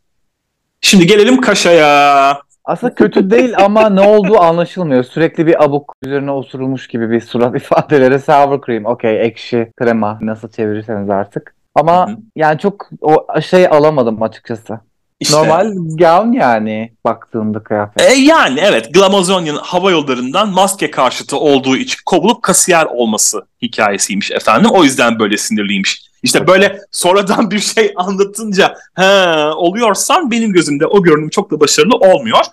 Şimdi 0.80 1.06
gelelim 1.06 1.40
Kaşa'ya. 1.40 2.40
Aslında 2.64 2.94
kötü 2.94 3.30
değil 3.30 3.54
ama 3.58 3.90
ne 3.90 4.00
olduğu 4.00 4.40
anlaşılmıyor. 4.40 5.04
Sürekli 5.04 5.46
bir 5.46 5.64
abuk 5.64 5.92
üzerine 6.02 6.30
osurulmuş 6.30 6.88
gibi 6.88 7.10
bir 7.10 7.20
surat 7.20 7.56
ifadeleri. 7.62 8.20
Sour 8.20 8.66
cream, 8.66 8.84
okey, 8.84 9.26
ekşi, 9.26 9.72
krema 9.76 10.18
nasıl 10.20 10.48
çevirirseniz 10.48 11.10
artık. 11.10 11.54
Ama 11.74 12.08
Hı-hı. 12.08 12.16
yani 12.36 12.58
çok 12.58 12.90
o 13.00 13.26
şey 13.40 13.66
alamadım 13.66 14.22
açıkçası. 14.22 14.80
İşte, 15.20 15.36
Normal 15.36 15.72
gown 15.74 16.32
yani 16.32 16.92
baktığımda 17.04 17.62
kıyafet. 17.62 18.10
E 18.10 18.14
yani 18.14 18.60
evet 18.62 18.94
Glamazonian 18.94 19.56
hava 19.56 19.90
yollarından 19.90 20.48
maske 20.48 20.90
karşıtı 20.90 21.36
olduğu 21.36 21.76
için 21.76 21.98
kovulup 22.06 22.42
kasiyer 22.42 22.84
olması 22.84 23.42
hikayesiymiş 23.62 24.30
efendim. 24.30 24.70
O 24.70 24.84
yüzden 24.84 25.18
böyle 25.18 25.36
sinirliymiş. 25.36 26.02
İşte 26.22 26.46
böyle 26.46 26.80
sonradan 26.90 27.50
bir 27.50 27.58
şey 27.58 27.92
anlatınca 27.96 28.74
he 28.94 29.36
oluyorsan 29.56 30.30
benim 30.30 30.52
gözümde 30.52 30.86
o 30.86 31.02
görünüm 31.02 31.28
çok 31.28 31.50
da 31.50 31.60
başarılı 31.60 31.96
olmuyor. 31.96 32.44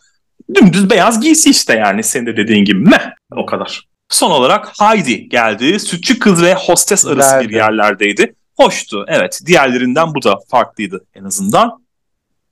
Dümdüz 0.55 0.89
beyaz 0.89 1.21
giysi 1.21 1.49
işte 1.49 1.73
yani 1.73 2.03
senin 2.03 2.25
de 2.25 2.37
dediğin 2.37 2.65
gibi 2.65 2.79
mi? 2.79 2.99
O 3.35 3.45
kadar. 3.45 3.87
Son 4.09 4.31
olarak 4.31 4.71
Heidi 4.79 5.29
geldi. 5.29 5.79
Sütçü 5.79 6.19
kız 6.19 6.43
ve 6.43 6.53
hostes 6.53 7.05
arası 7.05 7.35
Geldi. 7.35 7.49
bir 7.49 7.55
yerlerdeydi. 7.55 8.35
Hoştu 8.57 9.05
evet. 9.07 9.39
Diğerlerinden 9.45 10.15
bu 10.15 10.23
da 10.23 10.39
farklıydı 10.49 11.05
en 11.15 11.23
azından. 11.23 11.80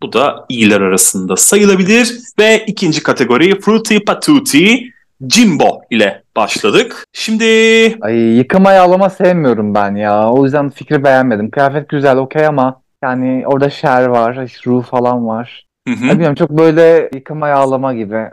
Bu 0.02 0.14
da 0.14 0.46
iyiler 0.50 0.82
arasında 0.82 1.36
sayılabilir. 1.36 2.20
Ve 2.40 2.64
ikinci 2.68 3.04
kategori 3.04 3.60
Fruity 3.60 3.98
Patootie 3.98 4.84
Jimbo 5.30 5.82
ile 5.92 6.24
başladık. 6.36 7.06
Şimdi... 7.14 7.46
Ay 8.02 8.16
yıkama 8.16 8.72
yağlama 8.72 9.10
sevmiyorum 9.10 9.76
ben 9.76 9.96
ya. 9.96 10.30
O 10.30 10.46
yüzden 10.46 10.70
fikri 10.70 11.04
beğenmedim. 11.04 11.52
Kıyafet 11.52 11.90
güzel 11.90 12.18
okey 12.18 12.46
ama 12.46 12.82
yani 13.04 13.44
orada 13.48 13.70
şer 13.70 14.06
var, 14.06 14.36
ruh 14.66 14.86
falan 14.86 15.28
var. 15.28 15.66
Hı 15.88 15.94
hı. 15.94 16.04
Bilmiyorum 16.04 16.36
çok 16.36 16.50
böyle 16.50 17.10
yıkama 17.14 17.48
yağlama 17.48 17.94
gibi 17.94 18.30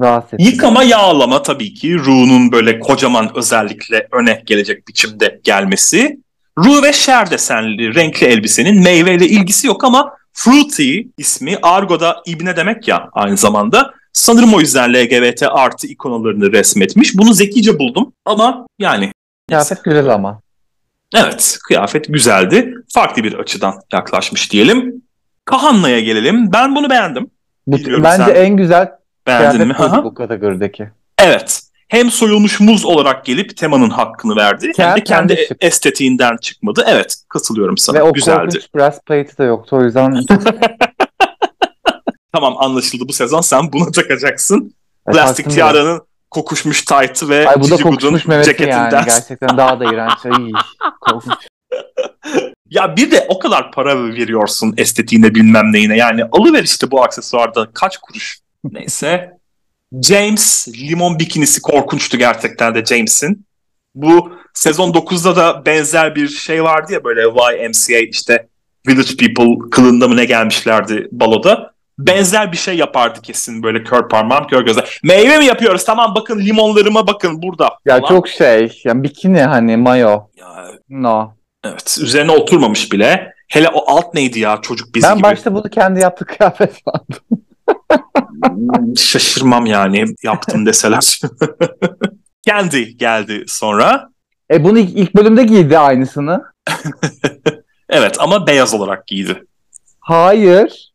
rahatsız. 0.00 0.46
Yıkama 0.46 0.82
yağlama 0.82 1.42
tabii 1.42 1.74
ki 1.74 1.98
Ru'nun 1.98 2.52
böyle 2.52 2.80
kocaman 2.80 3.30
özellikle 3.34 4.08
öne 4.12 4.42
gelecek 4.46 4.88
biçimde 4.88 5.40
gelmesi. 5.44 6.18
Ru 6.58 6.82
ve 6.82 6.92
Şer 6.92 7.30
desenli 7.30 7.94
renkli 7.94 8.26
elbisenin 8.26 8.82
meyveyle 8.82 9.26
ilgisi 9.26 9.66
yok 9.66 9.84
ama 9.84 10.12
Fruity 10.32 11.00
ismi 11.18 11.58
Argo'da 11.62 12.22
ibne 12.26 12.56
demek 12.56 12.88
ya 12.88 13.08
aynı 13.12 13.36
zamanda. 13.36 13.94
Sanırım 14.12 14.54
o 14.54 14.60
yüzden 14.60 14.94
LGBT 14.94 15.42
artı 15.42 15.86
ikonalarını 15.86 16.52
resmetmiş. 16.52 17.18
Bunu 17.18 17.32
zekice 17.32 17.78
buldum 17.78 18.12
ama 18.24 18.66
yani. 18.78 19.12
Kıyafet 19.48 19.84
güzel 19.84 20.08
ama. 20.08 20.40
Evet 21.14 21.58
kıyafet 21.68 22.08
güzeldi. 22.08 22.74
Farklı 22.94 23.24
bir 23.24 23.34
açıdan 23.34 23.74
yaklaşmış 23.92 24.52
diyelim. 24.52 25.02
Kahanna'ya 25.44 26.00
gelelim. 26.00 26.52
Ben 26.52 26.76
bunu 26.76 26.90
beğendim. 26.90 27.30
Bu, 27.66 27.76
bence 28.02 28.24
sen 28.24 28.34
en 28.34 28.56
güzel 28.56 28.90
beğendin 29.26 29.68
mi? 29.68 29.76
bu 30.04 30.14
kategorideki. 30.14 30.90
Evet. 31.18 31.59
Hem 31.90 32.10
soyulmuş 32.10 32.60
muz 32.60 32.84
olarak 32.84 33.24
gelip 33.24 33.56
temanın 33.56 33.90
hakkını 33.90 34.36
verdi. 34.36 34.72
Kent, 34.72 34.88
hem 34.88 34.96
de 34.96 35.04
kendi 35.04 35.36
şık. 35.48 35.64
estetiğinden 35.64 36.36
çıkmadı. 36.36 36.84
Evet 36.86 37.16
katılıyorum 37.28 37.78
sana. 37.78 37.98
Ve 37.98 38.02
o 38.02 38.12
Güzeldi. 38.12 38.38
korkunç 38.40 38.74
brass 38.74 39.00
plate'i 39.06 39.38
de 39.38 39.44
yoktu 39.44 39.76
o 39.76 39.84
yüzden. 39.84 40.24
tamam 42.32 42.54
anlaşıldı 42.58 43.08
bu 43.08 43.12
sezon 43.12 43.40
sen 43.40 43.72
buna 43.72 43.90
takacaksın. 43.90 44.74
E, 45.08 45.12
Plastik 45.12 45.50
tiaranın 45.50 46.00
kokuşmuş 46.30 46.84
taytı 46.84 47.28
ve 47.28 47.48
Ay, 47.48 47.60
bu 47.60 47.70
da 47.70 47.76
kokuşmuş 47.76 48.24
ceketinden. 48.44 48.90
Yani. 48.90 49.04
Gerçekten 49.06 49.56
daha 49.56 49.80
da 49.80 49.84
iğrenç. 49.84 50.12
Ay, 50.24 50.50
Ya 52.70 52.96
bir 52.96 53.10
de 53.10 53.26
o 53.28 53.38
kadar 53.38 53.72
para 53.72 54.04
veriyorsun 54.04 54.74
estetiğine 54.76 55.34
bilmem 55.34 55.72
neyine. 55.72 55.96
Yani 55.96 56.24
alıver 56.32 56.62
işte 56.64 56.90
bu 56.90 57.02
aksesuarda 57.02 57.68
kaç 57.74 57.98
kuruş. 57.98 58.38
Neyse. 58.64 59.39
James 60.02 60.68
limon 60.68 61.18
bikinisi 61.18 61.62
korkunçtu 61.62 62.18
gerçekten 62.18 62.74
de 62.74 62.84
James'in. 62.84 63.46
Bu 63.94 64.32
sezon 64.54 64.92
9'da 64.92 65.36
da 65.36 65.66
benzer 65.66 66.14
bir 66.14 66.28
şey 66.28 66.62
vardı 66.64 66.92
ya 66.92 67.04
böyle 67.04 67.20
YMCA 67.20 67.98
işte 67.98 68.48
Village 68.88 69.16
People 69.16 69.70
kılında 69.70 70.08
mı 70.08 70.16
ne 70.16 70.24
gelmişlerdi 70.24 71.08
baloda. 71.12 71.70
Benzer 71.98 72.52
bir 72.52 72.56
şey 72.56 72.76
yapardı 72.76 73.20
kesin 73.22 73.62
böyle 73.62 73.84
kör 73.84 74.08
parmağım 74.08 74.46
kör 74.46 74.64
göze. 74.64 74.84
Meyve 75.02 75.38
mi 75.38 75.44
yapıyoruz? 75.44 75.84
Tamam 75.84 76.14
bakın 76.14 76.38
limonlarıma 76.38 77.06
bakın 77.06 77.42
burada. 77.42 77.70
Ya 77.84 77.96
falan. 78.00 78.08
çok 78.08 78.28
şey. 78.28 78.80
Ya 78.84 79.02
bikini 79.02 79.42
hani 79.42 79.76
mayo. 79.76 80.20
Ya, 80.36 80.66
no. 80.88 81.34
Evet. 81.64 81.98
Üzerine 82.00 82.32
oturmamış 82.32 82.92
bile. 82.92 83.32
Hele 83.48 83.68
o 83.68 83.96
alt 83.96 84.14
neydi 84.14 84.40
ya 84.40 84.58
çocuk 84.62 84.94
bizi 84.94 85.06
ben 85.06 85.14
gibi. 85.14 85.22
Ben 85.22 85.32
başta 85.32 85.54
bunu 85.54 85.70
kendi 85.70 86.00
yaptığı 86.00 86.24
kıyafet 86.24 86.72
sandım. 86.84 87.44
Şaşırmam 88.96 89.66
yani 89.66 90.04
yaptım 90.22 90.66
deseler. 90.66 91.20
geldi 92.42 92.96
geldi 92.96 93.44
sonra. 93.46 94.10
E 94.52 94.64
bunu 94.64 94.78
ilk, 94.78 94.98
ilk 94.98 95.14
bölümde 95.14 95.44
giydi 95.44 95.78
aynısını. 95.78 96.44
evet 97.88 98.16
ama 98.20 98.46
beyaz 98.46 98.74
olarak 98.74 99.06
giydi. 99.06 99.44
Hayır. 100.00 100.90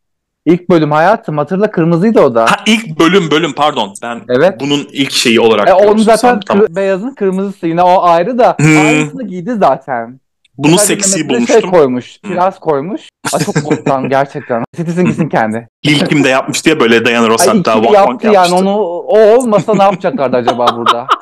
İlk 0.46 0.70
bölüm 0.70 0.92
hayatım 0.92 1.38
hatırla 1.38 1.72
kırmızıydı 1.72 2.22
o 2.22 2.36
da. 2.36 2.46
Ha 2.52 2.56
ilk 2.66 3.00
bölüm 3.00 3.32
bölüm 3.32 3.54
pardon. 3.54 3.94
Ben 4.02 4.22
evet. 4.30 4.60
bunun 4.60 4.88
ilk 4.92 5.12
şeyi 5.12 5.40
olarak. 5.40 5.68
E, 5.68 5.74
onu 5.74 6.00
zaten 6.00 6.40
kır, 6.40 6.46
tamam. 6.46 6.68
beyazın 6.70 7.16
kırmızısı 7.16 7.68
yine 7.68 7.84
o 7.84 8.04
ayrı 8.04 8.38
da 8.38 8.56
hmm. 8.60 8.78
aynısını 8.78 9.28
giydi 9.28 9.56
zaten. 9.60 10.20
Bunu 10.58 10.78
Sadece 10.78 10.86
seksi 10.86 11.20
şey 11.20 11.30
bulmuştum. 11.30 11.62
Şey 11.62 11.72
koymuş, 11.72 12.18
biraz 12.24 12.60
koymuş. 12.60 13.02
Aa, 13.34 13.40
çok 13.40 13.56
boktan 13.66 14.10
gerçekten. 14.10 14.64
Citizen 14.78 15.06
gitsin 15.06 15.30
kendi. 15.30 15.68
İlk 15.84 16.10
kim 16.10 16.24
de 16.24 16.30
yapmıştı 16.30 16.70
ya 16.70 16.80
böyle 16.80 17.06
Diana 17.06 17.30
Ross 17.30 17.48
Ay, 17.48 17.58
hatta 17.58 17.82
yaptı 17.94 18.28
yani 18.28 18.54
onu 18.54 18.78
o 18.78 19.20
olmasa 19.20 19.76
ne 19.76 19.84
yapacaklardı 19.84 20.38
acaba 20.38 20.78
burada? 20.78 21.08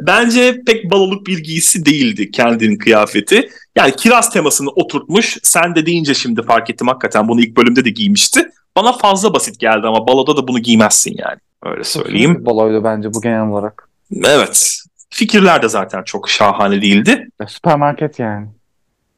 Bence 0.00 0.60
pek 0.66 0.90
baloluk 0.90 1.26
bir 1.26 1.38
giysi 1.38 1.86
değildi 1.86 2.30
kendinin 2.30 2.78
kıyafeti. 2.78 3.48
Yani 3.76 3.96
kiraz 3.96 4.30
temasını 4.30 4.70
oturtmuş. 4.70 5.38
Sen 5.42 5.74
de 5.74 5.86
deyince 5.86 6.14
şimdi 6.14 6.42
fark 6.42 6.70
ettim 6.70 6.88
hakikaten 6.88 7.28
bunu 7.28 7.40
ilk 7.40 7.56
bölümde 7.56 7.84
de 7.84 7.90
giymişti. 7.90 8.48
Bana 8.76 8.92
fazla 8.92 9.34
basit 9.34 9.60
geldi 9.60 9.86
ama 9.86 10.08
baloda 10.08 10.36
da 10.36 10.48
bunu 10.48 10.58
giymezsin 10.58 11.14
yani. 11.18 11.38
Öyle 11.62 11.84
söyleyeyim. 11.84 12.46
Baloydu 12.46 12.84
bence 12.84 13.14
bu 13.14 13.20
genel 13.20 13.48
olarak. 13.48 13.88
Evet. 14.24 14.78
Fikirler 15.10 15.62
de 15.62 15.68
zaten 15.68 16.02
çok 16.02 16.30
şahane 16.30 16.82
değildi. 16.82 17.28
Süpermarket 17.46 18.18
yani. 18.18 18.46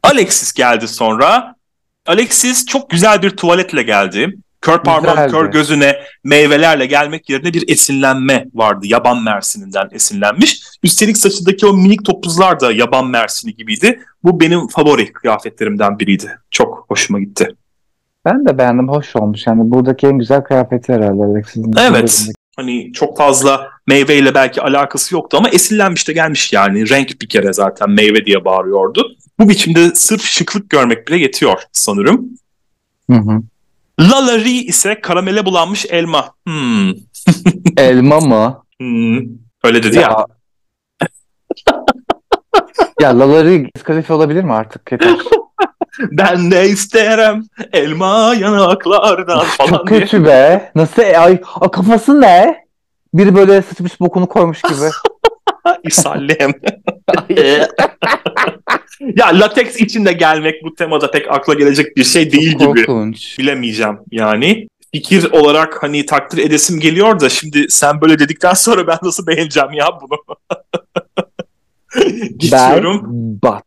Alexis 0.06 0.52
geldi 0.52 0.88
sonra. 0.88 1.54
Alexis 2.06 2.66
çok 2.66 2.90
güzel 2.90 3.22
bir 3.22 3.30
tuvaletle 3.30 3.82
geldi. 3.82 4.36
Kör 4.60 4.82
parmağın 4.82 5.30
kör 5.30 5.50
gözüne 5.50 5.96
meyvelerle 6.24 6.86
gelmek 6.86 7.30
yerine 7.30 7.54
bir 7.54 7.68
esinlenme 7.68 8.46
vardı. 8.54 8.86
Yaban 8.86 9.22
mersininden 9.22 9.88
esinlenmiş. 9.92 10.62
Üstelik 10.82 11.16
saçındaki 11.16 11.66
o 11.66 11.72
minik 11.72 12.04
topuzlar 12.04 12.60
da 12.60 12.72
yaban 12.72 13.06
mersini 13.06 13.54
gibiydi. 13.54 14.00
Bu 14.22 14.40
benim 14.40 14.68
favori 14.68 15.12
kıyafetlerimden 15.12 15.98
biriydi. 15.98 16.38
Çok 16.50 16.84
hoşuma 16.88 17.20
gitti. 17.20 17.48
Ben 18.24 18.46
de 18.46 18.58
beğendim. 18.58 18.88
Hoş 18.88 19.16
olmuş. 19.16 19.46
Yani 19.46 19.70
buradaki 19.70 20.06
en 20.06 20.18
güzel 20.18 20.42
kıyafeti 20.42 20.92
herhalde 20.92 21.22
Alexis'in. 21.22 21.74
Evet. 21.78 22.28
Hani 22.56 22.92
çok 22.92 23.18
fazla 23.18 23.68
meyveyle 23.86 24.34
belki 24.34 24.62
alakası 24.62 25.14
yoktu 25.14 25.36
ama 25.36 25.48
esinlenmiş 25.48 26.08
de 26.08 26.12
gelmiş 26.12 26.52
yani. 26.52 26.90
Renk 26.90 27.22
bir 27.22 27.28
kere 27.28 27.52
zaten 27.52 27.90
meyve 27.90 28.24
diye 28.26 28.44
bağırıyordu. 28.44 29.16
Bu 29.38 29.48
biçimde 29.48 29.94
sırf 29.94 30.22
şıklık 30.24 30.70
görmek 30.70 31.08
bile 31.08 31.16
yetiyor 31.18 31.62
sanırım. 31.72 32.28
Hı 33.10 33.16
hı. 33.16 33.42
Lalari 34.00 34.50
ise 34.50 35.00
karamele 35.00 35.44
bulanmış 35.46 35.86
elma. 35.88 36.34
Hmm. 36.46 36.92
elma 37.76 38.20
mı? 38.20 38.62
Hmm. 38.78 39.20
Öyle 39.64 39.82
dedi 39.82 39.96
ya. 39.96 40.02
Ya, 40.02 40.26
ya 43.00 43.18
Lalari 43.18 43.70
diskalifiye 43.74 44.16
olabilir 44.16 44.44
mi 44.44 44.52
artık? 44.52 44.92
Yeter. 44.92 45.16
ben 46.10 46.50
de 46.50 46.68
isterim 46.68 47.48
elma 47.72 48.34
yanaklardan 48.38 49.44
falan 49.44 49.68
Çok 49.68 49.88
diye. 49.88 50.00
kötü 50.00 50.24
be. 50.24 50.72
Nasıl? 50.74 51.02
Ay, 51.02 51.40
a, 51.60 51.70
kafası 51.70 52.20
ne? 52.20 52.66
Biri 53.14 53.34
böyle 53.34 53.62
sıçmış 53.62 54.00
bokunu 54.00 54.26
koymuş 54.26 54.62
gibi. 54.62 54.90
İsallem. 55.84 56.52
ya 59.16 59.26
lateks 59.40 59.80
içinde 59.80 60.12
gelmek 60.12 60.64
bu 60.64 60.74
temada 60.74 61.10
pek 61.10 61.30
akla 61.30 61.54
gelecek 61.54 61.96
bir 61.96 62.04
şey 62.04 62.32
değil 62.32 62.52
Çok 62.52 62.60
gibi. 62.60 62.86
Korkunç. 62.86 63.38
Bilemeyeceğim 63.38 63.98
yani. 64.10 64.68
Fikir 64.94 65.30
olarak 65.30 65.82
hani 65.82 66.06
takdir 66.06 66.38
edesim 66.38 66.80
geliyor 66.80 67.20
da 67.20 67.28
şimdi 67.28 67.66
sen 67.68 68.00
böyle 68.00 68.18
dedikten 68.18 68.54
sonra 68.54 68.86
ben 68.86 68.98
nasıl 69.02 69.26
beğeneceğim 69.26 69.72
ya 69.72 69.88
bunu? 70.02 70.18
Geçiyorum. 72.36 73.02
Ben 73.04 73.40
bat. 73.42 73.64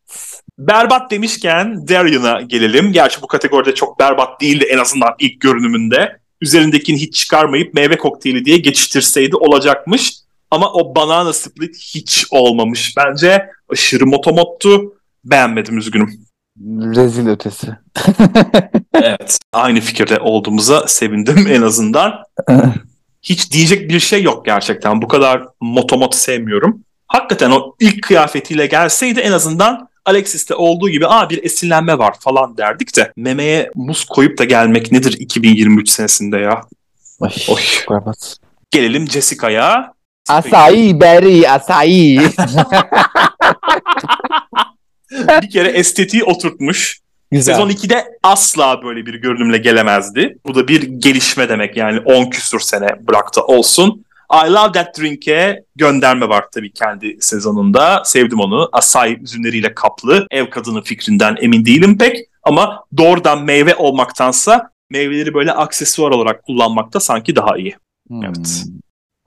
Berbat 0.59 1.11
demişken 1.11 1.87
Darian'a 1.87 2.41
gelelim. 2.41 2.91
Gerçi 2.91 3.21
bu 3.21 3.27
kategoride 3.27 3.75
çok 3.75 3.99
berbat 3.99 4.41
değildi 4.41 4.65
en 4.69 4.77
azından 4.77 5.15
ilk 5.19 5.41
görünümünde. 5.41 6.19
Üzerindekini 6.41 7.01
hiç 7.01 7.13
çıkarmayıp 7.13 7.73
meyve 7.73 7.97
kokteyli 7.97 8.45
diye 8.45 8.57
geçiştirseydi 8.57 9.35
olacakmış. 9.35 10.13
Ama 10.51 10.73
o 10.73 10.95
banana 10.95 11.33
split 11.33 11.77
hiç 11.77 12.25
olmamış. 12.31 12.97
Bence 12.97 13.49
aşırı 13.69 14.05
motomottu. 14.05 14.93
Beğenmedim 15.23 15.77
üzgünüm. 15.77 16.29
Rezil 16.95 17.27
ötesi. 17.27 17.67
evet. 18.93 19.39
Aynı 19.53 19.79
fikirde 19.79 20.19
olduğumuza 20.19 20.87
sevindim 20.87 21.47
en 21.49 21.61
azından. 21.61 22.13
Hiç 23.21 23.51
diyecek 23.51 23.89
bir 23.89 23.99
şey 23.99 24.23
yok 24.23 24.45
gerçekten. 24.45 25.01
Bu 25.01 25.07
kadar 25.07 25.43
motomot 25.61 26.15
sevmiyorum. 26.15 26.83
Hakikaten 27.07 27.51
o 27.51 27.75
ilk 27.79 28.03
kıyafetiyle 28.03 28.65
gelseydi 28.65 29.19
en 29.19 29.31
azından 29.31 29.89
Alexis'te 30.05 30.55
olduğu 30.55 30.89
gibi 30.89 31.07
aa 31.07 31.29
bir 31.29 31.43
esinlenme 31.43 31.97
var 31.97 32.15
falan 32.19 32.57
derdik 32.57 32.95
de 32.95 33.13
memeye 33.15 33.71
muz 33.75 34.05
koyup 34.05 34.37
da 34.37 34.43
gelmek 34.43 34.91
nedir 34.91 35.15
2023 35.19 35.89
senesinde 35.89 36.37
ya? 36.37 36.61
Ay, 37.21 37.31
Oy. 37.49 37.61
Berbat. 37.89 38.37
Gelelim 38.71 39.09
Jessica'ya. 39.09 39.93
Asai 40.29 41.01
berry 41.01 41.49
asai. 41.49 42.19
bir 45.41 45.49
kere 45.49 45.67
estetiği 45.67 46.23
oturtmuş. 46.23 46.99
Güzel. 47.31 47.53
Sezon 47.53 47.69
2'de 47.69 48.05
asla 48.23 48.83
böyle 48.83 49.05
bir 49.05 49.13
görünümle 49.13 49.57
gelemezdi. 49.57 50.37
Bu 50.45 50.55
da 50.55 50.67
bir 50.67 50.81
gelişme 50.81 51.49
demek 51.49 51.77
yani 51.77 51.99
10 51.99 52.29
küsur 52.29 52.59
sene 52.59 53.07
bıraktı 53.07 53.41
olsun. 53.41 54.05
I 54.33 54.51
Love 54.51 54.71
That 54.71 54.99
Drink'e 54.99 55.63
gönderme 55.75 56.29
var 56.29 56.45
tabii 56.53 56.73
kendi 56.73 57.17
sezonunda. 57.19 58.01
Sevdim 58.05 58.39
onu. 58.39 58.69
Asay 58.71 59.17
üzümleriyle 59.21 59.73
kaplı. 59.73 60.27
Ev 60.31 60.49
kadını 60.49 60.81
fikrinden 60.81 61.37
emin 61.41 61.65
değilim 61.65 61.97
pek. 61.97 62.17
Ama 62.43 62.83
doğrudan 62.97 63.43
meyve 63.43 63.75
olmaktansa 63.75 64.71
meyveleri 64.89 65.33
böyle 65.33 65.51
aksesuar 65.51 66.11
olarak 66.11 66.43
kullanmakta 66.43 66.99
sanki 66.99 67.35
daha 67.35 67.57
iyi. 67.57 67.75
Hmm. 68.07 68.23
Evet. 68.25 68.65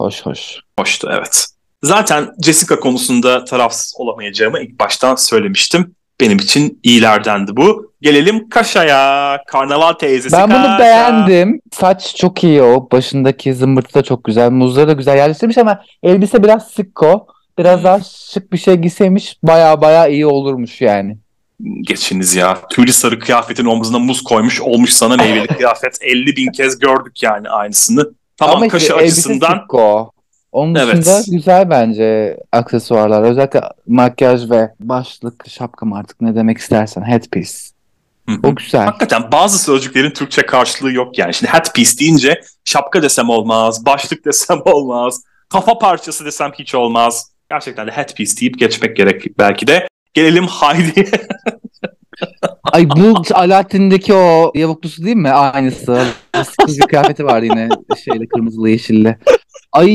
Hoş 0.02 0.26
hoş. 0.26 0.56
Hoştu 0.78 1.08
evet. 1.12 1.46
Zaten 1.82 2.28
Jessica 2.44 2.80
konusunda 2.80 3.44
tarafsız 3.44 3.94
olamayacağımı 3.96 4.60
ilk 4.60 4.80
baştan 4.80 5.14
söylemiştim. 5.14 5.94
Benim 6.20 6.38
için 6.38 6.80
iyilerdendi 6.82 7.56
bu. 7.56 7.92
Gelelim 8.00 8.48
Kaşa'ya. 8.48 9.38
Karnaval 9.46 9.92
teyzesi 9.92 10.36
Ben 10.36 10.50
bunu 10.50 10.62
Kaşa. 10.62 10.78
beğendim. 10.78 11.60
Saç 11.72 12.16
çok 12.16 12.44
iyi 12.44 12.62
o. 12.62 12.88
Başındaki 12.92 13.54
zımbırtı 13.54 13.94
da 13.94 14.02
çok 14.02 14.24
güzel. 14.24 14.50
Muzları 14.50 14.88
da 14.88 14.92
güzel 14.92 15.16
yerleştirmiş 15.16 15.58
ama 15.58 15.82
elbise 16.02 16.42
biraz 16.42 16.68
sıkko. 16.68 17.26
Biraz 17.58 17.84
daha 17.84 18.00
şık 18.32 18.52
bir 18.52 18.58
şey 18.58 18.74
giyseymiş 18.74 19.36
baya 19.42 19.80
baya 19.80 20.06
iyi 20.08 20.26
olurmuş 20.26 20.80
yani. 20.80 21.16
Geçiniz 21.80 22.34
ya. 22.34 22.58
Tüylü 22.70 22.92
sarı 22.92 23.18
kıyafetin 23.18 23.64
omzuna 23.64 23.98
muz 23.98 24.24
koymuş 24.24 24.60
olmuş 24.60 24.92
sana 24.92 25.16
meyveli 25.16 25.46
kıyafet. 25.46 25.98
50 26.02 26.36
bin 26.36 26.52
kez 26.52 26.78
gördük 26.78 27.22
yani 27.22 27.48
aynısını. 27.48 28.10
Tamam 28.36 28.56
ama 28.56 28.66
işte 28.66 28.78
Kaşa 28.78 28.96
açısından. 28.96 29.66
Onun 30.52 30.74
Evet. 30.74 30.96
dışında 30.96 31.36
güzel 31.36 31.70
bence 31.70 32.36
aksesuarlar. 32.52 33.22
Özellikle 33.22 33.60
makyaj 33.86 34.50
ve 34.50 34.70
başlık, 34.80 35.48
şapka 35.48 35.86
mı 35.86 35.96
artık 35.96 36.20
ne 36.20 36.34
demek 36.34 36.58
istersen. 36.58 37.02
Headpiece. 37.02 37.52
Hı 38.28 38.34
hı. 38.34 38.38
O 38.48 38.54
güzel. 38.54 38.84
Hakikaten 38.84 39.32
bazı 39.32 39.58
sözcüklerin 39.58 40.10
Türkçe 40.10 40.42
karşılığı 40.46 40.92
yok 40.92 41.18
yani. 41.18 41.34
Şimdi 41.34 41.52
headpiece 41.52 41.98
deyince 41.98 42.40
şapka 42.64 43.02
desem 43.02 43.28
olmaz, 43.28 43.86
başlık 43.86 44.24
desem 44.24 44.60
olmaz, 44.64 45.22
kafa 45.48 45.78
parçası 45.78 46.24
desem 46.24 46.52
hiç 46.58 46.74
olmaz. 46.74 47.32
Gerçekten 47.50 47.86
de 47.86 47.90
headpiece 47.90 48.40
deyip 48.40 48.58
geçmek 48.58 48.96
gerek 48.96 49.38
belki 49.38 49.66
de. 49.66 49.88
Gelelim 50.14 50.46
Heidi'ye. 50.46 51.06
Ay 52.72 52.90
bu 52.90 53.22
Alaaddin'deki 53.34 54.14
o 54.14 54.52
yavuklusu 54.54 55.04
değil 55.04 55.16
mi? 55.16 55.30
Aynısı. 55.30 56.04
Bir 56.68 56.80
kıyafeti 56.80 57.24
vardı 57.24 57.44
yine 57.44 57.68
şeyle 58.04 58.26
kırmızılı 58.26 58.70
yeşilli. 58.70 59.16
Ay 59.72 59.88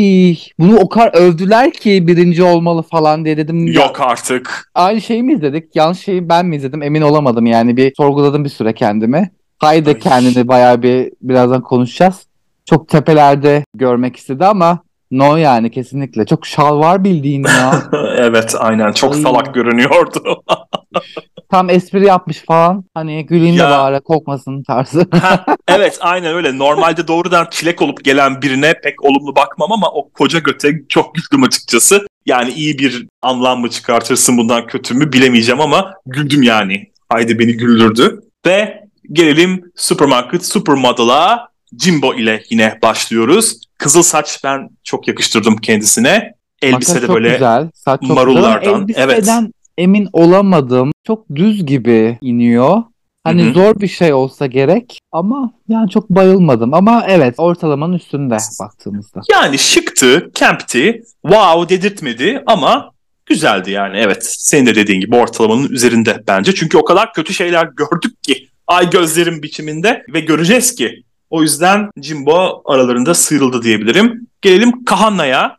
bunu 0.59 0.77
o 0.77 0.89
kadar 0.89 1.13
övdüler 1.13 1.73
ki 1.73 2.07
birinci 2.07 2.43
olmalı 2.43 2.81
falan 2.81 3.25
diye 3.25 3.37
dedim. 3.37 3.67
Yok 3.67 4.01
artık. 4.01 4.71
aynı 4.75 5.01
şeyi 5.01 5.23
mi 5.23 5.33
izledik? 5.33 5.75
Yanlış 5.75 5.99
şeyi 5.99 6.29
ben 6.29 6.45
mi 6.45 6.55
izledim? 6.55 6.83
Emin 6.83 7.01
olamadım 7.01 7.45
yani. 7.45 7.77
Bir 7.77 7.93
sorguladım 7.97 8.43
bir 8.43 8.49
süre 8.49 8.73
kendimi. 8.73 9.31
Haydi 9.59 9.89
Ay. 9.89 9.99
kendini 9.99 10.47
bayağı 10.47 10.81
bir 10.83 11.11
birazdan 11.21 11.61
konuşacağız. 11.61 12.27
Çok 12.65 12.89
tepelerde 12.89 13.63
görmek 13.73 14.15
istedi 14.15 14.45
ama 14.45 14.79
no 15.11 15.35
yani 15.37 15.71
kesinlikle. 15.71 16.25
Çok 16.25 16.45
şal 16.45 16.79
var 16.79 17.03
bildiğin 17.03 17.43
ya. 17.43 17.83
evet 18.17 18.55
aynen 18.59 18.91
çok 18.91 19.15
Ay. 19.15 19.21
salak 19.21 19.53
görünüyordu. 19.53 20.43
Tam 21.51 21.69
espri 21.69 22.05
yapmış 22.05 22.37
falan. 22.47 22.83
Hani 22.93 23.25
güleyim 23.25 23.57
de 23.57 23.61
Ya. 23.61 23.69
bari 23.71 23.99
kokmasın 23.99 24.63
tarzı. 24.63 25.07
Ha, 25.11 25.45
evet 25.67 25.97
aynen 26.01 26.33
öyle. 26.35 26.57
Normalde 26.57 27.07
doğrudan 27.07 27.47
çilek 27.51 27.81
olup 27.81 28.03
gelen 28.03 28.41
birine 28.41 28.73
pek 28.83 29.03
olumlu 29.03 29.35
bakmam 29.35 29.71
ama 29.71 29.87
o 29.91 30.09
koca 30.09 30.39
göte 30.39 30.71
çok 30.89 31.15
güldüm 31.15 31.43
açıkçası. 31.43 32.07
Yani 32.25 32.51
iyi 32.51 32.79
bir 32.79 33.07
anlam 33.21 33.59
mı 33.59 33.69
çıkartırsın 33.69 34.37
bundan 34.37 34.67
kötü 34.67 34.93
mü 34.93 35.13
bilemeyeceğim 35.13 35.61
ama 35.61 35.93
güldüm 36.05 36.43
yani. 36.43 36.91
Haydi 37.09 37.39
beni 37.39 37.57
güldürdü. 37.57 38.21
Ve 38.45 38.83
gelelim 39.11 39.61
Supermarket 39.75 40.45
Supermodel'a 40.45 41.47
Jimbo 41.79 42.13
ile 42.13 42.43
yine 42.49 42.79
başlıyoruz. 42.83 43.61
Kızıl 43.77 44.03
saç 44.03 44.39
ben 44.43 44.69
çok 44.83 45.07
yakıştırdım 45.07 45.57
kendisine. 45.57 46.33
Elbise 46.61 47.01
de 47.01 47.07
böyle 47.07 47.31
güzel. 47.31 47.69
Saç 47.73 48.01
çok 48.01 48.09
marullardan, 48.09 48.87
Elbiseden 48.95 49.53
emin 49.77 50.09
olamadım. 50.13 50.91
Çok 51.07 51.25
düz 51.35 51.65
gibi 51.65 52.17
iniyor. 52.21 52.83
Hani 53.23 53.43
Hı 53.43 53.49
hı. 53.49 53.53
zor 53.53 53.79
bir 53.79 53.87
şey 53.87 54.13
olsa 54.13 54.45
gerek 54.45 54.99
ama 55.11 55.53
yani 55.69 55.89
çok 55.89 56.09
bayılmadım. 56.09 56.73
Ama 56.73 57.05
evet 57.07 57.35
ortalamanın 57.37 57.93
üstünde 57.93 58.37
baktığımızda. 58.59 59.21
Yani 59.31 59.57
şıktı, 59.57 60.31
campti, 60.35 61.03
wow 61.21 61.75
dedirtmedi 61.75 62.43
ama 62.45 62.91
güzeldi 63.25 63.71
yani. 63.71 63.97
Evet, 63.97 64.25
senin 64.25 64.65
de 64.65 64.75
dediğin 64.75 65.01
gibi 65.01 65.15
ortalamanın 65.15 65.69
üzerinde 65.69 66.23
bence. 66.27 66.55
Çünkü 66.55 66.77
o 66.77 66.85
kadar 66.85 67.13
kötü 67.13 67.33
şeyler 67.33 67.65
gördük 67.65 68.23
ki 68.23 68.47
ay 68.67 68.89
gözlerim 68.89 69.43
biçiminde 69.43 70.03
ve 70.13 70.19
göreceğiz 70.19 70.75
ki. 70.75 71.03
O 71.29 71.41
yüzden 71.41 71.89
Jimbo 72.01 72.61
aralarında 72.65 73.13
sıyrıldı 73.13 73.61
diyebilirim. 73.61 74.27
Gelelim 74.41 74.85
Kahanna'ya. 74.85 75.57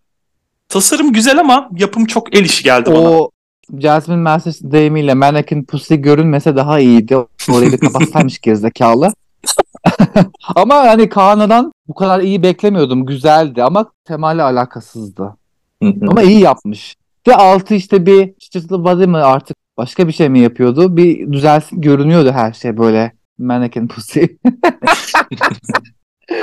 Tasarım 0.69 1.13
güzel 1.13 1.41
ama 1.41 1.69
yapım 1.77 2.05
çok 2.05 2.37
el 2.37 2.45
işi 2.45 2.65
geldi 2.65 2.91
bana. 2.91 2.99
O 2.99 3.31
Jasmine 3.79 4.21
Masters 4.21 4.61
deyimiyle 4.63 5.15
Mannequin 5.15 5.65
Pussy 5.65 5.95
görünmese 5.95 6.57
daha 6.57 6.79
iyiydi. 6.79 7.17
Orayı 7.51 7.73
bir 7.73 7.79
kapatsaymış 7.79 8.39
gerizekalı. 8.43 9.13
ama 10.57 10.75
hani 10.75 11.09
Kaan'dan 11.09 11.73
bu 11.89 11.95
kadar 11.95 12.21
iyi 12.21 12.43
beklemiyordum. 12.43 13.07
Güzeldi 13.07 13.63
ama 13.63 13.93
temayla 14.05 14.47
alakasızdı. 14.47 15.37
Ama 15.83 16.23
iyi 16.23 16.41
yapmış. 16.41 16.97
Ve 17.29 17.37
altı 17.37 17.75
işte 17.75 18.07
bir 18.07 18.35
çıtırtılı 18.39 18.85
body 18.85 19.07
mi 19.07 19.17
artık 19.17 19.57
başka 19.77 20.09
bir 20.09 20.13
şey 20.13 20.29
mi 20.29 20.41
yapıyordu? 20.41 20.97
Bir 20.97 21.33
düzelsin 21.33 21.81
görünüyordu 21.81 22.33
her 22.33 22.53
şey 22.53 22.79
böyle 22.79 23.13
mannequin 23.39 23.89
pussy. 23.89 24.21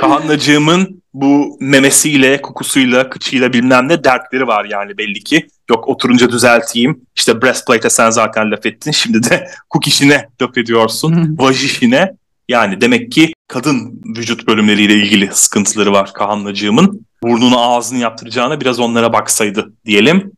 Kahannacığımın 0.00 1.02
bu 1.14 1.56
memesiyle, 1.60 2.42
kokusuyla, 2.42 3.10
kıçıyla 3.10 3.52
bilmem 3.52 3.88
ne 3.88 4.04
dertleri 4.04 4.46
var 4.46 4.64
yani 4.64 4.98
belli 4.98 5.24
ki. 5.24 5.46
Yok 5.70 5.88
oturunca 5.88 6.30
düzelteyim. 6.30 7.00
İşte 7.16 7.42
breastplate'e 7.42 7.90
sen 7.90 8.10
zaten 8.10 8.50
laf 8.50 8.66
ettin. 8.66 8.90
Şimdi 8.90 9.30
de 9.30 9.48
kuk 9.70 9.86
işine 9.86 10.28
laf 10.42 10.58
ediyorsun. 10.58 11.36
Vaj 11.38 11.64
işine. 11.64 12.12
Yani 12.48 12.80
demek 12.80 13.12
ki 13.12 13.32
kadın 13.48 14.02
vücut 14.18 14.46
bölümleriyle 14.48 14.94
ilgili 14.94 15.30
sıkıntıları 15.32 15.92
var 15.92 16.12
Kahannacığımın. 16.12 17.06
Burnunu 17.22 17.60
ağzını 17.60 17.98
yaptıracağına 17.98 18.60
biraz 18.60 18.80
onlara 18.80 19.12
baksaydı 19.12 19.72
diyelim. 19.84 20.32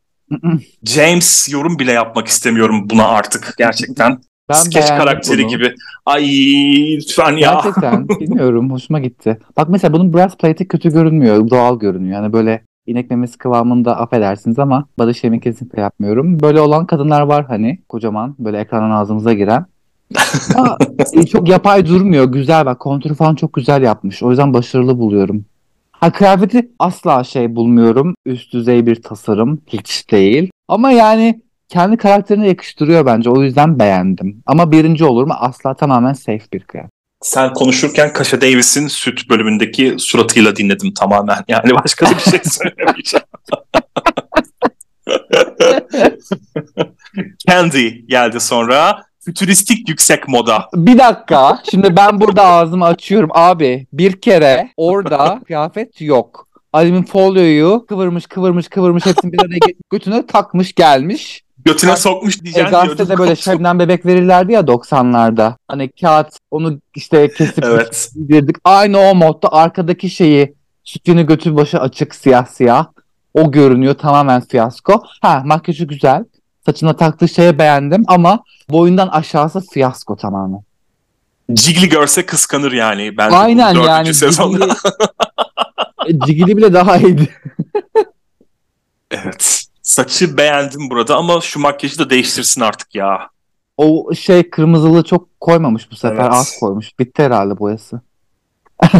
James 0.85 1.49
yorum 1.53 1.79
bile 1.79 1.93
yapmak 1.93 2.29
istemiyorum 2.29 2.91
buna 2.91 3.09
artık 3.09 3.55
gerçekten. 3.59 4.21
Ben 4.49 4.55
Sketch 4.55 4.77
beğendim 4.77 5.07
karakteri 5.07 5.43
bunu. 5.43 5.49
gibi. 5.49 5.75
Ay 6.07 6.25
lütfen 6.97 7.33
ya. 7.33 7.53
Gerçekten 7.55 8.09
bilmiyorum 8.21 8.71
hoşuma 8.71 9.01
gitti. 9.01 9.39
Bak 9.57 9.69
mesela 9.69 9.93
bunun 9.93 10.13
breastplate'i 10.13 10.69
kötü 10.69 10.93
görünmüyor. 10.93 11.51
Doğal 11.51 11.79
görünüyor. 11.79 12.23
Yani 12.23 12.33
böyle 12.33 12.63
inek 12.87 13.11
memesi 13.11 13.39
kıvamında 13.39 13.97
affedersiniz 13.97 14.59
ama 14.59 14.87
body 14.99 15.13
shaming 15.13 15.43
kesinlikle 15.43 15.81
yapmıyorum. 15.81 16.41
Böyle 16.41 16.61
olan 16.61 16.87
kadınlar 16.87 17.23
var 17.23 17.45
hani 17.49 17.79
kocaman 17.89 18.37
böyle 18.39 18.59
ekranın 18.59 18.91
ağzımıza 18.91 19.33
giren. 19.33 19.67
Ama 20.57 20.79
e, 21.13 21.27
çok 21.27 21.49
yapay 21.49 21.87
durmuyor. 21.87 22.25
Güzel 22.25 22.67
bak 22.67 22.81
kontür 22.81 23.15
falan 23.15 23.35
çok 23.35 23.53
güzel 23.53 23.83
yapmış. 23.83 24.23
O 24.23 24.31
yüzden 24.31 24.55
başarılı 24.55 24.99
buluyorum. 24.99 25.45
Ha 25.93 26.13
kıyafeti 26.13 26.69
asla 26.79 27.25
şey 27.25 27.57
bulmuyorum. 27.57 28.15
Üst 28.27 28.53
düzey 28.53 28.87
bir 28.87 29.03
tasarım. 29.03 29.61
Hiç 29.67 30.11
değil. 30.11 30.51
Ama 30.69 30.91
yani 30.91 31.41
kendi 31.69 31.97
karakterine 31.97 32.49
yakıştırıyor 32.49 33.07
bence. 33.07 33.31
O 33.31 33.43
yüzden 33.43 33.79
beğendim. 33.79 34.43
Ama 34.47 34.73
birinci 34.73 35.05
olur 35.05 35.25
mu? 35.27 35.35
Asla 35.39 35.75
tamamen 35.75 36.13
safe 36.13 36.45
bir 36.53 36.61
kıyafet. 36.61 36.91
Sen 37.23 37.53
konuşurken 37.53 38.13
Kaşa 38.13 38.41
Davis'in 38.41 38.89
süt 38.89 39.31
bölümündeki 39.31 39.95
suratıyla 39.99 40.57
dinledim 40.57 40.95
tamamen. 40.95 41.39
Yani 41.49 41.75
başka 41.75 42.07
bir 42.11 42.31
şey 42.31 42.41
söylemeyeceğim. 42.45 43.27
Candy 47.49 47.89
geldi 47.89 48.41
sonra. 48.41 49.03
Fütüristik 49.21 49.89
yüksek 49.89 50.29
moda. 50.29 50.69
Bir 50.75 50.99
dakika. 50.99 51.59
Şimdi 51.71 51.97
ben 51.97 52.21
burada 52.21 52.45
ağzımı 52.45 52.85
açıyorum. 52.85 53.31
Abi 53.33 53.87
bir 53.93 54.21
kere 54.21 54.69
orada 54.77 55.41
kıyafet 55.47 56.01
yok. 56.01 56.49
Alimin 56.73 57.03
folyoyu 57.03 57.87
kıvırmış 57.89 58.27
kıvırmış 58.27 58.69
kıvırmış 58.69 59.07
hepsini 59.07 59.33
bir 59.33 59.41
araya 59.41 59.75
götüne 59.91 60.27
takmış 60.27 60.75
gelmiş. 60.75 61.45
Götüne 61.69 61.97
sokmuş 61.97 62.37
E, 62.39 62.43
diyeceğim. 62.43 62.71
gazetede 62.71 63.19
böyle 63.19 63.37
şebnem 63.37 63.79
bebek 63.79 64.07
verirlerdi 64.07 64.53
ya 64.53 64.61
90'larda. 64.61 65.55
Hani 65.69 65.91
kağıt 66.01 66.29
onu 66.51 66.81
işte 66.95 67.33
kesip 67.33 67.59
Evet. 67.65 68.11
girdik. 68.29 68.57
Aynı 68.65 68.99
o 68.99 69.15
modda 69.15 69.53
arkadaki 69.53 70.11
şeyi 70.11 70.55
sütünü 70.85 71.27
götü 71.27 71.57
başı 71.57 71.81
açık 71.81 72.15
siyah 72.15 72.47
siyah. 72.47 72.87
O 73.35 73.51
görünüyor 73.51 73.95
tamamen 73.95 74.41
fiyasko. 74.41 75.03
Ha 75.23 75.43
makyajı 75.45 75.85
güzel. 75.85 76.25
Saçına 76.67 76.97
taktığı 76.97 77.29
şeye 77.29 77.59
beğendim 77.59 78.05
ama 78.07 78.43
boyundan 78.71 79.09
aşağısı 79.09 79.61
fiyasko 79.61 80.17
tamamen. 80.17 80.61
Cigli 81.53 81.89
görse 81.89 82.27
kıskanır 82.27 82.73
yani. 82.73 83.17
Ben 83.17 83.31
Aynen 83.31 83.75
yani. 83.75 84.15
sezonda. 84.15 84.69
Cigili, 86.07 86.27
Cigili 86.27 86.57
bile 86.57 86.73
daha 86.73 86.97
iyiydi. 86.97 87.29
Evet. 89.11 89.65
Saçı 89.89 90.37
beğendim 90.37 90.91
burada 90.91 91.17
ama 91.17 91.41
şu 91.41 91.61
makyajı 91.61 91.99
da 91.99 92.11
değiştirsin 92.11 92.61
artık 92.61 92.95
ya. 92.95 93.31
O 93.77 94.15
şey 94.15 94.51
kırmızılı 94.51 95.05
çok 95.05 95.41
koymamış 95.41 95.91
bu 95.91 95.97
sefer. 95.97 96.17
Evet. 96.17 96.33
Az 96.33 96.59
koymuş. 96.61 96.99
Bitti 96.99 97.23
herhalde 97.23 97.59
boyası. 97.59 98.01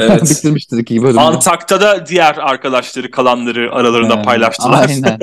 Evet. 0.01 0.23
Bitirmiştir 0.31 0.79
iki 0.79 1.03
bölümde. 1.03 1.21
Antak'ta 1.21 1.81
da 1.81 2.07
diğer 2.07 2.35
arkadaşları 2.35 3.11
kalanları 3.11 3.73
aralarında 3.73 4.15
Evet, 4.15 4.25
paylaştılar. 4.25 4.89
Aynen. 4.89 5.19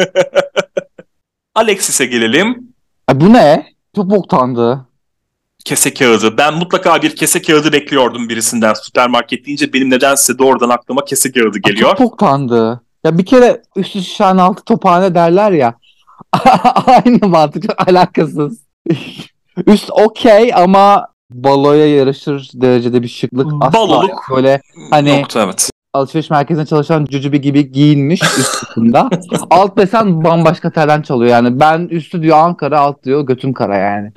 Alexis'e 1.56 2.06
gelelim. 2.06 2.74
Ay, 3.08 3.22
bu 3.22 3.34
ne? 3.34 3.66
Çok 3.96 4.10
boktandı. 4.10 4.86
Kese 5.66 5.94
kağıdı. 5.94 6.38
Ben 6.38 6.54
mutlaka 6.54 7.02
bir 7.02 7.16
kese 7.16 7.42
kağıdı 7.42 7.72
bekliyordum 7.72 8.30
birisinden. 8.30 8.74
Süpermarket 8.74 9.46
deyince 9.46 9.74
benim 9.74 9.90
nedense 9.90 10.38
doğrudan 10.38 10.70
aklıma 10.70 11.06
kese 11.06 11.32
kağıdı 11.32 11.58
Ay, 11.66 11.72
geliyor. 11.72 11.90
Çok 11.90 12.00
boktandı. 12.00 12.82
Ya 13.06 13.18
bir 13.18 13.26
kere 13.26 13.62
üstü 13.76 14.02
şişen 14.02 14.38
altı 14.38 14.64
tophane 14.64 15.16
derler 15.16 15.52
ya. 15.52 15.74
Aynı 16.88 17.28
mantık 17.28 17.90
alakasız. 17.90 18.62
Üst 19.68 19.90
okey 19.92 20.54
ama 20.56 21.08
baloya 21.32 21.96
yarışır 21.96 22.50
derecede 22.54 23.04
bir 23.04 23.08
şıklık 23.08 23.48
asla 23.62 23.80
Baloluk. 23.80 24.28
Böyle 24.36 24.62
hani 24.92 25.22
Nokta 25.22 25.44
evet. 25.44 25.70
alışveriş 25.94 26.30
merkezinde 26.30 26.66
çalışan 26.66 27.06
cücübi 27.06 27.42
gibi 27.42 27.72
giyinmiş 27.72 28.22
üst 28.24 28.60
kısmında. 28.60 29.10
alt 29.50 29.78
desen 29.78 30.24
bambaşka 30.24 30.72
terden 30.72 31.02
çalıyor 31.02 31.32
yani. 31.32 31.60
Ben 31.60 31.80
üstü 31.80 32.22
diyor 32.22 32.38
Ankara 32.38 32.80
alt 32.80 33.04
diyor 33.04 33.22
götüm 33.22 33.54
kara 33.54 33.78
yani. 33.78 34.12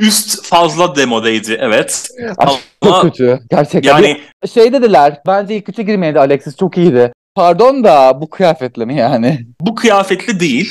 Üst 0.00 0.44
fazla 0.44 0.96
demodeydi 0.96 1.58
evet. 1.60 2.08
Ama 2.38 2.52
çok 2.84 3.02
kötü. 3.02 3.40
Gerçekten. 3.50 3.90
Yani 3.90 4.20
Şey 4.54 4.72
dediler. 4.72 5.20
Bence 5.26 5.56
ilk 5.56 5.68
üçe 5.68 5.82
girmeydi 5.82 6.18
Alexis 6.20 6.56
çok 6.56 6.78
iyiydi. 6.78 7.12
Pardon 7.34 7.84
da 7.84 8.20
bu 8.20 8.30
kıyafetle 8.30 8.84
mi 8.84 8.96
yani? 8.96 9.46
bu 9.60 9.74
kıyafetli 9.74 10.40
değil. 10.40 10.70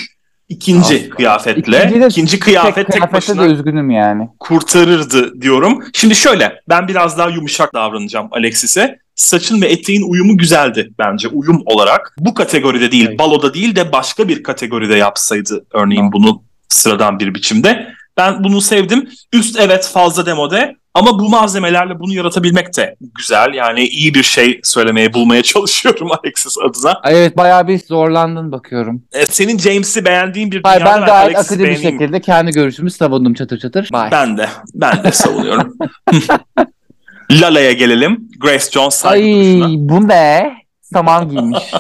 ikinci 0.50 0.96
Asla. 0.96 1.10
kıyafetle. 1.16 1.78
İkinci 1.78 2.02
de 2.02 2.08
ikinci 2.08 2.40
kıyafet 2.40 2.76
tek, 2.76 2.88
kıyafette 2.88 3.14
başına 3.18 3.44
de 3.44 3.54
üzgünüm 3.54 3.90
yani. 3.90 4.30
kurtarırdı 4.40 5.42
diyorum. 5.42 5.84
Şimdi 5.94 6.16
şöyle 6.16 6.60
ben 6.70 6.88
biraz 6.88 7.18
daha 7.18 7.30
yumuşak 7.30 7.74
davranacağım 7.74 8.28
Alexis'e. 8.32 9.00
Saçın 9.16 9.62
ve 9.62 9.68
eteğin 9.68 10.12
uyumu 10.12 10.38
güzeldi 10.38 10.90
bence 11.00 11.28
uyum 11.28 11.62
olarak. 11.66 12.16
Bu 12.20 12.34
kategoride 12.34 12.92
değil, 12.92 13.06
Evet. 13.10 13.20
baloda 13.20 13.54
değil 13.54 13.76
de 13.76 13.92
başka 13.92 14.28
bir 14.28 14.44
kategoride 14.44 14.96
yapsaydı 14.96 15.66
örneğin 15.74 16.12
bunu 16.12 16.44
sıradan 16.70 17.20
bir 17.20 17.36
biçimde. 17.36 17.88
Ben 18.18 18.44
bunu 18.44 18.62
sevdim. 18.62 19.10
Üst 19.34 19.60
evet 19.60 19.90
fazla 19.94 20.26
demode 20.26 20.76
ama 20.94 21.20
bu 21.20 21.30
malzemelerle 21.30 22.00
bunu 22.00 22.14
yaratabilmek 22.14 22.78
de 22.78 22.96
güzel. 23.18 23.54
Yani 23.54 23.84
iyi 23.84 24.14
bir 24.14 24.24
şey 24.24 24.60
söylemeye 24.64 25.14
bulmaya 25.14 25.44
çalışıyorum 25.44 26.12
Alexis 26.12 26.58
adına. 26.58 27.00
Ay 27.04 27.20
Evet 27.20 27.38
bayağı 27.38 27.68
bir 27.68 27.80
zorlandın 27.80 28.52
bakıyorum. 28.52 29.04
E, 29.14 29.26
senin 29.26 29.58
James'i 29.58 30.06
beğendiğin 30.06 30.52
bir 30.52 30.62
Hayır 30.64 30.82
dünyada 30.82 31.02
ben 31.02 31.06
gayet 31.06 31.38
akıcı 31.38 31.64
bir 31.64 31.78
şekilde 31.78 32.22
kendi 32.22 32.52
görüşümü 32.52 32.92
savundum 32.92 33.34
çatır 33.34 33.60
çatır. 33.60 33.90
Bye. 33.94 34.10
Ben 34.12 34.38
de. 34.38 34.50
Ben 34.74 35.04
de 35.04 35.12
savunuyorum. 35.12 35.74
Lala'ya 37.32 37.72
gelelim. 37.72 38.30
Grace 38.40 38.72
Jones 38.72 38.96
saygı 38.96 39.26
Ay 39.26 39.32
duruşuna. 39.32 39.90
bu 39.90 40.08
ne? 40.08 40.54
Saman 40.82 41.30
giymiş. 41.30 41.64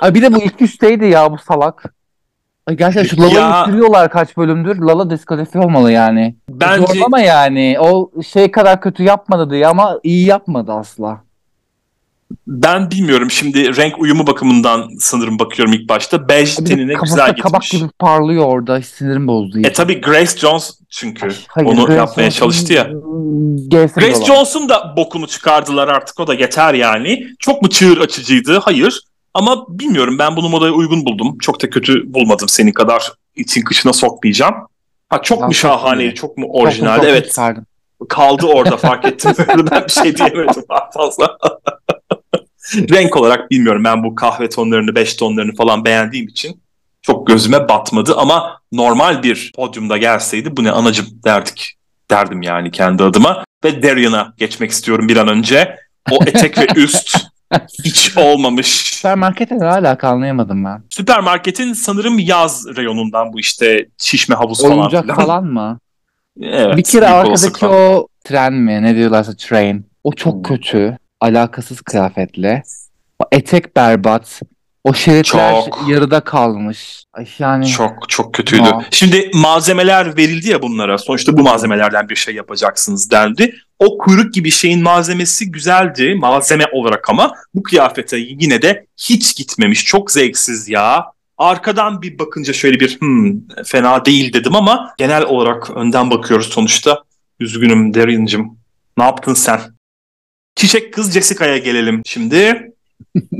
Ay 0.00 0.14
bir 0.14 0.22
de 0.22 0.34
bu 0.34 0.42
ilk 0.42 0.62
üstteydi 0.62 1.06
ya 1.06 1.32
bu 1.32 1.38
salak. 1.38 1.94
Gerçekten 2.74 3.16
şu 3.16 3.22
Lala'yı 3.22 3.34
Ya- 3.34 3.64
sürüyorlar 3.66 4.10
kaç 4.10 4.36
bölümdür. 4.36 4.76
Lala 4.78 5.10
diskalifiye 5.10 5.64
olmalı 5.64 5.92
yani. 5.92 6.34
Bence 6.48 6.86
Zorlama 6.86 7.20
yani. 7.20 7.76
O 7.80 8.10
şey 8.22 8.50
kadar 8.50 8.80
kötü 8.80 9.02
yapmadı 9.02 9.50
diye 9.50 9.66
ama 9.66 9.98
iyi 10.02 10.26
yapmadı 10.26 10.72
asla. 10.72 11.20
ben 12.46 12.90
bilmiyorum 12.90 13.30
şimdi 13.30 13.76
renk 13.76 13.98
uyumu 13.98 14.26
bakımından 14.26 14.88
sanırım 15.00 15.38
bakıyorum 15.38 15.72
ilk 15.74 15.88
başta. 15.88 16.28
Bej 16.28 16.58
Bir 16.58 16.64
de 16.64 16.68
tenine 16.68 16.92
kafası 16.92 17.12
güzel 17.12 17.36
kabak 17.36 17.62
gitmiş. 17.62 17.70
gibi 17.82 17.90
parlıyor 17.98 18.44
orada. 18.44 18.82
Sinirim 18.82 19.26
bozdu. 19.26 19.58
E 19.64 19.72
tabi 19.72 20.00
Grace 20.00 20.38
Jones 20.38 20.78
çünkü 20.90 21.28
onu 21.64 21.84
Grace 21.84 21.98
yapmaya 21.98 22.30
çalıştı 22.30 22.72
ya. 22.72 22.84
Grace 23.70 23.94
dolan. 24.14 24.24
Jones'un 24.24 24.68
da 24.68 24.94
bokunu 24.96 25.26
çıkardılar 25.26 25.88
artık 25.88 26.20
o 26.20 26.26
da 26.26 26.34
yeter 26.34 26.74
yani. 26.74 27.26
Çok 27.38 27.62
mu 27.62 27.68
çığır 27.70 27.98
açıcıydı? 28.00 28.58
Hayır. 28.58 29.02
Ama 29.38 29.64
bilmiyorum 29.68 30.18
ben 30.18 30.36
bunu 30.36 30.48
modaya 30.48 30.72
uygun 30.72 31.06
buldum. 31.06 31.38
Çok 31.38 31.62
da 31.62 31.70
kötü 31.70 32.14
bulmadım 32.14 32.48
senin 32.48 32.72
kadar 32.72 33.12
için 33.36 33.62
kışına 33.62 33.92
sokmayacağım. 33.92 34.54
Ha 35.08 35.22
çok 35.22 35.40
Ben 35.40 35.46
mu 35.48 35.54
çok 35.54 35.60
şahaneydi, 35.60 36.14
çok 36.14 36.38
mu 36.38 36.46
Çok- 36.46 36.54
orijinaldi? 36.54 37.00
çok 37.00 37.08
Evet 37.08 37.28
çıkardım. 37.28 37.66
kaldı 38.08 38.46
orada 38.46 38.76
fark 38.76 39.04
ettim. 39.04 39.32
ben 39.70 39.84
bir 39.84 39.92
şey 39.92 40.16
diyemedim 40.16 40.62
daha 40.70 40.90
fazla. 40.90 41.38
Renk 42.74 43.16
olarak 43.16 43.50
bilmiyorum 43.50 43.84
ben 43.84 44.04
bu 44.04 44.14
kahve 44.14 44.48
tonlarını, 44.48 44.94
beş 44.94 45.14
tonlarını 45.14 45.54
falan 45.56 45.84
beğendiğim 45.84 46.28
için 46.28 46.62
çok 47.02 47.26
gözüme 47.26 47.68
batmadı 47.68 48.14
ama 48.16 48.60
normal 48.72 49.22
bir 49.22 49.52
podyumda 49.56 49.96
gelseydi 49.96 50.56
bu 50.56 50.64
ne 50.64 50.70
anacım 50.70 51.06
derdik. 51.24 51.74
Derdim 52.10 52.42
yani 52.42 52.70
kendi 52.70 53.02
adıma. 53.04 53.44
Ve 53.64 53.82
Darian'a 53.82 54.34
geçmek 54.36 54.70
istiyorum 54.70 55.08
bir 55.08 55.16
an 55.16 55.28
önce. 55.28 55.76
O 56.10 56.18
etek 56.26 56.58
ve 56.58 56.66
üst 56.76 57.16
hiç 57.84 58.16
olmamış. 58.16 58.66
Süpermarkete 58.66 59.60
de 59.60 59.64
hala 59.64 59.98
anlayamadım 60.02 60.64
ben. 60.64 60.82
Süpermarketin 60.90 61.72
sanırım 61.72 62.18
yaz 62.18 62.66
reyonundan 62.76 63.32
bu 63.32 63.40
işte 63.40 63.86
şişme 63.98 64.34
havuz 64.34 64.62
falan 64.62 64.78
Oyuncak 64.78 65.16
falan 65.16 65.44
mı? 65.44 65.78
Evet, 66.42 66.76
bir 66.76 66.82
kere 66.82 67.06
arkadaki 67.08 67.66
o 67.66 68.08
tren 68.24 68.52
mi 68.52 68.82
ne 68.82 68.94
diyorlarsa 68.96 69.36
train. 69.36 69.86
O 70.04 70.12
çok 70.12 70.34
Hmm. 70.34 70.42
kötü. 70.42 70.98
Alakasız 71.20 71.80
kıyafetle. 71.80 72.62
O 73.18 73.24
etek 73.32 73.76
berbat. 73.76 74.40
O 74.84 74.94
şeritler 74.94 75.54
Çok. 75.54 75.84
yarıda 75.88 76.20
kalmış. 76.20 77.04
Ay 77.12 77.28
yani 77.38 77.66
Çok 77.66 78.08
çok 78.08 78.34
kötüydü. 78.34 78.62
Ya. 78.64 78.80
Şimdi 78.90 79.30
malzemeler 79.34 80.16
verildi 80.16 80.48
ya 80.48 80.62
bunlara. 80.62 80.98
Sonuçta 80.98 81.36
bu 81.36 81.42
malzemelerden 81.42 82.08
bir 82.08 82.16
şey 82.16 82.34
yapacaksınız 82.34 83.10
dendi. 83.10 83.54
O 83.78 83.98
kuyruk 83.98 84.34
gibi 84.34 84.50
şeyin 84.50 84.82
malzemesi 84.82 85.50
güzeldi 85.50 86.14
malzeme 86.14 86.64
olarak 86.72 87.10
ama 87.10 87.34
bu 87.54 87.62
kıyafete 87.62 88.16
yine 88.18 88.62
de 88.62 88.86
hiç 88.96 89.36
gitmemiş. 89.36 89.84
Çok 89.84 90.10
zevksiz 90.10 90.68
ya. 90.68 91.04
Arkadan 91.38 92.02
bir 92.02 92.18
bakınca 92.18 92.52
şöyle 92.52 92.80
bir 92.80 93.00
hmm, 93.00 93.40
fena 93.64 94.04
değil 94.04 94.32
dedim 94.32 94.56
ama 94.56 94.94
genel 94.98 95.22
olarak 95.22 95.70
önden 95.70 96.10
bakıyoruz 96.10 96.46
sonuçta. 96.46 97.02
Üzgünüm 97.40 97.94
Darian'cığım. 97.94 98.58
Ne 98.96 99.04
yaptın 99.04 99.34
sen? 99.34 99.60
Çiçek 100.56 100.94
kız 100.94 101.12
Jessica'ya 101.12 101.58
gelelim 101.58 102.02
şimdi. 102.04 102.72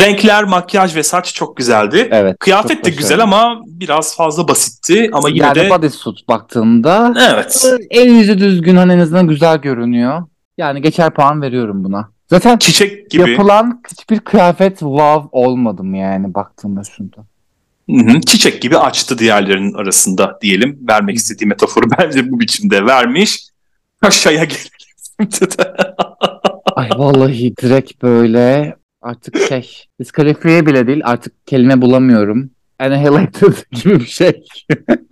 Renkler, 0.00 0.44
makyaj 0.44 0.96
ve 0.96 1.02
saç 1.02 1.34
çok 1.34 1.56
güzeldi. 1.56 2.08
evet. 2.10 2.36
Kıyafet 2.38 2.84
de 2.84 2.90
güzel 2.90 3.20
ama 3.22 3.60
biraz 3.66 4.16
fazla 4.16 4.48
basitti 4.48 5.10
ama 5.12 5.28
yine 5.28 5.46
yani 5.46 5.54
de 5.54 5.70
bodysuit 5.70 6.28
baktığımda 6.28 7.14
evet. 7.32 7.66
en 7.90 8.14
yüzü 8.14 8.38
düzgün 8.38 8.76
hani 8.76 8.92
en 8.92 8.98
azından 8.98 9.28
güzel 9.28 9.58
görünüyor. 9.58 10.22
Yani 10.58 10.82
geçer 10.82 11.14
puan 11.14 11.42
veriyorum 11.42 11.84
buna. 11.84 12.08
Zaten 12.30 12.58
Çiçek 12.58 13.10
gibi. 13.10 13.30
yapılan 13.30 13.82
hiçbir 13.90 14.20
kıyafet 14.20 14.78
wow 14.78 15.28
olmadım 15.32 15.94
yani 15.94 16.34
baktığımda 16.34 16.82
şunda. 16.84 17.16
Hı 17.90 17.96
hı, 17.96 18.20
çiçek 18.20 18.62
gibi 18.62 18.78
açtı 18.78 19.18
diğerlerinin 19.18 19.74
arasında 19.74 20.38
diyelim. 20.42 20.78
Vermek 20.88 21.16
istediği 21.16 21.46
metaforu 21.46 21.90
bence 21.98 22.30
bu 22.30 22.40
biçimde 22.40 22.86
vermiş. 22.86 23.48
Kaşaya 24.00 24.44
gelelim. 24.44 25.30
Ay 26.76 26.90
vallahi 26.96 27.56
direkt 27.56 28.02
böyle 28.02 28.76
artık 29.04 29.38
şey 29.48 29.84
diskalifiye 30.00 30.66
bile 30.66 30.86
değil 30.86 31.00
artık 31.04 31.46
kelime 31.46 31.82
bulamıyorum. 31.82 32.50
Annihilated 32.78 33.54
gibi 33.72 34.00
bir 34.00 34.06
şey. 34.06 34.44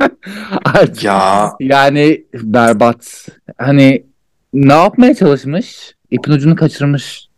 artık 0.65 1.05
ya 1.05 1.53
yani 1.61 2.25
berbat. 2.35 3.29
Hani 3.59 4.07
ne 4.53 4.73
yapmaya 4.73 5.15
çalışmış? 5.15 5.95
İpin 6.11 6.33
ucunu 6.33 6.57
kaçırmış. 6.57 7.29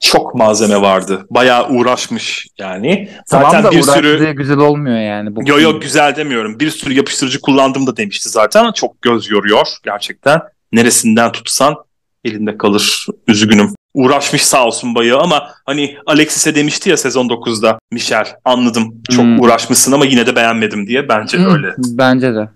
çok 0.00 0.34
malzeme 0.34 0.80
vardı. 0.80 1.26
Bayağı 1.30 1.68
uğraşmış 1.68 2.46
yani. 2.58 3.08
Zaten 3.26 3.50
tamam 3.50 3.64
da 3.64 3.70
bir 3.70 3.82
sürü 3.82 4.32
güzel 4.32 4.58
olmuyor 4.58 4.98
yani. 4.98 5.36
Bu 5.36 5.40
yo 5.46 5.60
yo 5.60 5.80
güzel 5.80 6.16
demiyorum. 6.16 6.60
Bir 6.60 6.70
sürü 6.70 6.94
yapıştırıcı 6.94 7.40
kullandım 7.40 7.86
da 7.86 7.96
demişti 7.96 8.28
zaten. 8.28 8.72
Çok 8.72 9.02
göz 9.02 9.30
yoruyor 9.30 9.66
gerçekten. 9.84 10.40
Neresinden 10.72 11.32
tutsan 11.32 11.76
elinde 12.24 12.58
kalır. 12.58 13.06
Üzgünüm. 13.26 13.74
Uğraşmış 13.94 14.42
sağ 14.42 14.66
olsun 14.66 14.94
bayağı 14.94 15.20
ama 15.20 15.48
hani 15.66 15.96
Alexis'e 16.06 16.54
demişti 16.54 16.90
ya 16.90 16.96
sezon 16.96 17.28
9'da 17.28 17.78
Michel 17.92 18.26
anladım 18.44 19.02
çok 19.10 19.24
hmm. 19.24 19.40
uğraşmışsın 19.40 19.92
ama 19.92 20.04
yine 20.04 20.26
de 20.26 20.36
beğenmedim 20.36 20.86
diye 20.86 21.08
bence 21.08 21.38
hmm. 21.38 21.54
öyle. 21.54 21.74
Bence 21.78 22.34
de. 22.34 22.48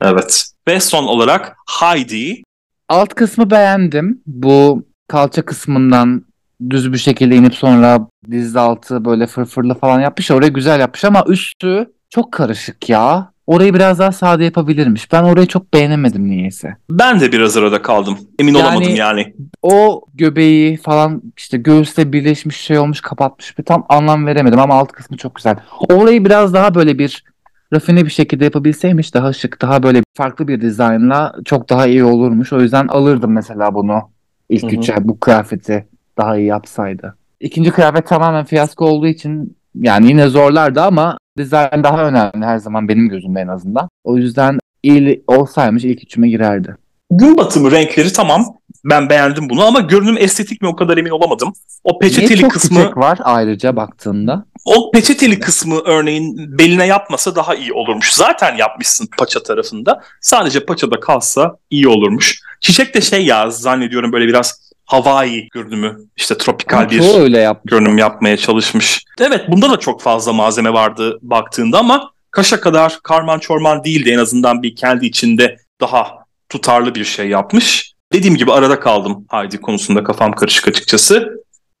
Evet. 0.00 0.44
Ve 0.68 0.80
son 0.80 1.04
olarak 1.04 1.56
Heidi. 1.80 2.42
Alt 2.88 3.14
kısmı 3.14 3.50
beğendim. 3.50 4.22
Bu 4.26 4.86
kalça 5.08 5.44
kısmından 5.44 6.24
düz 6.70 6.92
bir 6.92 6.98
şekilde 6.98 7.36
inip 7.36 7.54
sonra 7.54 8.08
diz 8.30 8.56
altı 8.56 9.04
böyle 9.04 9.26
fırfırlı 9.26 9.74
falan 9.74 10.00
yapmış. 10.00 10.30
Orayı 10.30 10.52
güzel 10.52 10.80
yapmış 10.80 11.04
ama 11.04 11.24
üstü 11.28 11.92
çok 12.10 12.32
karışık 12.32 12.88
ya. 12.88 13.32
Orayı 13.46 13.74
biraz 13.74 13.98
daha 13.98 14.12
sade 14.12 14.44
yapabilirmiş. 14.44 15.12
Ben 15.12 15.22
orayı 15.22 15.46
çok 15.46 15.72
beğenemedim 15.72 16.30
niyeyse. 16.30 16.76
Ben 16.90 17.20
de 17.20 17.32
biraz 17.32 17.56
arada 17.56 17.82
kaldım. 17.82 18.18
Emin 18.38 18.54
yani, 18.54 18.66
olamadım 18.66 18.94
yani. 18.94 19.34
O 19.62 20.02
göbeği 20.14 20.76
falan 20.76 21.22
işte 21.36 21.58
göğüsle 21.58 22.12
birleşmiş 22.12 22.56
şey 22.56 22.78
olmuş 22.78 23.00
kapatmış 23.00 23.58
bir 23.58 23.64
tam 23.64 23.86
anlam 23.88 24.26
veremedim 24.26 24.58
ama 24.58 24.74
alt 24.74 24.92
kısmı 24.92 25.16
çok 25.16 25.34
güzel. 25.34 25.56
Orayı 25.88 26.24
biraz 26.24 26.54
daha 26.54 26.74
böyle 26.74 26.98
bir 26.98 27.24
rafine 27.72 28.04
bir 28.04 28.10
şekilde 28.10 28.44
yapabilseymiş 28.44 29.14
daha 29.14 29.32
şık 29.32 29.62
daha 29.62 29.82
böyle 29.82 30.02
farklı 30.14 30.48
bir 30.48 30.60
dizaynla 30.60 31.34
çok 31.44 31.70
daha 31.70 31.86
iyi 31.86 32.04
olurmuş. 32.04 32.52
O 32.52 32.60
yüzden 32.60 32.88
alırdım 32.88 33.32
mesela 33.32 33.74
bunu 33.74 34.10
ilk 34.48 34.72
üçe 34.72 34.94
bu 35.00 35.20
kıyafeti 35.20 35.86
daha 36.18 36.36
iyi 36.36 36.46
yapsaydı. 36.46 37.16
İkinci 37.40 37.70
kıyafet 37.70 38.06
tamamen 38.06 38.44
fiyasko 38.44 38.86
olduğu 38.86 39.06
için 39.06 39.55
yani 39.80 40.08
yine 40.08 40.28
zorlardı 40.28 40.82
ama 40.82 41.18
dizayn 41.38 41.84
daha 41.84 42.04
önemli 42.04 42.46
her 42.46 42.58
zaman 42.58 42.88
benim 42.88 43.08
gözümde 43.08 43.40
en 43.40 43.48
azından. 43.48 43.88
O 44.04 44.16
yüzden 44.16 44.58
iyi 44.82 45.24
olsaymış 45.26 45.84
ilk 45.84 46.02
üçüme 46.02 46.28
girerdi. 46.28 46.76
Gün 47.10 47.36
batımı 47.36 47.70
renkleri 47.70 48.12
tamam. 48.12 48.44
Ben 48.84 49.10
beğendim 49.10 49.50
bunu 49.50 49.66
ama 49.66 49.80
görünüm 49.80 50.16
estetik 50.18 50.62
mi 50.62 50.68
o 50.68 50.76
kadar 50.76 50.98
emin 50.98 51.10
olamadım. 51.10 51.52
O 51.84 51.98
peçeteli 51.98 52.28
Niye 52.28 52.40
çok 52.40 52.50
kısmı 52.50 52.96
var 52.96 53.18
ayrıca 53.22 53.76
baktığında. 53.76 54.46
O 54.64 54.90
peçeteli 54.90 55.40
kısmı 55.40 55.78
örneğin 55.84 56.58
beline 56.58 56.86
yapmasa 56.86 57.36
daha 57.36 57.54
iyi 57.54 57.72
olurmuş. 57.72 58.12
Zaten 58.12 58.56
yapmışsın 58.56 59.08
paça 59.18 59.42
tarafında. 59.42 60.02
Sadece 60.20 60.64
paçada 60.64 61.00
kalsa 61.00 61.56
iyi 61.70 61.88
olurmuş. 61.88 62.40
Çiçek 62.60 62.94
de 62.94 63.00
şey 63.00 63.26
ya 63.26 63.50
zannediyorum 63.50 64.12
böyle 64.12 64.28
biraz 64.28 64.65
Hawaii 64.86 65.48
görünümü 65.48 65.98
işte 66.16 66.38
tropikal 66.38 66.78
Ama 66.78 66.90
bir 66.90 67.20
öyle 67.20 67.38
yapmış. 67.38 67.70
görünüm 67.70 67.98
yapmaya 67.98 68.36
çalışmış. 68.36 69.04
Evet 69.20 69.44
bunda 69.48 69.70
da 69.70 69.76
çok 69.78 70.02
fazla 70.02 70.32
malzeme 70.32 70.72
vardı 70.72 71.18
baktığında 71.22 71.78
ama 71.78 72.10
kaşa 72.30 72.60
kadar 72.60 72.98
karman 73.02 73.38
çorman 73.38 73.84
değildi 73.84 74.10
en 74.10 74.18
azından 74.18 74.62
bir 74.62 74.76
kendi 74.76 75.06
içinde 75.06 75.56
daha 75.80 76.10
tutarlı 76.48 76.94
bir 76.94 77.04
şey 77.04 77.28
yapmış. 77.28 77.92
Dediğim 78.12 78.36
gibi 78.36 78.52
arada 78.52 78.80
kaldım 78.80 79.26
Heidi 79.30 79.60
konusunda 79.60 80.04
kafam 80.04 80.32
karışık 80.32 80.68
açıkçası. 80.68 81.28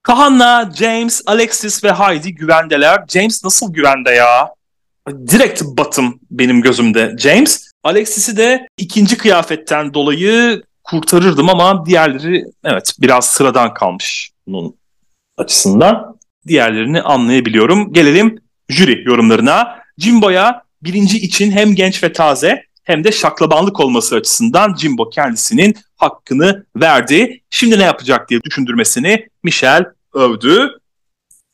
Kahan'la 0.02 0.70
James, 0.78 1.22
Alexis 1.26 1.84
ve 1.84 1.92
Heidi 1.92 2.34
güvendeler. 2.34 3.04
James 3.08 3.44
nasıl 3.44 3.72
güvende 3.72 4.10
ya? 4.10 4.48
Direkt 5.08 5.62
batım 5.62 6.20
benim 6.30 6.62
gözümde 6.62 7.16
James. 7.18 7.70
Alexis'i 7.84 8.36
de 8.36 8.68
ikinci 8.78 9.18
kıyafetten 9.18 9.94
dolayı 9.94 10.62
kurtarırdım 10.86 11.48
ama 11.48 11.86
diğerleri 11.86 12.44
evet 12.64 12.92
biraz 13.00 13.26
sıradan 13.26 13.74
kalmış 13.74 14.30
bunun 14.46 14.76
açısından. 15.36 16.16
Diğerlerini 16.46 17.02
anlayabiliyorum. 17.02 17.92
Gelelim 17.92 18.38
jüri 18.68 19.02
yorumlarına. 19.06 19.78
Jimbo'ya 19.98 20.62
birinci 20.82 21.18
için 21.18 21.50
hem 21.50 21.74
genç 21.74 22.02
ve 22.02 22.12
taze 22.12 22.62
hem 22.84 23.04
de 23.04 23.12
şaklabanlık 23.12 23.80
olması 23.80 24.16
açısından 24.16 24.74
Jimbo 24.74 25.10
kendisinin 25.10 25.76
hakkını 25.96 26.66
verdi. 26.76 27.40
Şimdi 27.50 27.78
ne 27.78 27.82
yapacak 27.82 28.30
diye 28.30 28.42
düşündürmesini 28.42 29.28
Michel 29.42 29.84
övdü. 30.14 30.68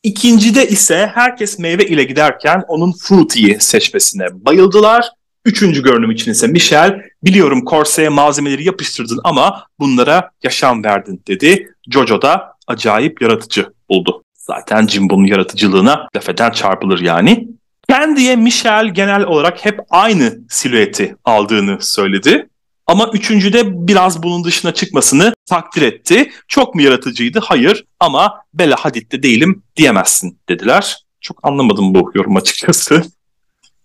İkincide 0.03 0.68
ise 0.68 1.11
herkes 1.14 1.59
meyve 1.59 1.87
ile 1.87 2.05
giderken 2.05 2.62
onun 2.68 2.93
Fruity'yi 2.93 3.61
seçmesine 3.61 4.26
bayıldılar. 4.33 5.11
Üçüncü 5.45 5.82
görünüm 5.82 6.11
için 6.11 6.30
ise 6.30 6.47
Michel, 6.47 7.03
biliyorum 7.24 7.64
korseye 7.64 8.09
malzemeleri 8.09 8.64
yapıştırdın 8.64 9.20
ama 9.24 9.66
bunlara 9.78 10.30
yaşam 10.43 10.84
verdin 10.84 11.22
dedi. 11.28 11.74
Jojo 11.90 12.22
da 12.22 12.57
acayip 12.66 13.22
yaratıcı 13.22 13.72
buldu. 13.88 14.22
Zaten 14.34 14.86
Jimbo'nun 14.86 15.24
yaratıcılığına 15.24 16.09
laf 16.16 16.28
eden 16.28 16.51
çarpılır 16.51 17.01
yani. 17.01 17.49
Kendiye 17.88 18.36
Michel 18.36 18.95
genel 18.95 19.24
olarak 19.24 19.64
hep 19.64 19.80
aynı 19.90 20.38
silüeti 20.49 21.16
aldığını 21.24 21.78
söyledi. 21.80 22.49
Ama 22.86 23.11
üçüncüde 23.12 23.86
biraz 23.88 24.22
bunun 24.22 24.45
dışına 24.45 24.74
çıkmasını 24.74 25.34
takdir 25.47 25.82
etti. 25.82 26.30
Çok 26.49 26.74
mu 26.74 26.82
yaratıcıydı? 26.82 27.40
Hayır 27.45 27.84
ama 28.01 28.40
Bella 28.55 28.76
Hadid'de 28.78 29.22
değilim 29.22 29.62
diyemezsin 29.76 30.38
dediler. 30.49 31.05
Çok 31.20 31.38
anlamadım 31.43 31.95
bu 31.95 32.12
yorum 32.14 32.36
açıkçası. 32.36 33.03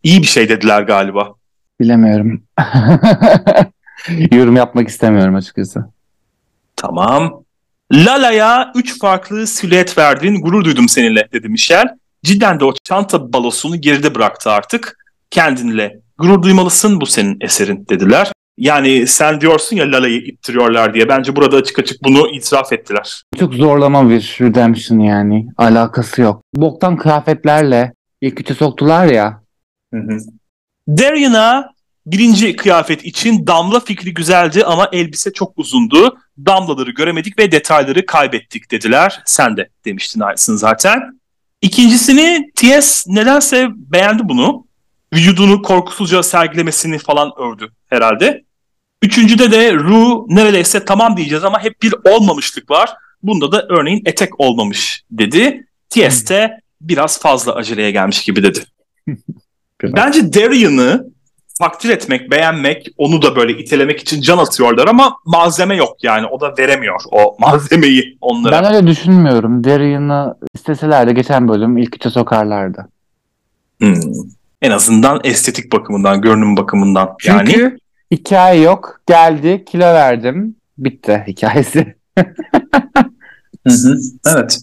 İyi 0.04 0.22
bir 0.22 0.28
şey 0.28 0.50
dediler 0.50 0.82
galiba. 0.82 1.37
Bilemiyorum. 1.80 2.44
Yorum 4.32 4.56
yapmak 4.56 4.88
istemiyorum 4.88 5.36
açıkçası. 5.36 5.86
Tamam. 6.76 7.44
Lala'ya 7.94 8.72
üç 8.76 9.00
farklı 9.00 9.48
silüet 9.48 9.98
verdin. 9.98 10.42
Gurur 10.42 10.66
duydum 10.66 10.90
seninle 10.90 11.28
dedi 11.34 11.50
Michel. 11.50 11.88
Cidden 12.24 12.60
de 12.60 12.66
o 12.66 12.74
çanta 12.84 13.34
balosunu 13.34 13.82
geride 13.82 14.16
bıraktı 14.16 14.50
artık. 14.50 14.98
Kendinle 15.30 16.00
gurur 16.18 16.42
duymalısın 16.42 17.02
bu 17.02 17.06
senin 17.06 17.38
eserin 17.42 17.86
dediler. 17.90 18.32
Yani 18.58 19.08
sen 19.08 19.42
diyorsun 19.42 19.76
ya 19.76 19.92
Lala'yı 19.92 20.18
ittiriyorlar 20.18 20.94
diye. 20.94 21.10
Bence 21.10 21.36
burada 21.36 21.58
açık 21.58 21.80
açık 21.80 22.04
bunu 22.04 22.28
itiraf 22.28 22.74
ettiler. 22.74 23.24
Çok 23.40 23.54
zorlama 23.54 24.10
bir 24.10 24.38
redemption 24.42 25.00
yani. 25.00 25.48
Alakası 25.58 26.22
yok. 26.22 26.42
Boktan 26.56 26.98
kıyafetlerle 26.98 27.94
ilk 28.22 28.40
üçe 28.40 28.54
soktular 28.54 29.06
ya. 29.06 29.42
Hı 29.94 30.00
hı. 30.00 30.18
Darian'a 30.88 31.74
birinci 32.06 32.56
kıyafet 32.56 33.06
için 33.06 33.48
damla 33.48 33.80
fikri 33.80 34.14
güzeldi 34.14 34.64
ama 34.66 34.90
elbise 34.92 35.34
çok 35.34 35.58
uzundu. 35.58 36.18
Damlaları 36.46 36.92
göremedik 36.92 37.40
ve 37.40 37.52
detayları 37.52 38.06
kaybettik 38.06 38.72
dediler. 38.72 39.22
Sen 39.26 39.58
de 39.58 39.70
demiştin 39.86 40.20
aynısını 40.20 40.58
zaten. 40.58 41.20
İkincisini 41.62 42.52
T.S. 42.56 43.14
nedense 43.14 43.68
beğendi 43.76 44.30
bunu. 44.30 44.68
Vücudunu 45.14 45.62
korkusuzca 45.62 46.24
sergilemesini 46.24 46.98
falan 46.98 47.32
övdü 47.40 47.72
herhalde. 47.86 48.44
Üçüncüde 49.02 49.52
de 49.52 49.74
Ru 49.74 50.26
neredeyse 50.30 50.86
tamam 50.86 51.18
diyeceğiz 51.18 51.44
ama 51.44 51.64
hep 51.64 51.82
bir 51.82 51.94
olmamışlık 52.04 52.70
var. 52.70 52.94
Bunda 53.24 53.52
da 53.52 53.66
örneğin 53.70 54.02
etek 54.06 54.40
olmamış 54.40 55.04
dedi. 55.12 55.68
T.S. 55.90 56.28
de 56.28 56.62
biraz 56.82 57.22
fazla 57.22 57.56
aceleye 57.56 57.92
gelmiş 57.92 58.24
gibi 58.24 58.44
dedi. 58.44 58.60
Bence 59.84 60.34
Darian'ı 60.34 61.08
takdir 61.60 61.90
etmek, 61.90 62.32
beğenmek, 62.32 62.88
onu 62.98 63.22
da 63.22 63.36
böyle 63.36 63.58
itelemek 63.58 64.00
için 64.00 64.22
can 64.22 64.38
atıyorlar 64.38 64.88
ama 64.88 65.18
malzeme 65.26 65.76
yok 65.76 66.04
yani. 66.04 66.26
O 66.26 66.42
da 66.42 66.54
veremiyor 66.58 67.02
o 67.12 67.36
malzemeyi 67.40 68.18
onlara. 68.22 68.64
Ben 68.64 68.76
öyle 68.76 68.88
düşünmüyorum. 68.88 69.64
Darian'ı 69.64 70.36
isteseler 70.56 71.08
de 71.08 71.14
geçen 71.14 71.48
bölüm 71.48 71.78
ilk 71.78 71.96
üçe 71.96 72.10
sokarlardı. 72.10 72.88
Hmm. 73.80 74.02
En 74.62 74.72
azından 74.72 75.22
estetik 75.24 75.72
bakımından, 75.72 76.22
görünüm 76.22 76.58
bakımından. 76.58 77.16
Çünkü 77.20 77.62
yani... 77.62 77.78
hikaye 78.12 78.62
yok. 78.62 79.02
Geldi, 79.08 79.66
kilo 79.66 79.86
verdim. 79.86 80.56
Bitti 80.78 81.24
hikayesi. 81.28 81.96
hı 83.68 83.74
hı. 83.74 83.98
Evet. 84.28 84.60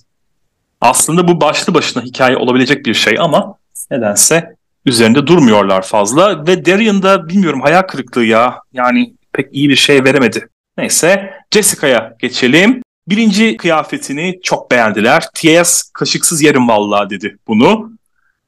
Aslında 0.80 1.28
bu 1.28 1.40
başlı 1.40 1.74
başına 1.74 2.02
hikaye 2.02 2.36
olabilecek 2.36 2.86
bir 2.86 2.94
şey 2.94 3.16
ama 3.18 3.58
nedense 3.90 4.56
üzerinde 4.86 5.26
durmuyorlar 5.26 5.82
fazla 5.82 6.46
ve 6.46 6.66
Darian 6.66 7.02
da 7.02 7.28
bilmiyorum 7.28 7.60
hayal 7.60 7.82
kırıklığı 7.82 8.24
ya. 8.24 8.60
Yani 8.72 9.14
pek 9.32 9.48
iyi 9.52 9.68
bir 9.68 9.76
şey 9.76 10.04
veremedi. 10.04 10.48
Neyse 10.78 11.30
Jessica'ya 11.54 12.16
geçelim. 12.18 12.82
Birinci 13.08 13.56
kıyafetini 13.56 14.40
çok 14.42 14.70
beğendiler. 14.70 15.24
T.S. 15.34 15.82
kaşıksız 15.92 16.42
yerim 16.42 16.68
vallahi 16.68 17.10
dedi 17.10 17.36
bunu. 17.46 17.92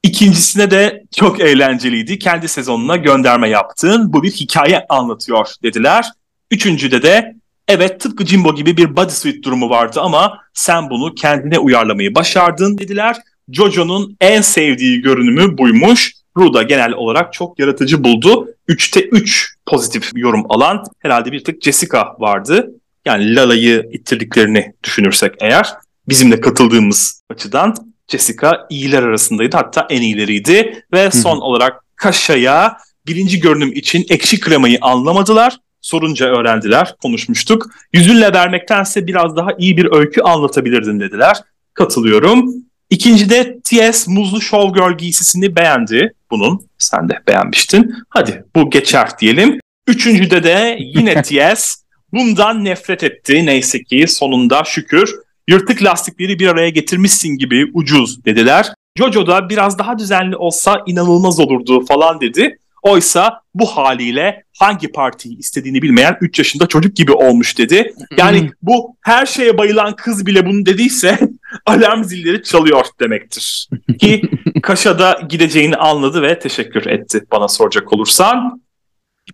İkincisine 0.03 0.71
de 0.71 1.03
çok 1.15 1.39
eğlenceliydi. 1.39 2.19
Kendi 2.19 2.47
sezonuna 2.47 2.95
gönderme 2.95 3.49
yaptın. 3.49 4.13
Bu 4.13 4.23
bir 4.23 4.31
hikaye 4.31 4.85
anlatıyor 4.89 5.47
dediler. 5.63 6.05
Üçüncüde 6.51 7.01
de 7.01 7.35
evet 7.67 7.99
tıpkı 7.99 8.25
Jimbo 8.25 8.55
gibi 8.55 8.77
bir 8.77 8.95
bodysuit 8.95 9.43
durumu 9.43 9.69
vardı 9.69 10.01
ama 10.01 10.39
sen 10.53 10.89
bunu 10.89 11.15
kendine 11.15 11.59
uyarlamayı 11.59 12.15
başardın 12.15 12.77
dediler. 12.77 13.17
Jojo'nun 13.51 14.17
en 14.21 14.41
sevdiği 14.41 15.01
görünümü 15.01 15.57
buymuş. 15.57 16.13
Ruda 16.37 16.63
genel 16.63 16.93
olarak 16.93 17.33
çok 17.33 17.59
yaratıcı 17.59 18.03
buldu. 18.03 18.49
3'te 18.69 19.01
3 19.01 19.55
pozitif 19.65 20.11
yorum 20.15 20.43
alan 20.49 20.83
herhalde 20.99 21.31
bir 21.31 21.43
tek 21.43 21.63
Jessica 21.63 22.15
vardı. 22.19 22.71
Yani 23.05 23.35
Lala'yı 23.35 23.89
ittirdiklerini 23.91 24.73
düşünürsek 24.83 25.33
eğer. 25.41 25.73
bizimle 26.09 26.41
katıldığımız 26.41 27.23
açıdan 27.29 27.75
Jessica 28.07 28.67
iyiler 28.69 29.03
arasındaydı. 29.03 29.57
Hatta 29.57 29.87
en 29.89 30.01
iyileriydi. 30.01 30.85
Ve 30.93 31.11
son 31.11 31.37
olarak 31.37 31.83
Kaşa'ya 31.95 32.77
birinci 33.07 33.39
görünüm 33.39 33.71
için 33.73 34.05
ekşi 34.09 34.39
kremayı 34.39 34.77
anlamadılar. 34.81 35.57
Sorunca 35.81 36.25
öğrendiler, 36.25 36.95
konuşmuştuk. 37.01 37.65
Yüzünle 37.93 38.33
vermektense 38.33 39.07
biraz 39.07 39.35
daha 39.35 39.49
iyi 39.57 39.77
bir 39.77 39.93
öykü 39.95 40.21
anlatabilirdin 40.21 40.99
dediler. 40.99 41.37
Katılıyorum. 41.73 42.53
İkincide 42.89 43.59
T.S. 43.63 44.11
Muzlu 44.11 44.41
Showgirl 44.41 44.97
giysisini 44.97 45.55
beğendi 45.55 46.13
bunun. 46.31 46.67
Sen 46.77 47.09
de 47.09 47.19
beğenmiştin. 47.27 47.95
Hadi 48.09 48.43
bu 48.55 48.69
geçer 48.69 49.09
diyelim. 49.19 49.59
Üçüncüde 49.87 50.43
de 50.43 50.77
yine 50.79 51.21
T.S. 51.21 51.73
bundan 52.13 52.65
nefret 52.65 53.03
etti. 53.03 53.45
Neyse 53.45 53.83
ki 53.83 54.05
sonunda 54.07 54.63
şükür 54.63 55.15
yırtık 55.47 55.83
lastikleri 55.83 56.39
bir 56.39 56.47
araya 56.47 56.69
getirmişsin 56.69 57.29
gibi 57.29 57.71
ucuz 57.73 58.25
dediler. 58.25 58.73
Jojo 58.97 59.27
da 59.27 59.49
biraz 59.49 59.79
daha 59.79 59.99
düzenli 59.99 60.35
olsa 60.35 60.83
inanılmaz 60.85 61.39
olurdu 61.39 61.85
falan 61.85 62.21
dedi. 62.21 62.57
Oysa 62.81 63.41
bu 63.53 63.65
haliyle 63.65 64.43
hangi 64.59 64.91
partiyi 64.91 65.37
istediğini 65.37 65.81
bilmeyen 65.81 66.17
3 66.21 66.39
yaşında 66.39 66.67
çocuk 66.67 66.95
gibi 66.95 67.11
olmuş 67.11 67.57
dedi. 67.57 67.93
Yani 68.17 68.51
bu 68.61 68.95
her 69.01 69.25
şeye 69.25 69.57
bayılan 69.57 69.95
kız 69.95 70.25
bile 70.25 70.45
bunu 70.45 70.65
dediyse 70.65 71.19
alarm 71.67 72.03
zilleri 72.03 72.43
çalıyor 72.43 72.85
demektir. 72.99 73.69
Ki 73.99 74.21
Kaşa'da 74.63 75.19
gideceğini 75.29 75.75
anladı 75.75 76.21
ve 76.21 76.39
teşekkür 76.39 76.85
etti 76.85 77.23
bana 77.31 77.47
soracak 77.47 77.93
olursan. 77.93 78.61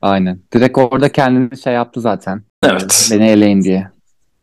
Aynen. 0.02 0.40
Direkt 0.54 0.78
orada 0.78 1.12
kendini 1.12 1.62
şey 1.62 1.74
yaptı 1.74 2.02
zaten. 2.02 2.44
Evet. 2.64 3.10
Beni 3.12 3.30
eleyin 3.30 3.64
diye. 3.64 3.92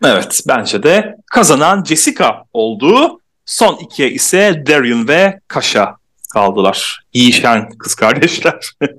Evet 0.04 0.40
bence 0.48 0.82
de 0.82 1.16
kazanan 1.32 1.84
Jessica 1.84 2.44
oldu. 2.52 3.20
Son 3.46 3.76
ikiye 3.76 4.10
ise 4.10 4.62
Darian 4.66 5.08
ve 5.08 5.40
Kaşa 5.48 5.96
kaldılar. 6.32 7.04
Yiyişen 7.14 7.68
kız 7.78 7.94
kardeşler. 7.94 8.72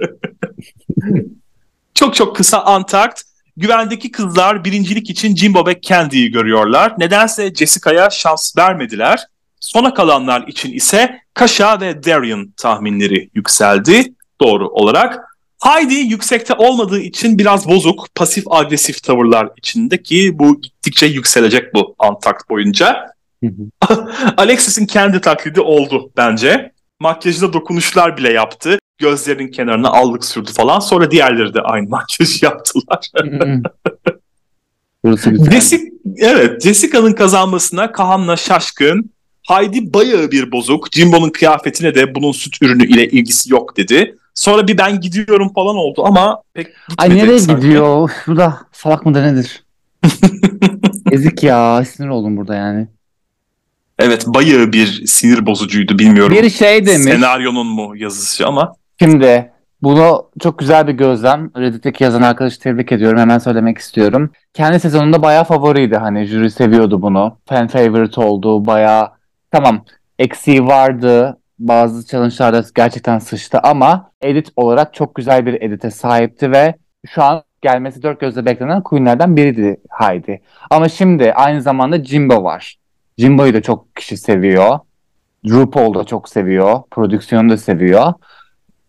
çok 1.93 2.15
çok 2.15 2.35
kısa 2.35 2.61
Antakt. 2.61 3.21
Güvendeki 3.62 4.12
kızlar 4.12 4.66
birincilik 4.66 5.09
için 5.09 5.36
Jimbo 5.36 5.66
ve 5.68 5.82
Candy'yi 5.82 6.32
görüyorlar. 6.32 6.93
Nedense 6.97 7.53
Jessica'ya 7.53 8.09
şans 8.09 8.57
vermediler. 8.57 9.26
Sona 9.59 9.93
kalanlar 9.93 10.47
için 10.47 10.74
ise 10.74 11.22
Kaşa 11.34 11.82
ve 11.82 12.03
Darian 12.03 12.51
tahminleri 12.57 13.30
yükseldi 13.34 14.14
doğru 14.41 14.68
olarak. 14.70 15.20
Heidi 15.64 15.93
yüksekte 15.93 16.53
olmadığı 16.53 16.99
için 16.99 17.38
biraz 17.38 17.70
bozuk, 17.70 18.07
pasif 18.16 18.43
agresif 18.51 19.03
tavırlar 19.03 19.49
içinde 19.57 20.03
ki 20.03 20.32
bu 20.34 20.62
gittikçe 20.62 21.05
yükselecek 21.05 21.74
bu 21.74 21.95
Antakt 21.99 22.49
boyunca. 22.49 23.05
Alexis'in 24.38 24.86
kendi 24.86 25.22
taklidi 25.22 25.62
oldu 25.62 26.12
bence. 26.18 26.72
Makyajda 26.99 27.53
dokunuşlar 27.53 28.18
bile 28.18 28.34
yaptı. 28.34 28.80
Gözlerinin 29.02 29.52
kenarına 29.52 29.89
allık 29.89 30.26
sürdü 30.26 30.52
falan. 30.54 30.80
Sonra 30.80 31.12
diğerleri 31.12 31.54
de 31.54 31.62
aynı 31.62 31.89
makyajı 31.89 32.45
yaptılar. 32.45 33.12
Jessica, 35.52 35.84
evet, 36.18 36.64
Jessica'nın 36.64 37.14
kazanmasına 37.14 37.91
Kahan'la 37.91 38.38
şaşkın. 38.38 39.10
Heidi 39.47 39.93
bayağı 39.93 40.32
bir 40.32 40.52
bozuk. 40.52 40.88
Jimbo'nun 40.93 41.30
kıyafetine 41.30 41.95
de 41.95 42.16
bunun 42.16 42.32
süt 42.32 42.62
ürünü 42.62 42.86
ile 42.88 43.08
ilgisi 43.08 43.52
yok 43.54 43.78
dedi. 43.78 44.18
Sonra 44.34 44.68
bir 44.68 44.78
ben 44.78 44.99
gidiyorum 44.99 45.54
falan 45.54 45.76
oldu 45.76 46.04
ama 46.06 46.41
pek 46.54 46.68
Ay 46.97 47.10
nereye 47.10 47.39
sanki. 47.39 47.62
gidiyor? 47.62 48.12
Bu 48.28 48.38
da 48.38 48.58
salak 48.72 49.06
mıdır 49.06 49.24
nedir? 49.24 49.64
Ezik 51.12 51.43
ya. 51.43 51.86
Sinir 51.86 52.08
oldum 52.08 52.38
burada 52.38 52.56
yani. 52.56 52.88
Evet 53.99 54.28
bayağı 54.28 54.74
bir 54.74 55.08
sinir 55.08 55.45
bozucuydu 55.45 55.99
bilmiyorum. 55.99 56.38
Bir 56.41 56.49
şey 56.49 56.86
demiş. 56.86 57.04
Senaryonun 57.04 57.68
mu 57.68 57.93
yazısı 57.97 58.47
ama. 58.47 58.74
Şimdi 59.04 59.52
bunu 59.82 60.30
çok 60.39 60.60
güzel 60.60 60.88
bir 60.88 60.93
gözlem. 60.93 61.52
Reddit'teki 61.58 62.04
yazan 62.04 62.22
arkadaşı 62.22 62.60
tebrik 62.60 62.91
ediyorum. 62.91 63.20
Hemen 63.20 63.38
söylemek 63.38 63.78
istiyorum. 63.78 64.32
Kendi 64.54 64.80
sezonunda 64.80 65.22
bayağı 65.22 65.43
favoriydi. 65.43 65.97
Hani 65.97 66.26
jüri 66.26 66.52
seviyordu 66.52 67.02
bunu. 67.02 67.38
Fan 67.45 67.68
favorite 67.68 68.22
oldu. 68.22 68.66
Bayağı 68.66 69.12
tamam 69.52 69.86
eksiği 70.20 70.68
vardı. 70.68 71.38
Bazı 71.60 72.08
challenge'larda 72.08 72.64
gerçekten 72.76 73.20
sıçtı 73.20 73.60
ama 73.64 74.12
edit 74.22 74.49
olarak 74.56 74.93
çok 74.93 75.16
güzel 75.16 75.45
bir 75.45 75.62
edite 75.62 75.91
sahipti 75.91 76.52
ve 76.52 76.76
şu 77.08 77.24
an 77.24 77.43
gelmesi 77.62 78.04
dört 78.04 78.20
gözle 78.20 78.45
beklenen 78.45 78.84
Queen'lerden 78.84 79.38
biriydi 79.38 79.78
Heidi. 79.89 80.41
Ama 80.70 80.89
şimdi 80.89 81.34
aynı 81.34 81.62
zamanda 81.62 82.04
Jimbo 82.04 82.43
var. 82.43 82.76
Jimbo'yu 83.18 83.54
da 83.54 83.62
çok 83.62 83.95
kişi 83.95 84.18
seviyor. 84.18 84.80
RuPaul 85.49 85.93
da 85.93 86.04
çok 86.04 86.30
seviyor. 86.30 86.82
Prodüksiyonu 86.91 87.49
da 87.49 87.58
seviyor. 87.58 88.14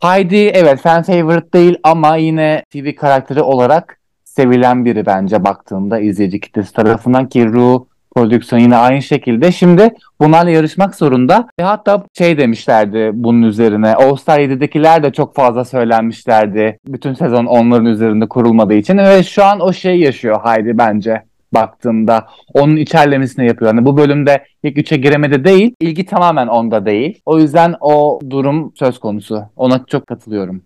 Heidi 0.02 0.36
evet 0.36 0.80
fan 0.80 1.02
favorite 1.02 1.52
değil 1.52 1.76
ama 1.82 2.16
yine 2.16 2.64
TV 2.70 2.94
karakteri 2.94 3.42
olarak 3.42 3.98
sevilen 4.24 4.84
biri 4.84 5.06
bence 5.06 5.44
baktığımda 5.44 6.00
izleyici 6.00 6.40
kitlesi 6.40 6.72
tarafından 6.72 7.28
ki 7.28 7.46
Ru 7.46 7.86
prodüksiyon 8.16 8.62
yine 8.62 8.76
aynı 8.76 9.02
şekilde. 9.02 9.52
Şimdi 9.52 9.94
bunlarla 10.20 10.50
yarışmak 10.50 10.94
zorunda. 10.94 11.48
E 11.58 11.62
hatta 11.62 12.04
şey 12.18 12.38
demişlerdi 12.38 13.10
bunun 13.14 13.42
üzerine. 13.42 13.94
All 13.94 14.16
Star 14.16 14.40
7'dekiler 14.40 15.02
de 15.02 15.12
çok 15.12 15.34
fazla 15.34 15.64
söylenmişlerdi. 15.64 16.78
Bütün 16.86 17.14
sezon 17.14 17.46
onların 17.46 17.86
üzerinde 17.86 18.28
kurulmadığı 18.28 18.74
için. 18.74 18.98
Ve 18.98 19.22
şu 19.22 19.44
an 19.44 19.60
o 19.60 19.72
şey 19.72 20.00
yaşıyor 20.00 20.40
Heidi 20.44 20.78
bence 20.78 21.22
baktığımda 21.54 22.26
onun 22.54 22.76
içerlemesini 22.76 23.46
yapıyor. 23.46 23.74
Yani 23.74 23.84
bu 23.84 23.96
bölümde 23.96 24.44
ilk 24.62 24.78
üçe 24.78 24.96
giremedi 24.96 25.44
değil. 25.44 25.74
ilgi 25.80 26.06
tamamen 26.06 26.46
onda 26.46 26.86
değil. 26.86 27.20
O 27.26 27.38
yüzden 27.38 27.74
o 27.80 28.20
durum 28.30 28.72
söz 28.74 28.98
konusu. 28.98 29.44
Ona 29.56 29.84
çok 29.86 30.06
katılıyorum. 30.06 30.62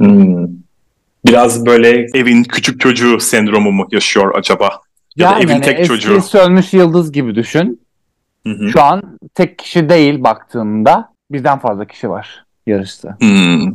Hmm. 0.00 0.46
Biraz 1.26 1.66
böyle 1.66 1.88
evin 2.14 2.44
küçük 2.44 2.80
çocuğu 2.80 3.20
sendromu 3.20 3.72
mu 3.72 3.86
yaşıyor 3.90 4.34
acaba? 4.38 4.70
Ya 5.16 5.30
yani, 5.30 5.36
da 5.36 5.42
evin 5.42 5.52
yani 5.52 5.64
tek 5.64 5.84
çocuğu. 5.84 6.14
Eski 6.14 6.30
sönmüş 6.30 6.72
yıldız 6.72 7.12
gibi 7.12 7.34
düşün. 7.34 7.80
Hı 8.46 8.52
hı. 8.52 8.70
Şu 8.70 8.82
an 8.82 9.18
tek 9.34 9.58
kişi 9.58 9.88
değil 9.88 10.22
baktığında 10.24 11.12
birden 11.30 11.58
fazla 11.58 11.84
kişi 11.84 12.10
var 12.10 12.44
yarışta. 12.66 13.16
Hmm. 13.20 13.74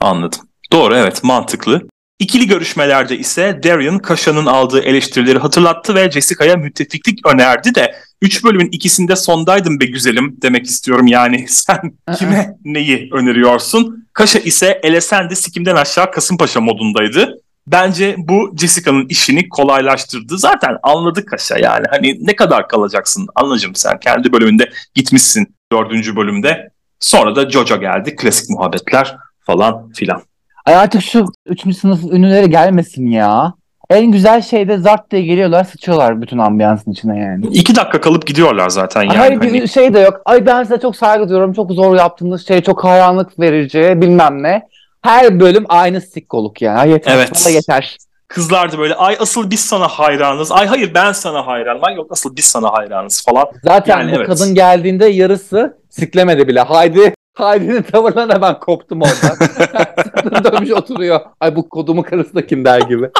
Anladım. 0.00 0.40
Doğru 0.72 0.96
evet 0.96 1.24
mantıklı. 1.24 1.82
İkili 2.18 2.46
görüşmelerde 2.46 3.18
ise 3.18 3.60
Darian 3.62 3.98
Kaşa'nın 3.98 4.46
aldığı 4.46 4.80
eleştirileri 4.80 5.38
hatırlattı 5.38 5.94
ve 5.94 6.10
Jessica'ya 6.10 6.56
müttefiklik 6.56 7.26
önerdi 7.26 7.74
de 7.74 7.94
3 8.22 8.44
bölümün 8.44 8.68
ikisinde 8.72 9.16
sondaydım 9.16 9.80
be 9.80 9.86
güzelim 9.86 10.36
demek 10.42 10.66
istiyorum 10.66 11.06
yani 11.06 11.46
sen 11.48 11.80
kime 12.18 12.56
neyi 12.64 13.08
öneriyorsun? 13.12 14.08
Kaşa 14.12 14.38
ise 14.38 14.80
Elesendi 14.82 15.36
sikimden 15.36 15.76
aşağı 15.76 16.10
Kasımpaşa 16.10 16.60
modundaydı. 16.60 17.40
Bence 17.66 18.14
bu 18.18 18.54
Jessica'nın 18.58 19.06
işini 19.08 19.48
kolaylaştırdı. 19.48 20.38
Zaten 20.38 20.76
anladı 20.82 21.26
Kaşa 21.26 21.58
yani. 21.58 21.86
Hani 21.90 22.26
ne 22.26 22.36
kadar 22.36 22.68
kalacaksın 22.68 23.26
anlacım 23.34 23.74
sen. 23.74 23.98
Kendi 23.98 24.32
bölümünde 24.32 24.70
gitmişsin 24.94 25.54
dördüncü 25.72 26.16
bölümde. 26.16 26.70
Sonra 27.00 27.36
da 27.36 27.50
Jojo 27.50 27.80
geldi. 27.80 28.16
Klasik 28.16 28.50
muhabbetler 28.50 29.16
falan 29.46 29.92
filan. 29.92 30.22
Ay 30.66 30.74
artık 30.74 31.02
şu 31.02 31.26
üçüncü 31.46 31.76
sınıf 31.76 32.04
ünlüleri 32.04 32.50
gelmesin 32.50 33.06
ya. 33.06 33.54
En 33.90 34.12
güzel 34.12 34.42
şey 34.42 34.68
de 34.68 34.78
zart 34.78 35.10
diye 35.10 35.22
geliyorlar 35.22 35.64
sıçıyorlar 35.64 36.22
bütün 36.22 36.38
ambiyansın 36.38 36.92
içine 36.92 37.18
yani. 37.18 37.46
İki 37.46 37.76
dakika 37.76 38.00
kalıp 38.00 38.26
gidiyorlar 38.26 38.68
zaten 38.68 39.02
yani. 39.02 39.16
Hayır 39.16 39.40
bir 39.40 39.48
hani... 39.48 39.68
şey 39.68 39.94
de 39.94 40.00
yok. 40.00 40.20
Ay 40.24 40.46
ben 40.46 40.62
size 40.62 40.80
çok 40.80 40.96
saygı 40.96 41.28
duyuyorum. 41.28 41.52
Çok 41.52 41.72
zor 41.72 41.96
yaptığınız 41.96 42.48
şey 42.48 42.62
çok 42.62 42.84
hayranlık 42.84 43.40
verici 43.40 43.92
bilmem 43.96 44.42
ne. 44.42 44.68
Her 45.02 45.40
bölüm 45.40 45.64
aynı 45.68 46.00
sikkoluk 46.00 46.62
yani. 46.62 46.78
Ay 46.78 46.90
yeter. 46.90 47.16
Evet. 47.16 47.46
yeter. 47.50 47.96
Kızlar 48.28 48.72
da 48.72 48.78
böyle 48.78 48.94
ay 48.94 49.16
asıl 49.20 49.50
biz 49.50 49.60
sana 49.60 49.88
hayranız. 49.88 50.52
Ay 50.52 50.66
hayır 50.66 50.94
ben 50.94 51.12
sana 51.12 51.46
hayranım. 51.46 51.84
Ay 51.84 51.94
yok 51.94 52.06
asıl 52.10 52.36
biz 52.36 52.44
sana 52.44 52.72
hayranız 52.72 53.24
falan. 53.24 53.46
Zaten 53.64 53.98
yani, 53.98 54.12
bu 54.12 54.16
evet. 54.16 54.26
kadın 54.26 54.54
geldiğinde 54.54 55.06
yarısı 55.06 55.78
siklemedi 55.90 56.48
bile. 56.48 56.60
Haydi 56.60 57.14
Haydi'nin 57.34 57.82
tavırlarına 57.82 58.42
ben 58.42 58.58
koptum 58.58 59.02
orada. 59.02 60.44
dönmüş 60.44 60.70
oturuyor. 60.70 61.20
Ay 61.40 61.56
bu 61.56 61.68
kodumu 61.68 62.02
karısı 62.02 62.34
da 62.34 62.46
kim 62.46 62.64
der 62.64 62.80
gibi. 62.80 63.10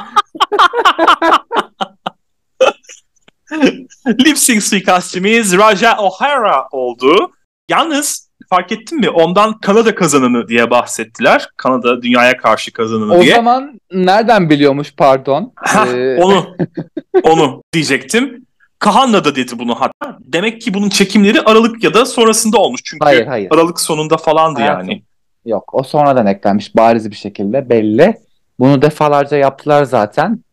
Lip 4.07 4.39
sync 4.39 4.63
suikastçimiz 4.63 5.57
Raja 5.59 5.97
O'Hara 5.97 6.69
oldu. 6.71 7.33
Yalnız 7.69 8.31
fark 8.51 8.73
ettin 8.73 9.01
mi? 9.01 9.11
Ondan 9.11 9.61
Kanada 9.61 9.95
kazananı 9.95 10.49
diye 10.49 10.71
bahsettiler. 10.71 11.49
Kanada 11.57 12.03
dünyaya 12.03 12.37
karşı 12.37 12.73
kazananı 12.73 13.15
o 13.15 13.23
diye. 13.23 13.33
O 13.33 13.37
zaman 13.37 13.81
nereden 13.93 14.51
biliyormuş 14.51 14.95
pardon? 14.97 15.53
Ha, 15.57 15.87
ee... 15.87 16.17
Onu 16.23 16.57
onu 17.23 17.63
diyecektim. 17.73 18.47
Kahan'la 18.79 19.25
da 19.25 19.37
dedi 19.37 19.59
bunu 19.59 19.75
hatta. 19.75 20.19
Demek 20.21 20.61
ki 20.61 20.75
bunun 20.75 20.89
çekimleri 20.89 21.41
Aralık 21.41 21.85
ya 21.85 21.95
da 21.95 22.07
sonrasında 22.07 22.59
olmuş. 22.59 22.81
Çünkü 22.85 23.05
hayır, 23.05 23.27
hayır. 23.27 23.49
Aralık 23.53 23.81
sonunda 23.81 24.17
falandı 24.17 24.61
Hayatım. 24.61 24.89
yani. 24.91 25.03
Yok 25.47 25.75
o 25.75 25.83
sonradan 25.83 26.27
eklenmiş 26.27 26.77
bariz 26.77 27.11
bir 27.11 27.17
şekilde 27.17 27.71
belli. 27.71 28.15
Bunu 28.59 28.83
defalarca 28.83 29.37
yaptılar 29.37 29.85
zaten. 29.85 30.45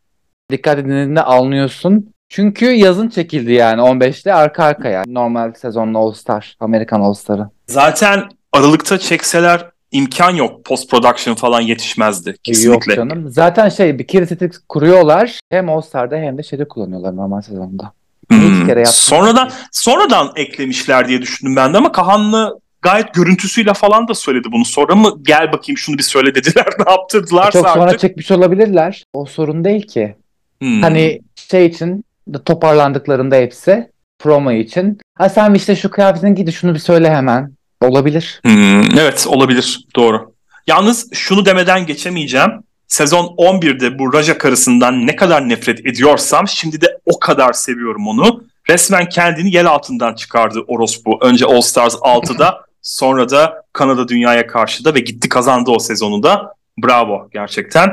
Dikkat 0.51 0.79
edildiğinde 0.79 1.21
anlıyorsun. 1.23 2.13
Çünkü 2.29 2.65
yazın 2.65 3.09
çekildi 3.09 3.53
yani 3.53 3.81
15'te 3.81 4.33
arka 4.33 4.63
arkaya. 4.63 5.03
Normal 5.07 5.53
sezonlu 5.53 5.99
All 5.99 6.11
Star, 6.11 6.55
Amerikan 6.59 7.01
All 7.01 7.13
Star'ı. 7.13 7.49
Zaten 7.67 8.23
Aralık'ta 8.53 8.97
çekseler 8.97 9.65
imkan 9.91 10.31
yok. 10.35 10.65
Post 10.65 10.89
production 10.91 11.35
falan 11.35 11.61
yetişmezdi. 11.61 12.35
Kesinlikle. 12.43 12.93
Yok 12.93 13.09
canım. 13.09 13.29
Zaten 13.29 13.69
şey 13.69 13.99
bir 13.99 14.07
kere 14.07 14.25
tetik 14.25 14.69
kuruyorlar. 14.69 15.39
Hem 15.49 15.69
All 15.69 15.81
Star'da 15.81 16.15
hem 16.15 16.37
de 16.37 16.43
şeyde 16.43 16.67
kullanıyorlar 16.67 17.15
normal 17.15 17.41
sezonda. 17.41 17.93
Hmm. 18.31 18.67
Kere 18.67 18.85
sonradan 18.85 19.51
sonradan 19.71 20.31
eklemişler 20.35 21.07
diye 21.07 21.21
düşündüm 21.21 21.55
ben 21.55 21.73
de 21.73 21.77
ama 21.77 21.91
Kahan'lı 21.91 22.59
gayet 22.81 23.13
görüntüsüyle 23.13 23.73
falan 23.73 24.07
da 24.07 24.13
söyledi 24.13 24.47
bunu. 24.51 24.65
Sonra 24.65 24.95
mı 24.95 25.13
gel 25.21 25.51
bakayım 25.51 25.77
şunu 25.77 25.97
bir 25.97 26.03
söyle 26.03 26.35
dediler 26.35 26.65
ne 26.85 26.91
yaptırdılar 26.91 27.51
Çok 27.51 27.65
artık. 27.65 27.81
sonra 27.81 27.97
çekmiş 27.97 28.31
olabilirler. 28.31 29.03
O 29.13 29.25
sorun 29.25 29.63
değil 29.65 29.87
ki. 29.87 30.15
Hmm. 30.59 30.81
Hani 30.81 31.21
şey 31.35 31.65
için 31.65 32.05
toparlandıklarında 32.45 33.35
hepsi 33.35 33.89
promo 34.19 34.51
için. 34.51 34.97
Ha 35.15 35.29
sen 35.29 35.53
işte 35.53 35.75
şu 35.75 35.91
kıyafetin 35.91 36.35
gidi 36.35 36.51
şunu 36.51 36.73
bir 36.73 36.79
söyle 36.79 37.11
hemen. 37.11 37.53
Olabilir. 37.81 38.39
Hmm, 38.43 38.97
evet 38.99 39.25
olabilir 39.27 39.85
doğru. 39.95 40.33
Yalnız 40.67 41.13
şunu 41.13 41.45
demeden 41.45 41.85
geçemeyeceğim. 41.85 42.51
Sezon 42.91 43.25
11'de 43.25 43.99
bu 43.99 44.13
Raja 44.13 44.37
karısından 44.37 45.07
ne 45.07 45.15
kadar 45.15 45.49
nefret 45.49 45.79
ediyorsam 45.85 46.47
şimdi 46.47 46.81
de 46.81 46.99
o 47.05 47.19
kadar 47.19 47.53
seviyorum 47.53 48.07
onu. 48.07 48.43
Resmen 48.69 49.09
kendini 49.09 49.55
yer 49.55 49.65
altından 49.65 50.13
çıkardı 50.13 50.63
orospu. 50.67 51.17
Önce 51.21 51.45
All 51.45 51.61
Stars 51.61 51.95
6'da 51.95 52.65
sonra 52.81 53.29
da 53.29 53.63
Kanada 53.73 54.07
Dünya'ya 54.07 54.47
karşı 54.47 54.85
da 54.85 54.95
ve 54.95 54.99
gitti 54.99 55.29
kazandı 55.29 55.71
o 55.71 55.79
sezonu 55.79 56.23
da. 56.23 56.53
Bravo 56.83 57.29
gerçekten. 57.33 57.91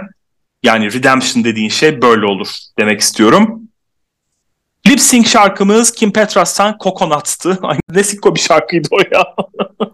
Yani 0.62 0.92
redemption 0.92 1.44
dediğin 1.44 1.68
şey 1.68 2.02
böyle 2.02 2.26
olur 2.26 2.48
demek 2.78 3.00
istiyorum. 3.00 3.62
Lip 4.86 5.00
sync 5.00 5.26
şarkımız 5.28 5.92
Kim 5.92 6.12
Petras'tan 6.12 6.76
Coconut'tı. 6.80 7.58
Ay 7.62 7.78
ne 7.90 8.04
sikko 8.04 8.34
bir 8.34 8.40
şarkıydı 8.40 8.88
o 8.90 8.98
ya. 9.12 9.34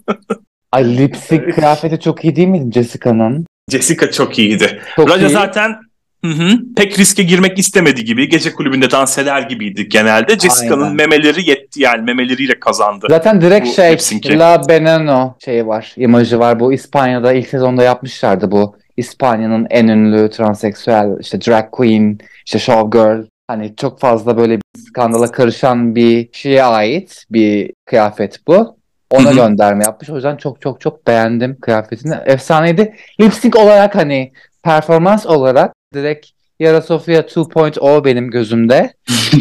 Ay 0.72 0.96
lip 0.98 1.16
sync 1.16 1.54
kıyafeti 1.54 2.00
çok 2.00 2.24
iyi 2.24 2.36
değil 2.36 2.48
miydi 2.48 2.72
Jessica'nın? 2.72 3.46
Jessica 3.70 4.10
çok 4.10 4.38
iyiydi. 4.38 4.80
Çok 4.96 5.10
Raja 5.10 5.26
iyi. 5.26 5.32
zaten 5.32 5.76
hı 6.24 6.30
hı, 6.30 6.58
pek 6.76 6.98
riske 6.98 7.22
girmek 7.22 7.58
istemedi 7.58 8.04
gibi. 8.04 8.28
Gece 8.28 8.52
kulübünde 8.52 8.90
dans 8.90 9.18
eder 9.18 9.42
gibiydi 9.42 9.88
genelde. 9.88 10.38
Jessica'nın 10.38 10.94
memeleri 10.94 11.50
yetti 11.50 11.82
yani 11.82 12.02
memeleriyle 12.02 12.60
kazandı. 12.60 13.06
Zaten 13.10 13.40
direkt 13.40 13.66
Bu 13.66 13.72
şey 13.72 13.92
lip 13.92 14.02
sync'i. 14.02 14.38
La 14.38 14.62
Veneno 14.68 15.36
şeyi 15.44 15.66
var, 15.66 15.94
imajı 15.96 16.38
var. 16.38 16.60
Bu 16.60 16.72
İspanya'da 16.72 17.32
ilk 17.32 17.48
sezonda 17.48 17.82
yapmışlardı 17.82 18.50
bu. 18.50 18.76
İspanya'nın 18.96 19.66
en 19.70 19.88
ünlü 19.88 20.30
transseksüel 20.30 21.20
işte 21.20 21.40
drag 21.40 21.70
queen, 21.70 22.18
işte 22.46 22.58
showgirl. 22.58 23.26
Hani 23.48 23.74
çok 23.76 24.00
fazla 24.00 24.36
böyle 24.36 24.56
bir 24.56 24.62
skandala 24.88 25.32
karışan 25.32 25.94
bir 25.94 26.28
şeye 26.32 26.64
ait 26.64 27.24
bir 27.30 27.70
kıyafet 27.86 28.46
bu. 28.46 28.76
Ona 29.14 29.24
Hı 29.24 29.30
hı. 29.30 29.34
gönderme 29.34 29.84
yapmış. 29.84 30.10
O 30.10 30.14
yüzden 30.14 30.36
çok 30.36 30.60
çok 30.60 30.80
çok 30.80 31.06
beğendim 31.06 31.60
kıyafetini. 31.60 32.14
Efsaneydi. 32.26 32.94
Lip 33.20 33.34
sync 33.34 33.56
olarak 33.56 33.94
hani 33.94 34.32
performans 34.62 35.26
olarak 35.26 35.74
direkt 35.94 36.26
Yara 36.60 36.82
Sofia 36.82 37.20
2.0 37.20 38.04
benim 38.04 38.30
gözümde. 38.30 38.92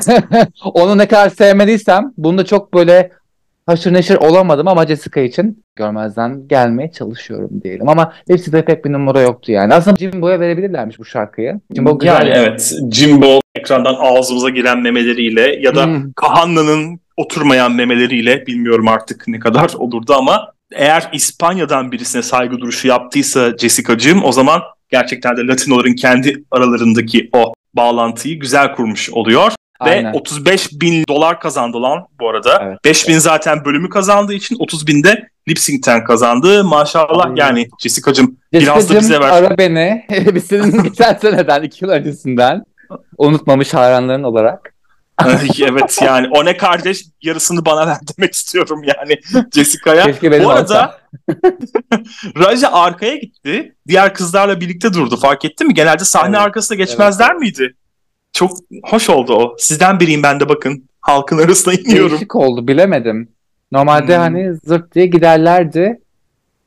Onu 0.64 0.98
ne 0.98 1.08
kadar 1.08 1.28
sevmediysem 1.28 2.12
bunda 2.16 2.44
çok 2.44 2.74
böyle 2.74 3.10
haşır 3.66 3.92
neşir 3.92 4.16
olamadım 4.16 4.68
ama 4.68 4.86
Jessica 4.86 5.22
için 5.22 5.64
görmezden 5.76 6.48
gelmeye 6.48 6.90
çalışıyorum 6.92 7.50
diyelim. 7.64 7.88
Ama 7.88 8.12
hepsinde 8.28 8.64
pek 8.64 8.84
bir 8.84 8.92
numara 8.92 9.20
yoktu 9.20 9.52
yani. 9.52 9.74
Aslında 9.74 9.96
Jimbo'ya 9.96 10.40
verebilirlermiş 10.40 10.98
bu 10.98 11.04
şarkıyı. 11.04 11.60
Jimbo 11.74 11.98
güzel. 11.98 12.26
yani 12.26 12.30
evet 12.36 12.74
Jimbo 12.92 13.40
ekrandan 13.54 13.96
ağzımıza 13.98 14.48
giren 14.48 14.78
memeleriyle 14.78 15.56
ya 15.60 15.74
da 15.74 15.84
Hmm. 15.84 16.12
Kahanna'nın 16.12 17.00
oturmayan 17.16 17.72
memeleriyle 17.72 18.46
bilmiyorum 18.46 18.88
artık 18.88 19.28
ne 19.28 19.38
kadar 19.38 19.70
olurdu 19.78 20.14
ama 20.14 20.52
eğer 20.72 21.08
İspanya'dan 21.12 21.92
birisine 21.92 22.22
saygı 22.22 22.58
duruşu 22.58 22.88
yaptıysa 22.88 23.56
Jessica'cığım 23.58 24.24
o 24.24 24.32
zaman 24.32 24.60
gerçekten 24.88 25.36
de 25.36 25.46
Latinoların 25.46 25.94
kendi 25.94 26.44
aralarındaki 26.50 27.28
o 27.32 27.52
bağlantıyı 27.74 28.40
güzel 28.40 28.72
kurmuş 28.74 29.10
oluyor. 29.10 29.52
Aynen. 29.90 30.12
Ve 30.12 30.16
35 30.18 30.72
bin 30.72 31.04
dolar 31.08 31.40
kazandı 31.40 31.82
lan 31.82 32.06
bu 32.20 32.28
arada. 32.30 32.62
Evet. 32.66 32.78
5 32.84 33.08
bin 33.08 33.18
zaten 33.18 33.64
bölümü 33.64 33.88
kazandığı 33.88 34.34
için 34.34 34.56
30 34.58 34.86
bin 34.86 35.02
de 35.04 35.28
lip 35.48 35.58
sync'ten 35.58 36.04
kazandı. 36.04 36.64
Maşallah 36.64 37.24
Aynen. 37.24 37.36
yani 37.36 37.68
Jessica'cığım 37.82 38.36
biraz 38.52 38.90
da 38.90 39.00
bize 39.00 39.20
ver. 39.20 39.28
ara 39.30 39.58
beni. 39.58 40.06
Biz 40.34 40.44
senin 40.44 40.82
geçen 40.82 41.14
seneden, 41.14 41.62
iki 41.62 41.84
yıl 41.84 41.90
öncesinden 41.92 42.62
unutmamış 43.18 43.74
hayranların 43.74 44.22
olarak. 44.22 44.74
evet 45.62 45.98
yani 46.02 46.28
o 46.36 46.44
ne 46.44 46.56
kardeş 46.56 47.04
yarısını 47.22 47.64
bana 47.64 47.86
ver 47.86 47.96
demek 48.18 48.34
istiyorum 48.34 48.82
yani 48.86 49.18
Jessica'ya. 49.54 50.04
Keşke 50.04 50.30
benim 50.32 50.44
Bu 50.44 50.48
olsa. 50.48 50.58
arada 50.58 50.98
Raja 52.38 52.72
arkaya 52.72 53.16
gitti. 53.16 53.74
Diğer 53.88 54.14
kızlarla 54.14 54.60
birlikte 54.60 54.92
durdu 54.92 55.16
fark 55.16 55.44
ettin 55.44 55.66
mi? 55.66 55.74
Genelde 55.74 56.04
sahne 56.04 56.36
Evet, 56.36 56.46
arkasına 56.46 56.76
geçmezler 56.76 57.34
miydi? 57.34 57.74
Çok 58.34 58.50
hoş 58.84 59.10
oldu 59.10 59.34
o. 59.34 59.54
Sizden 59.58 60.00
biriyim 60.00 60.22
ben 60.22 60.40
de 60.40 60.48
bakın. 60.48 60.84
Halkın 61.00 61.38
arasına 61.38 61.74
iniyorum. 61.74 62.10
Değişik 62.10 62.36
oldu 62.36 62.68
bilemedim. 62.68 63.28
Normalde 63.72 64.14
Hmm. 64.16 64.22
hani 64.22 64.54
zırt 64.64 64.94
diye 64.94 65.06
giderlerdi. 65.06 66.00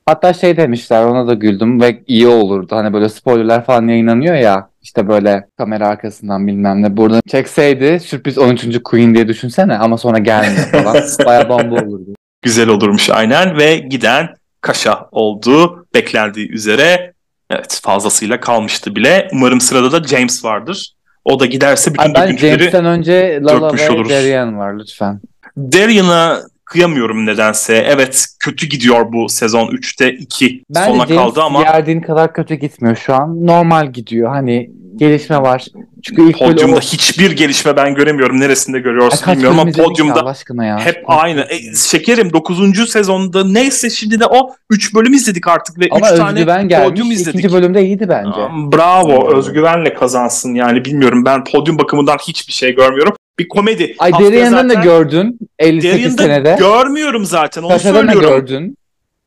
Hatta 0.06 0.34
şey 0.34 0.58
demişler 0.58 1.04
ona 1.04 1.28
da 1.28 1.34
güldüm 1.34 1.82
ve 1.82 2.04
iyi 2.08 2.28
olurdu. 2.28 2.76
Hani 2.76 2.94
böyle 2.94 3.10
spoilerler 3.10 3.66
falan 3.66 3.88
yayınlanıyor 3.88 4.36
ya. 4.36 4.70
işte 4.82 5.08
böyle 5.08 5.48
kamera 5.58 5.88
arkasından 5.88 6.48
bilmem 6.48 6.82
ne. 6.82 6.98
Burada 6.98 7.22
çekseydi 7.28 8.00
sürpriz 8.00 8.38
13. 8.38 8.84
Queen 8.84 9.16
diye 9.16 9.28
düşünsene 9.28 9.78
ama 9.78 9.98
sonra 9.98 10.18
gelmiyor 10.18 10.66
falan. 10.68 10.98
Baya 11.26 11.50
bomba 11.50 11.76
olurdu. 11.76 12.16
Güzel 12.42 12.68
olurmuş 12.70 13.10
aynen 13.10 13.58
ve 13.58 13.78
giden 13.78 14.30
Kaşa 14.62 15.08
oldu 15.12 15.86
beklendiği 15.96 16.50
üzere. 16.52 17.14
Evet 17.50 17.80
fazlasıyla 17.84 18.40
kalmıştı 18.40 18.96
bile. 18.96 19.28
Umarım 19.34 19.62
sırada 19.62 19.92
da 19.92 20.08
James 20.08 20.46
vardır. 20.46 20.94
O 21.28 21.40
da 21.40 21.46
giderse 21.46 21.94
bütün 21.94 22.04
Ay 22.04 22.14
ben 22.14 22.24
döküntüleri 22.24 22.58
James'ten 22.60 22.86
önce 22.86 23.40
Lala 23.42 23.62
dökmüş 23.62 23.82
ve. 23.90 24.10
Darian 24.10 24.58
var 24.58 24.80
lütfen. 24.80 25.22
Darian'a 25.58 26.42
kıyamıyorum 26.68 27.26
nedense. 27.26 27.86
Evet 27.90 28.26
kötü 28.40 28.68
gidiyor 28.68 29.12
bu 29.14 29.30
sezon 29.30 29.68
3'te 29.68 30.14
2 30.14 30.64
Bence 30.76 30.92
sona 30.92 31.08
James 31.08 31.22
kaldı 31.24 31.42
ama 31.44 31.62
yerdiğin 31.62 32.02
kadar 32.02 32.34
kötü 32.34 32.56
gitmiyor 32.56 32.96
şu 32.96 33.14
an. 33.16 33.48
Normal 33.48 33.92
gidiyor. 33.94 34.30
Hani 34.30 34.70
gelişme 34.96 35.42
var. 35.42 35.66
Çünkü 36.04 36.30
ilk 36.30 36.40
podyumda 36.40 36.76
o- 36.76 36.80
hiçbir 36.80 37.32
gelişme 37.32 37.76
ben 37.76 37.96
göremiyorum. 37.96 38.40
Neresinde 38.40 38.80
görüyorsun 38.80 39.26
kaç 39.26 39.36
bilmiyorum 39.36 39.60
ama 39.60 39.70
ya 39.70 39.84
podyumda 39.84 40.36
ya. 40.66 40.80
hep 40.80 41.04
aynı. 41.08 41.42
E, 41.42 41.76
şekerim 41.76 42.34
9. 42.34 42.90
sezonda 42.92 43.44
neyse 43.48 43.90
şimdi 43.90 44.20
de 44.20 44.26
o 44.26 44.50
3 44.70 44.96
bölüm 44.96 45.14
izledik 45.14 45.48
artık 45.48 45.80
ve 45.80 45.86
3 45.86 45.92
Ama 45.92 46.16
tane 46.16 46.40
özgüven 46.40 46.68
gelmiş. 46.68 46.90
podyum 46.90 47.12
izledik. 47.12 47.40
İkinci 47.40 47.54
bölümde 47.56 47.86
iyiydi 47.86 48.10
bence. 48.10 48.40
Bravo 48.78 49.38
özgüvenle 49.38 49.94
kazansın 49.94 50.54
yani 50.56 50.86
bilmiyorum 50.86 51.26
ben 51.26 51.44
podyum 51.44 51.78
bakımından 51.80 52.18
hiçbir 52.28 52.54
şey 52.54 52.76
görmüyorum. 52.76 53.14
Bir 53.40 53.48
komedi. 53.48 53.96
Ay 54.00 54.12
Darian'dan 54.12 54.70
da 54.70 54.74
gördün 54.74 55.40
58 55.60 56.18
Darian'da 56.18 56.22
senede. 56.24 56.56
görmüyorum 56.60 57.26
zaten 57.26 57.62
onu 57.64 57.70
Kaşa'da 57.70 57.94
söylüyorum. 58.00 58.30
gördün? 58.30 58.78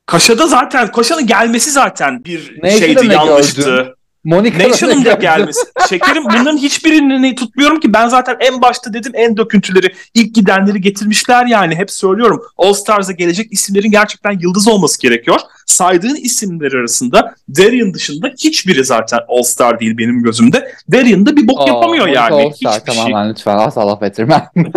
Kaşa'da 0.06 0.46
zaten 0.46 0.92
Kaşa'nın 0.92 1.26
gelmesi 1.26 1.70
zaten 1.70 2.24
bir 2.24 2.58
Nation'da 2.62 3.00
şeydi 3.00 3.12
yanlıştı. 3.14 3.60
gördün? 3.62 3.94
Monica'da 4.24 4.68
Nation'ın 4.68 5.04
da 5.04 5.12
gelmesi. 5.12 5.60
Şekerim 5.88 6.24
bunların 6.24 6.56
hiçbirini 6.56 7.34
tutmuyorum 7.34 7.80
ki. 7.80 7.92
Ben 7.92 8.08
zaten 8.08 8.36
en 8.40 8.62
başta 8.62 8.92
dedim 8.92 9.12
en 9.14 9.36
döküntüleri 9.36 9.94
ilk 10.14 10.34
gidenleri 10.34 10.80
getirmişler 10.80 11.46
yani. 11.46 11.74
Hep 11.74 11.90
söylüyorum. 11.90 12.42
All 12.56 12.72
Stars'a 12.72 13.12
gelecek 13.12 13.52
isimlerin 13.52 13.90
gerçekten 13.90 14.38
yıldız 14.40 14.68
olması 14.68 15.00
gerekiyor. 15.00 15.40
Saydığın 15.66 16.14
isimler 16.16 16.72
arasında 16.72 17.34
Darian 17.48 17.94
dışında 17.94 18.28
hiçbiri 18.38 18.84
zaten 18.84 19.20
All 19.28 19.42
Star 19.42 19.80
değil 19.80 19.98
benim 19.98 20.22
gözümde. 20.22 20.72
Darian 20.92 21.26
da 21.26 21.36
bir 21.36 21.48
bok 21.48 21.60
Aa, 21.60 21.66
yapamıyor 21.68 22.04
Monica 22.06 22.20
yani. 22.22 22.34
All-Star, 22.34 22.74
Hiçbir 22.80 22.92
şey. 22.92 22.96
tamamen 23.04 23.30
lütfen 23.30 23.56
asla 23.58 23.86
laf 23.86 24.02
ettirmem. 24.02 24.46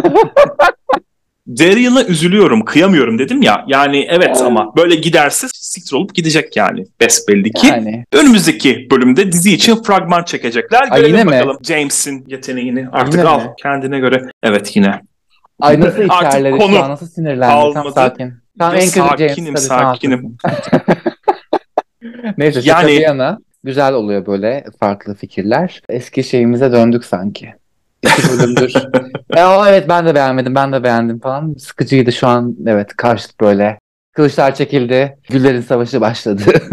Darian'a 1.48 2.04
üzülüyorum, 2.04 2.66
kıyamıyorum 2.66 3.20
dedim 3.20 3.42
ya. 3.42 3.66
Yani 3.68 4.08
evet 4.10 4.42
ama 4.42 4.76
böyle 4.78 4.96
giderse 4.96 5.48
siktir 5.54 5.96
olup 5.96 6.16
gidecek 6.16 6.58
yani. 6.58 6.86
Besbelli 7.00 7.52
ki. 7.52 7.68
yani. 7.68 8.06
Önümüzdeki 8.14 8.88
bölümde 8.92 9.32
dizi 9.32 9.54
için 9.54 9.76
fragman 9.84 10.24
çekecekler. 10.24 10.82
Ay, 10.92 11.02
Görelim 11.02 11.26
mi? 11.28 11.32
bakalım 11.32 11.58
James'in 11.64 12.24
yeteneğini. 12.28 12.88
Artık 12.92 13.14
Yine 13.14 13.24
al 13.28 13.44
mi? 13.44 13.52
kendine 13.64 14.00
göre. 14.00 14.22
Evet 14.44 14.76
yine. 14.76 15.02
Ay 15.60 15.80
nasıl 15.80 16.04
içerledi 16.04 16.58
konu 16.58 16.76
şu 16.76 16.84
an 16.84 16.90
nasıl 16.90 17.08
sinirlendi. 17.08 17.54
Tam 17.54 17.74
kalmadı. 17.74 17.94
sakin. 17.96 18.34
Tam 18.60 18.76
en 18.76 18.80
kötü 18.82 18.94
James. 18.96 19.18
sakinim, 19.28 19.54
tabii, 19.54 19.64
sakinim. 19.66 20.38
haklısın. 20.44 20.82
Neyse 22.38 22.62
şaka 22.62 22.82
Yani- 22.82 22.92
bir 22.92 23.02
yana 23.02 23.38
güzel 23.64 23.94
oluyor 23.94 24.26
böyle 24.26 24.66
farklı 24.80 25.16
fikirler. 25.16 25.82
Eski 25.90 26.24
şeyimize 26.24 26.72
döndük 26.72 27.06
sanki. 27.06 27.54
İki 28.04 28.30
bölümdür. 28.30 28.74
e, 29.36 29.44
o, 29.44 29.66
evet 29.66 29.90
ben 29.90 30.06
de 30.06 30.16
beğenmedim 30.16 30.56
ben 30.56 30.74
de 30.74 30.84
beğendim 30.84 31.20
falan. 31.20 31.56
Sıkıcıydı 31.60 32.12
şu 32.12 32.28
an 32.28 32.56
evet 32.68 32.96
karşıt 32.98 33.40
böyle. 33.42 33.80
Kılıçlar 34.14 34.56
çekildi. 34.56 35.18
Güllerin 35.30 35.62
savaşı 35.62 36.02
başladı. 36.02 36.42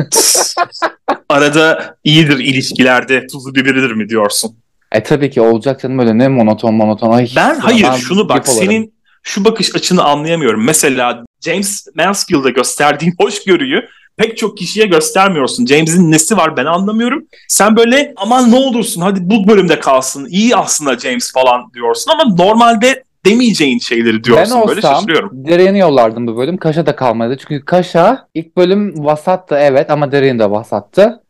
Arada 1.29 1.97
iyidir 2.05 2.39
ilişkilerde 2.39 3.27
tuzu 3.27 3.55
biberidir 3.55 3.93
mi 3.93 4.09
diyorsun? 4.09 4.57
E 4.93 5.03
tabii 5.03 5.31
ki 5.31 5.41
olacak 5.41 5.81
canım 5.81 5.99
öyle 5.99 6.19
ne 6.19 6.29
monoton 6.29 6.75
monoton. 6.75 7.11
Ay, 7.11 7.31
ben 7.37 7.59
hayır 7.59 7.87
şunu 7.93 8.29
bak 8.29 8.49
senin 8.49 8.95
şu 9.23 9.45
bakış 9.45 9.77
açını 9.77 10.05
anlayamıyorum. 10.05 10.65
Mesela 10.65 11.25
James 11.45 11.87
Mansfield'a 11.95 12.51
gösterdiğin 12.51 13.15
hoşgörüyü 13.21 13.89
pek 14.21 14.37
çok 14.37 14.59
kişiye 14.59 14.87
göstermiyorsun. 14.87 15.67
James'in 15.67 16.11
nesi 16.11 16.37
var 16.37 16.57
ben 16.57 16.65
anlamıyorum. 16.65 17.27
Sen 17.49 17.77
böyle 17.77 18.13
aman 18.17 18.53
ne 18.53 18.57
olursun 18.57 19.01
hadi 19.01 19.21
bu 19.23 19.49
bölümde 19.49 19.81
kalsın. 19.81 20.27
İyi 20.31 20.57
aslında 20.57 20.99
James 20.99 21.33
falan 21.33 21.73
diyorsun 21.75 22.11
ama 22.11 22.35
normalde 22.35 23.05
demeyeceğin 23.27 23.79
şeyleri 23.79 24.25
diyorsun. 24.25 24.57
Ben 24.57 24.61
olsam, 24.61 24.69
böyle 24.69 24.81
şaşırıyorum. 24.81 25.31
Dereyen'i 25.33 25.79
yollardım 25.79 26.27
bu 26.27 26.37
bölüm. 26.37 26.57
Kaş'a 26.57 26.87
da 26.87 26.97
kalmadı. 26.97 27.37
Çünkü 27.41 27.65
Kaş'a 27.65 28.27
ilk 28.35 28.57
bölüm 28.57 29.05
vasattı 29.05 29.55
evet 29.55 29.91
ama 29.91 30.13
Dereyen 30.13 30.39
de 30.39 30.51
vasattı. 30.51 31.23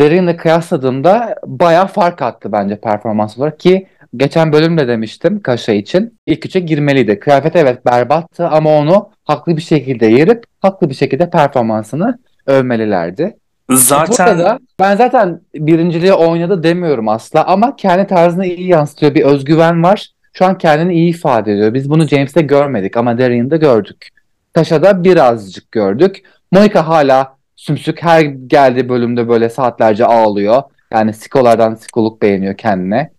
Dereyen'le 0.00 0.36
kıyasladığımda 0.36 1.34
bayağı 1.46 1.86
fark 1.86 2.22
attı 2.22 2.52
bence 2.52 2.80
performans 2.80 3.38
olarak 3.38 3.60
ki 3.60 3.86
geçen 4.16 4.52
bölümde 4.52 4.88
demiştim 4.88 5.42
Kaş'a 5.42 5.72
için. 5.72 6.18
İlk 6.26 6.46
üçe 6.46 6.60
girmeliydi. 6.60 7.20
Kıyafet 7.20 7.56
evet 7.56 7.86
berbattı 7.86 8.48
ama 8.48 8.78
onu 8.78 9.10
haklı 9.24 9.56
bir 9.56 9.62
şekilde 9.62 10.06
yerip 10.06 10.44
haklı 10.60 10.90
bir 10.90 10.94
şekilde 10.94 11.30
performansını 11.30 12.18
övmelilerdi. 12.46 13.36
Zaten 13.70 14.38
da 14.38 14.58
ben 14.80 14.96
zaten 14.96 15.40
birinciliği 15.54 16.12
oynadı 16.12 16.62
demiyorum 16.62 17.08
asla 17.08 17.44
ama 17.44 17.76
kendi 17.76 18.06
tarzını 18.06 18.46
iyi 18.46 18.68
yansıtıyor. 18.68 19.14
Bir 19.14 19.24
özgüven 19.24 19.82
var. 19.82 20.10
Şu 20.32 20.44
an 20.44 20.58
kendini 20.58 20.94
iyi 20.94 21.10
ifade 21.10 21.52
ediyor. 21.52 21.74
Biz 21.74 21.90
bunu 21.90 22.08
James'te 22.08 22.42
görmedik 22.42 22.96
ama 22.96 23.18
Darian'da 23.18 23.56
gördük. 23.56 24.08
Taşa'da 24.54 25.04
birazcık 25.04 25.72
gördük. 25.72 26.22
Monica 26.52 26.88
hala 26.88 27.36
sümsük 27.56 28.02
her 28.02 28.20
geldiği 28.22 28.88
bölümde 28.88 29.28
böyle 29.28 29.48
saatlerce 29.48 30.06
ağlıyor. 30.06 30.62
Yani 30.92 31.12
sikolardan 31.12 31.74
sikoluk 31.74 32.22
beğeniyor 32.22 32.56
kendine. 32.56 33.10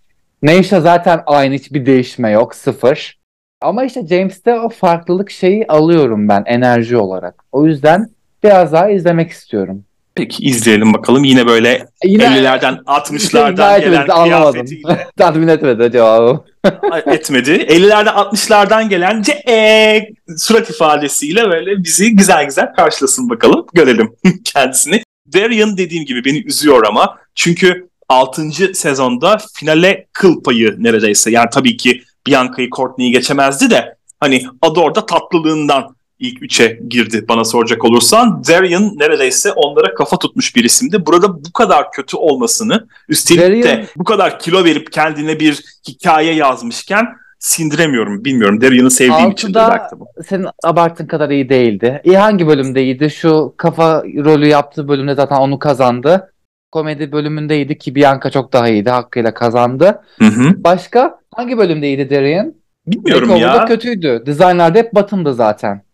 Neşe 0.41 0.79
zaten 0.79 1.23
aynı 1.25 1.53
hiçbir 1.53 1.85
değişme 1.85 2.31
yok. 2.31 2.55
Sıfır. 2.55 3.19
Ama 3.61 3.83
işte 3.83 4.07
James'te 4.07 4.59
o 4.59 4.69
farklılık 4.69 5.29
şeyi 5.29 5.67
alıyorum 5.67 6.29
ben 6.29 6.43
enerji 6.45 6.97
olarak. 6.97 7.43
O 7.51 7.65
yüzden 7.65 8.09
biraz 8.47 8.73
daha 8.73 8.89
izlemek 8.89 9.31
istiyorum. 9.31 9.83
Peki 10.15 10.43
izleyelim 10.43 10.93
bakalım. 10.93 11.23
Yine 11.23 11.47
böyle 11.47 11.87
Yine, 12.03 12.23
50'lerden 12.23 12.73
60'lardan 12.73 13.79
gelen 13.85 14.07
kıyafetiyle. 14.07 15.07
Tatmin 15.17 15.47
etmedi 15.47 15.91
cevabı. 15.91 16.43
etmedi. 17.05 17.51
50'lerden 17.51 18.13
60'lardan 18.13 18.89
gelen 18.89 19.23
ee, 19.49 20.07
surat 20.37 20.69
ifadesiyle 20.69 21.49
böyle 21.49 21.83
bizi 21.83 22.15
güzel 22.15 22.45
güzel 22.45 22.73
karşılasın 22.73 23.29
bakalım. 23.29 23.65
Görelim 23.73 24.15
kendisini. 24.43 25.03
Darian 25.33 25.77
dediğim 25.77 26.05
gibi 26.05 26.25
beni 26.25 26.43
üzüyor 26.45 26.85
ama. 26.87 27.17
Çünkü 27.35 27.89
6. 28.09 28.51
sezonda 28.73 29.37
finale 29.55 30.07
kıl 30.13 30.43
payı 30.43 30.75
neredeyse. 30.77 31.31
Yani 31.31 31.49
tabii 31.53 31.77
ki 31.77 32.03
Bianca'yı 32.27 32.69
Courtney'i 32.69 33.11
geçemezdi 33.11 33.69
de 33.69 33.95
hani 34.19 34.43
adı 34.61 34.79
orada 34.79 35.05
tatlılığından 35.05 35.96
ilk 36.19 36.43
üçe 36.43 36.79
girdi 36.89 37.25
bana 37.27 37.45
soracak 37.45 37.85
olursan. 37.85 38.43
Darian 38.47 38.97
neredeyse 38.99 39.51
onlara 39.51 39.93
kafa 39.93 40.19
tutmuş 40.19 40.55
bir 40.55 40.63
isimdi. 40.63 41.05
Burada 41.05 41.45
bu 41.45 41.53
kadar 41.53 41.91
kötü 41.91 42.17
olmasını 42.17 42.87
üstelik 43.09 43.41
Darian... 43.41 43.63
de 43.63 43.85
bu 43.95 44.03
kadar 44.03 44.39
kilo 44.39 44.63
verip 44.63 44.91
kendine 44.91 45.39
bir 45.39 45.63
hikaye 45.87 46.33
yazmışken 46.33 47.07
sindiremiyorum. 47.39 48.25
Bilmiyorum. 48.25 48.61
Darian'ı 48.61 48.91
sevdiğim 48.91 49.31
için 49.31 49.49
de 49.49 49.53
belki 49.53 49.99
bu. 49.99 50.07
Senin 50.27 50.47
abarttığın 50.63 51.07
kadar 51.07 51.29
iyi 51.29 51.49
değildi. 51.49 52.01
İyi 52.03 52.17
hangi 52.17 52.47
bölümde 52.47 52.83
iyiydi? 52.83 53.09
Şu 53.09 53.53
kafa 53.57 54.03
rolü 54.03 54.47
yaptığı 54.47 54.87
bölümde 54.87 55.15
zaten 55.15 55.35
onu 55.35 55.59
kazandı. 55.59 56.33
Komedi 56.71 57.11
bölümündeydi 57.11 57.77
ki 57.77 57.95
Bianca 57.95 58.29
çok 58.29 58.53
daha 58.53 58.69
iyiydi. 58.69 58.89
Hakkıyla 58.89 59.33
kazandı. 59.33 60.01
Hı 60.19 60.25
hı. 60.25 60.63
Başka 60.63 61.19
hangi 61.35 61.57
bölümdeydi 61.57 62.09
Darian? 62.09 62.53
Bilmiyorum 62.87 63.29
Makeover'da 63.29 63.57
ya. 63.57 63.65
kötüydü. 63.65 64.23
Dizaynlarda 64.25 64.79
hep 64.79 64.95
batımdı 64.95 65.33
zaten. 65.33 65.86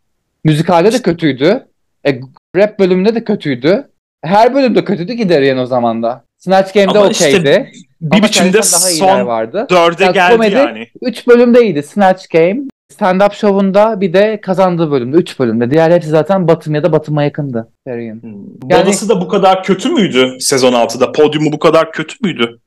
Müzikalde 0.43 0.91
de 0.91 1.01
kötüydü. 1.01 1.67
E, 2.07 2.19
rap 2.55 2.79
bölümünde 2.79 3.15
de 3.15 3.23
kötüydü. 3.23 3.87
Her 4.23 4.55
bölümde 4.55 4.85
kötüydü 4.85 5.17
ki 5.17 5.29
Darian 5.29 5.57
o 5.57 5.65
zaman 5.65 6.03
da. 6.03 6.23
Snatch 6.37 6.73
Game'de 6.73 6.99
okeydi. 6.99 7.11
Işte 7.11 7.71
bir 8.01 8.17
Ama 8.17 8.27
biçimde 8.27 8.53
daha 8.53 8.63
son 8.63 9.27
vardı. 9.27 9.67
dörde 9.69 10.03
yani 10.03 10.13
geldi 10.13 10.31
komedi, 10.31 10.55
yani. 10.55 10.87
Üç 11.01 11.27
bölümde 11.27 11.61
iyiydi. 11.63 11.83
Snatch 11.83 12.29
Game, 12.33 12.59
stand-up 12.93 13.35
şovunda 13.35 14.01
bir 14.01 14.13
de 14.13 14.41
kazandığı 14.41 14.91
bölümde. 14.91 15.17
Üç 15.17 15.39
bölümde. 15.39 15.71
Diğer 15.71 15.91
hepsi 15.91 16.09
zaten 16.09 16.47
batım 16.47 16.75
ya 16.75 16.83
da 16.83 16.91
batıma 16.91 17.23
yakındı. 17.23 17.71
Darian. 17.87 18.21
Hmm. 18.21 18.31
Yani, 18.69 18.83
Babası 18.83 19.09
da 19.09 19.21
bu 19.21 19.27
kadar 19.27 19.63
kötü 19.63 19.89
müydü 19.89 20.37
sezon 20.39 20.73
6'da? 20.73 21.11
Podyumu 21.11 21.51
bu 21.51 21.59
kadar 21.59 21.91
kötü 21.91 22.15
müydü? 22.21 22.59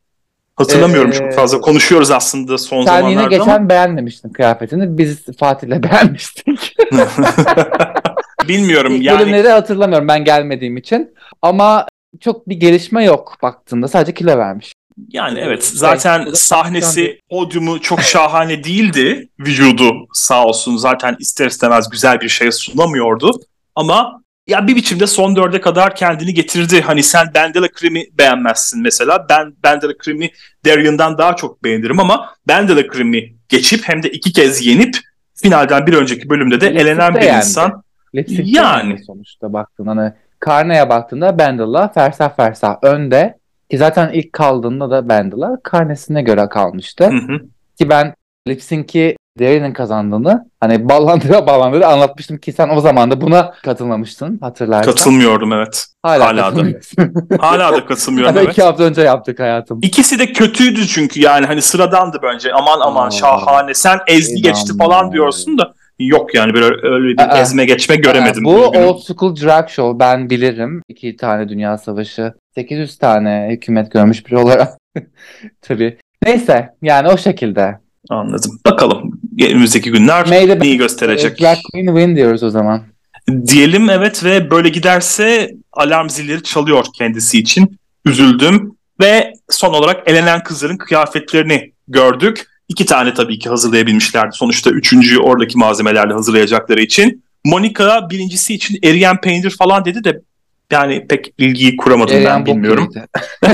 Hatırlamıyorum 0.56 1.10
ee, 1.10 1.14
çok 1.14 1.32
fazla. 1.32 1.60
Konuşuyoruz 1.60 2.10
aslında 2.10 2.58
son 2.58 2.76
sen 2.76 2.84
zamanlarda 2.84 3.14
Sen 3.14 3.20
yine 3.20 3.38
geçen 3.38 3.56
ama... 3.56 3.68
beğenmemiştin 3.68 4.28
kıyafetini. 4.28 4.98
Biz 4.98 5.24
Fatih'le 5.38 5.82
beğenmiştik. 5.82 6.76
Bilmiyorum 8.48 8.94
İlk 8.94 9.04
yani. 9.04 9.20
Bölümleri 9.20 9.48
hatırlamıyorum 9.48 10.08
ben 10.08 10.24
gelmediğim 10.24 10.76
için. 10.76 11.14
Ama 11.42 11.86
çok 12.20 12.48
bir 12.48 12.56
gelişme 12.56 13.04
yok 13.04 13.36
baktığında. 13.42 13.88
Sadece 13.88 14.14
kilo 14.14 14.38
vermiş. 14.38 14.72
Yani 15.08 15.38
evet 15.38 15.64
zaten 15.66 16.28
sahnesi, 16.34 17.20
podyumu 17.30 17.80
çok 17.80 18.00
şahane 18.02 18.64
değildi. 18.64 19.28
Vücudu 19.40 19.92
sağ 20.12 20.44
olsun 20.44 20.76
zaten 20.76 21.16
ister 21.20 21.46
istemez 21.46 21.90
güzel 21.90 22.20
bir 22.20 22.28
şey 22.28 22.52
sunamıyordu. 22.52 23.40
Ama 23.74 24.22
ya 24.46 24.66
bir 24.66 24.76
biçimde 24.76 25.06
son 25.06 25.36
dörde 25.36 25.60
kadar 25.60 25.96
kendini 25.96 26.34
getirdi. 26.34 26.80
Hani 26.80 27.02
sen 27.02 27.26
Bendela 27.34 27.68
Cream'i 27.80 28.04
beğenmezsin 28.18 28.82
mesela. 28.82 29.26
Ben 29.28 29.54
Bendela 29.62 29.92
Cream'i 30.04 30.30
Darian'dan 30.64 31.18
daha 31.18 31.36
çok 31.36 31.64
beğenirim 31.64 32.00
ama 32.00 32.34
Bendela 32.48 32.82
Cream'i 32.82 33.34
geçip 33.48 33.88
hem 33.88 34.02
de 34.02 34.10
iki 34.10 34.32
kez 34.32 34.66
yenip 34.66 34.96
finalden 35.34 35.86
bir 35.86 35.92
önceki 35.92 36.28
bölümde 36.28 36.60
de 36.60 36.68
elenen 36.68 37.14
bir 37.14 37.22
yendi. 37.22 37.36
insan. 37.36 37.82
Lipstick 38.14 38.56
yani 38.56 39.04
sonuçta 39.04 39.52
baktın 39.52 39.86
hani 39.86 40.12
Karne'ye 40.40 40.88
baktığında 40.88 41.38
Bendela 41.38 41.88
fersah 41.88 42.36
fersah 42.36 42.76
önde 42.82 43.38
ki 43.70 43.78
zaten 43.78 44.12
ilk 44.12 44.32
kaldığında 44.32 44.90
da 44.90 45.08
Bendela 45.08 45.58
karnesine 45.62 46.22
göre 46.22 46.48
kalmıştı. 46.48 47.04
Hı 47.04 47.32
hı. 47.32 47.40
Ki 47.78 47.88
ben 47.88 48.14
Lipsync'i 48.48 49.16
Darian'ın 49.38 49.72
kazandığını 49.72 50.50
hani 50.60 50.88
ballandıra 50.88 51.46
ballandıra 51.46 51.86
anlatmıştım 51.86 52.38
ki 52.38 52.52
sen 52.52 52.68
o 52.68 52.80
zaman 52.80 53.10
da 53.10 53.20
buna 53.20 53.54
katılmamıştın 53.62 54.38
hatırlarsan. 54.40 54.92
Katılmıyorum 54.92 55.52
evet. 55.52 55.86
Hala, 56.02 56.26
Hala 56.26 56.56
da. 56.56 56.62
Hala 57.40 57.72
da 57.72 57.86
katılmıyorum 57.86 58.36
evet. 58.38 58.52
iki 58.52 58.62
hafta 58.62 58.84
önce 58.84 59.02
yaptık 59.02 59.40
hayatım. 59.40 59.78
İkisi 59.82 60.18
de 60.18 60.32
kötüydü 60.32 60.86
çünkü 60.86 61.20
yani 61.20 61.46
hani 61.46 61.62
sıradandı 61.62 62.20
bence 62.22 62.52
aman 62.52 62.80
aman 62.80 63.06
Aa, 63.06 63.10
şahane 63.10 63.74
sen 63.74 63.98
ezdi 64.06 64.42
geçti 64.42 64.72
falan 64.78 65.12
diyorsun 65.12 65.58
da 65.58 65.74
yok 65.98 66.34
yani 66.34 66.54
böyle 66.54 66.64
öyle 66.82 67.08
bir 67.08 67.22
Aa, 67.22 67.38
ezme 67.38 67.64
geçme 67.64 67.96
göremedim. 67.96 68.44
Bu 68.44 68.64
bugün. 68.66 68.82
old 68.82 68.98
school 68.98 69.36
drag 69.36 69.68
show 69.68 69.98
ben 69.98 70.30
bilirim. 70.30 70.82
İki 70.88 71.16
tane 71.16 71.48
dünya 71.48 71.78
savaşı 71.78 72.34
800 72.54 72.98
tane 72.98 73.48
hükümet 73.50 73.92
görmüş 73.92 74.26
biri 74.26 74.36
olarak. 74.36 74.68
Tabii. 75.62 75.98
Neyse 76.24 76.74
yani 76.82 77.08
o 77.08 77.16
şekilde. 77.16 77.85
Anladım. 78.10 78.60
Bakalım 78.66 79.20
önümüzdeki 79.40 79.90
günler 79.90 80.28
Maybe 80.28 80.60
neyi 80.60 80.76
gösterecek. 80.76 81.40
Drag 81.40 81.58
Queen 81.72 81.86
win 81.86 82.16
diyoruz 82.16 82.42
o 82.42 82.50
zaman. 82.50 82.82
Diyelim 83.46 83.90
evet 83.90 84.24
ve 84.24 84.50
böyle 84.50 84.68
giderse 84.68 85.50
alarm 85.72 86.08
zilleri 86.08 86.42
çalıyor 86.42 86.84
kendisi 86.98 87.38
için. 87.38 87.78
Üzüldüm 88.04 88.76
ve 89.00 89.32
son 89.50 89.74
olarak 89.74 90.10
elenen 90.10 90.42
kızların 90.42 90.76
kıyafetlerini 90.76 91.72
gördük. 91.88 92.46
İki 92.68 92.86
tane 92.86 93.14
tabii 93.14 93.38
ki 93.38 93.48
hazırlayabilmişlerdi. 93.48 94.36
Sonuçta 94.36 94.70
üçüncüyü 94.70 95.18
oradaki 95.20 95.58
malzemelerle 95.58 96.12
hazırlayacakları 96.12 96.80
için. 96.80 97.24
Monica 97.44 98.10
birincisi 98.10 98.54
için 98.54 98.78
eriyen 98.84 99.20
peynir 99.20 99.50
falan 99.50 99.84
dedi 99.84 100.04
de 100.04 100.20
yani 100.72 101.06
pek 101.06 101.34
ilgiyi 101.38 101.76
kuramadım 101.76 102.16
Eriyen 102.16 102.36
ben 102.36 102.46
bilmiyorum. 102.46 102.92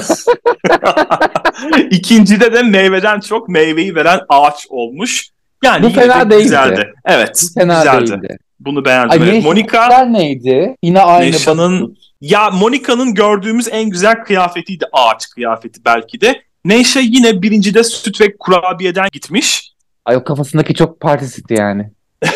İkincide 1.90 2.52
de 2.52 2.62
meyveden 2.62 3.20
çok 3.20 3.48
meyveyi 3.48 3.94
veren 3.94 4.20
ağaç 4.28 4.66
olmuş. 4.68 5.28
Yani 5.64 5.86
Bu 5.86 5.90
fena 5.90 6.26
de 6.26 6.30
değildi. 6.30 6.42
güzeldi. 6.42 6.92
Evet, 7.04 7.44
Bu 7.50 7.60
fena 7.60 7.78
güzeldi. 7.78 8.10
Değildi. 8.10 8.38
Bunu 8.60 8.84
beğendim. 8.84 9.22
Ay, 9.22 9.40
Monica 9.40 10.04
neydi? 10.04 10.76
Yine 10.82 11.00
aynı. 11.00 11.26
Neşa'nın 11.26 11.96
ya 12.20 12.50
Monica'nın 12.50 13.14
gördüğümüz 13.14 13.68
en 13.72 13.90
güzel 13.90 14.24
kıyafetiydi 14.24 14.84
ağaç 14.92 15.30
kıyafeti 15.30 15.84
belki 15.84 16.20
de. 16.20 16.42
Neşe 16.64 17.00
yine 17.00 17.42
birincide 17.42 17.84
süt 17.84 18.20
ve 18.20 18.36
kurabiyeden 18.36 19.08
gitmiş. 19.12 19.72
Ay 20.04 20.16
o 20.16 20.24
kafasındaki 20.24 20.74
çok 20.74 21.00
partisiydi 21.00 21.54
yani. 21.54 21.90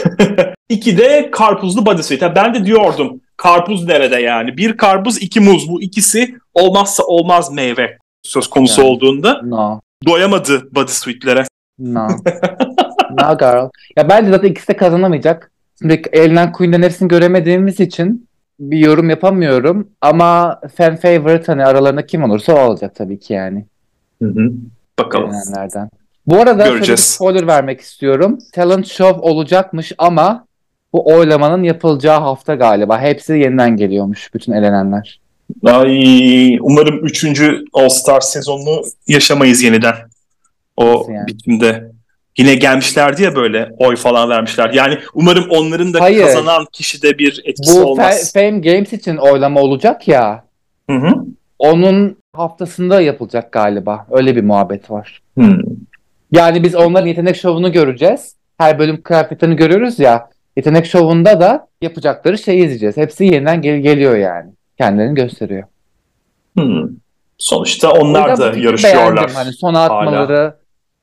İki 0.68 0.98
de 0.98 1.30
karpuzlu 1.32 1.86
bodysuit. 1.86 2.22
Ben 2.22 2.54
de 2.54 2.66
diyordum 2.66 3.20
karpuz 3.36 3.84
nerede 3.84 4.16
yani? 4.16 4.56
Bir 4.56 4.76
karpuz 4.76 5.22
iki 5.22 5.40
muz 5.40 5.68
bu 5.68 5.82
ikisi 5.82 6.34
olmazsa 6.54 7.02
olmaz 7.04 7.52
meyve 7.52 7.98
söz 8.22 8.50
konusu 8.50 8.80
yani, 8.80 8.90
olduğunda. 8.90 9.40
No. 9.42 9.80
Doyamadı 10.06 10.74
bodysuitlere. 10.74 11.44
No. 11.78 12.08
no 13.10 13.38
girl. 13.38 13.70
Ya 13.96 14.08
bence 14.08 14.30
zaten 14.30 14.48
ikisi 14.48 14.68
de 14.68 14.76
kazanamayacak. 14.76 15.50
Şimdi 15.78 16.02
elinden 16.12 16.52
Queen'den 16.52 16.82
hepsini 16.82 17.08
göremediğimiz 17.08 17.80
için 17.80 18.28
bir 18.60 18.78
yorum 18.78 19.10
yapamıyorum. 19.10 19.88
Ama 20.00 20.60
fan 20.76 20.96
favorite 20.96 21.46
hani 21.46 21.64
aralarında 21.64 22.06
kim 22.06 22.24
olursa 22.24 22.54
o 22.54 22.58
olacak 22.58 22.94
tabii 22.94 23.18
ki 23.20 23.32
yani. 23.32 23.66
Hı 24.22 24.28
hı. 24.28 24.52
Bakalım. 24.98 25.32
Bu 26.26 26.36
arada 26.36 26.68
Göreceğiz. 26.68 27.00
spoiler 27.00 27.46
vermek 27.46 27.80
istiyorum. 27.80 28.38
Talent 28.52 28.86
show 28.86 29.20
olacakmış 29.20 29.92
ama 29.98 30.46
bu 30.92 31.06
oylamanın 31.14 31.62
yapılacağı 31.62 32.20
hafta 32.20 32.54
galiba. 32.54 33.00
Hepsi 33.00 33.32
yeniden 33.32 33.76
geliyormuş 33.76 34.34
bütün 34.34 34.52
elenenler. 34.52 35.20
Ay, 35.64 36.58
umarım 36.60 37.04
3. 37.04 37.24
All 37.72 37.88
Star 37.88 38.20
sezonunu 38.20 38.82
yaşamayız 39.08 39.62
yeniden. 39.62 39.94
O 40.76 41.06
yani? 41.10 41.26
bitimde. 41.26 41.90
Yine 42.38 42.54
gelmişlerdi 42.54 43.22
ya 43.22 43.34
böyle 43.34 43.68
oy 43.78 43.96
falan 43.96 44.30
vermişler. 44.30 44.70
Yani 44.74 44.98
umarım 45.14 45.44
onların 45.50 45.94
da 45.94 46.00
Hayır. 46.00 46.22
kazanan 46.22 46.66
kişide 46.72 47.18
bir 47.18 47.42
etkisi 47.44 47.80
Bu 47.80 47.84
olmaz. 47.84 48.14
Fa- 48.14 48.32
Fame 48.32 48.58
Games 48.60 48.92
için 48.92 49.16
oylama 49.16 49.60
olacak 49.60 50.08
ya. 50.08 50.44
Hı 50.90 50.96
hı. 50.96 51.14
Onun 51.58 52.16
haftasında 52.32 53.00
yapılacak 53.00 53.52
galiba. 53.52 54.06
Öyle 54.10 54.36
bir 54.36 54.42
muhabbet 54.44 54.90
var. 54.90 55.22
Hmm. 55.34 55.58
Yani 56.32 56.62
biz 56.62 56.74
onların 56.74 57.06
yetenek 57.06 57.36
şovunu 57.36 57.72
göreceğiz. 57.72 58.36
Her 58.58 58.78
bölüm 58.78 59.02
kıyafetlerini 59.02 59.56
görüyoruz 59.56 59.98
ya. 59.98 60.28
Yetenek 60.56 60.86
şovunda 60.86 61.40
da 61.40 61.68
yapacakları 61.82 62.38
şeyi 62.38 62.62
izleyeceğiz. 62.64 62.96
Hepsi 62.96 63.24
yeniden 63.24 63.62
gel- 63.62 63.78
geliyor 63.80 64.16
yani. 64.16 64.50
Kendilerini 64.78 65.14
gösteriyor. 65.14 65.62
Hmm. 66.58 66.88
Sonuçta 67.38 67.92
onlar 67.92 68.38
da 68.38 68.46
yarışıyorlar. 68.58 69.16
beğendim. 69.16 69.34
Hani 69.34 69.52
sona 69.52 69.84
atmaları 69.84 70.54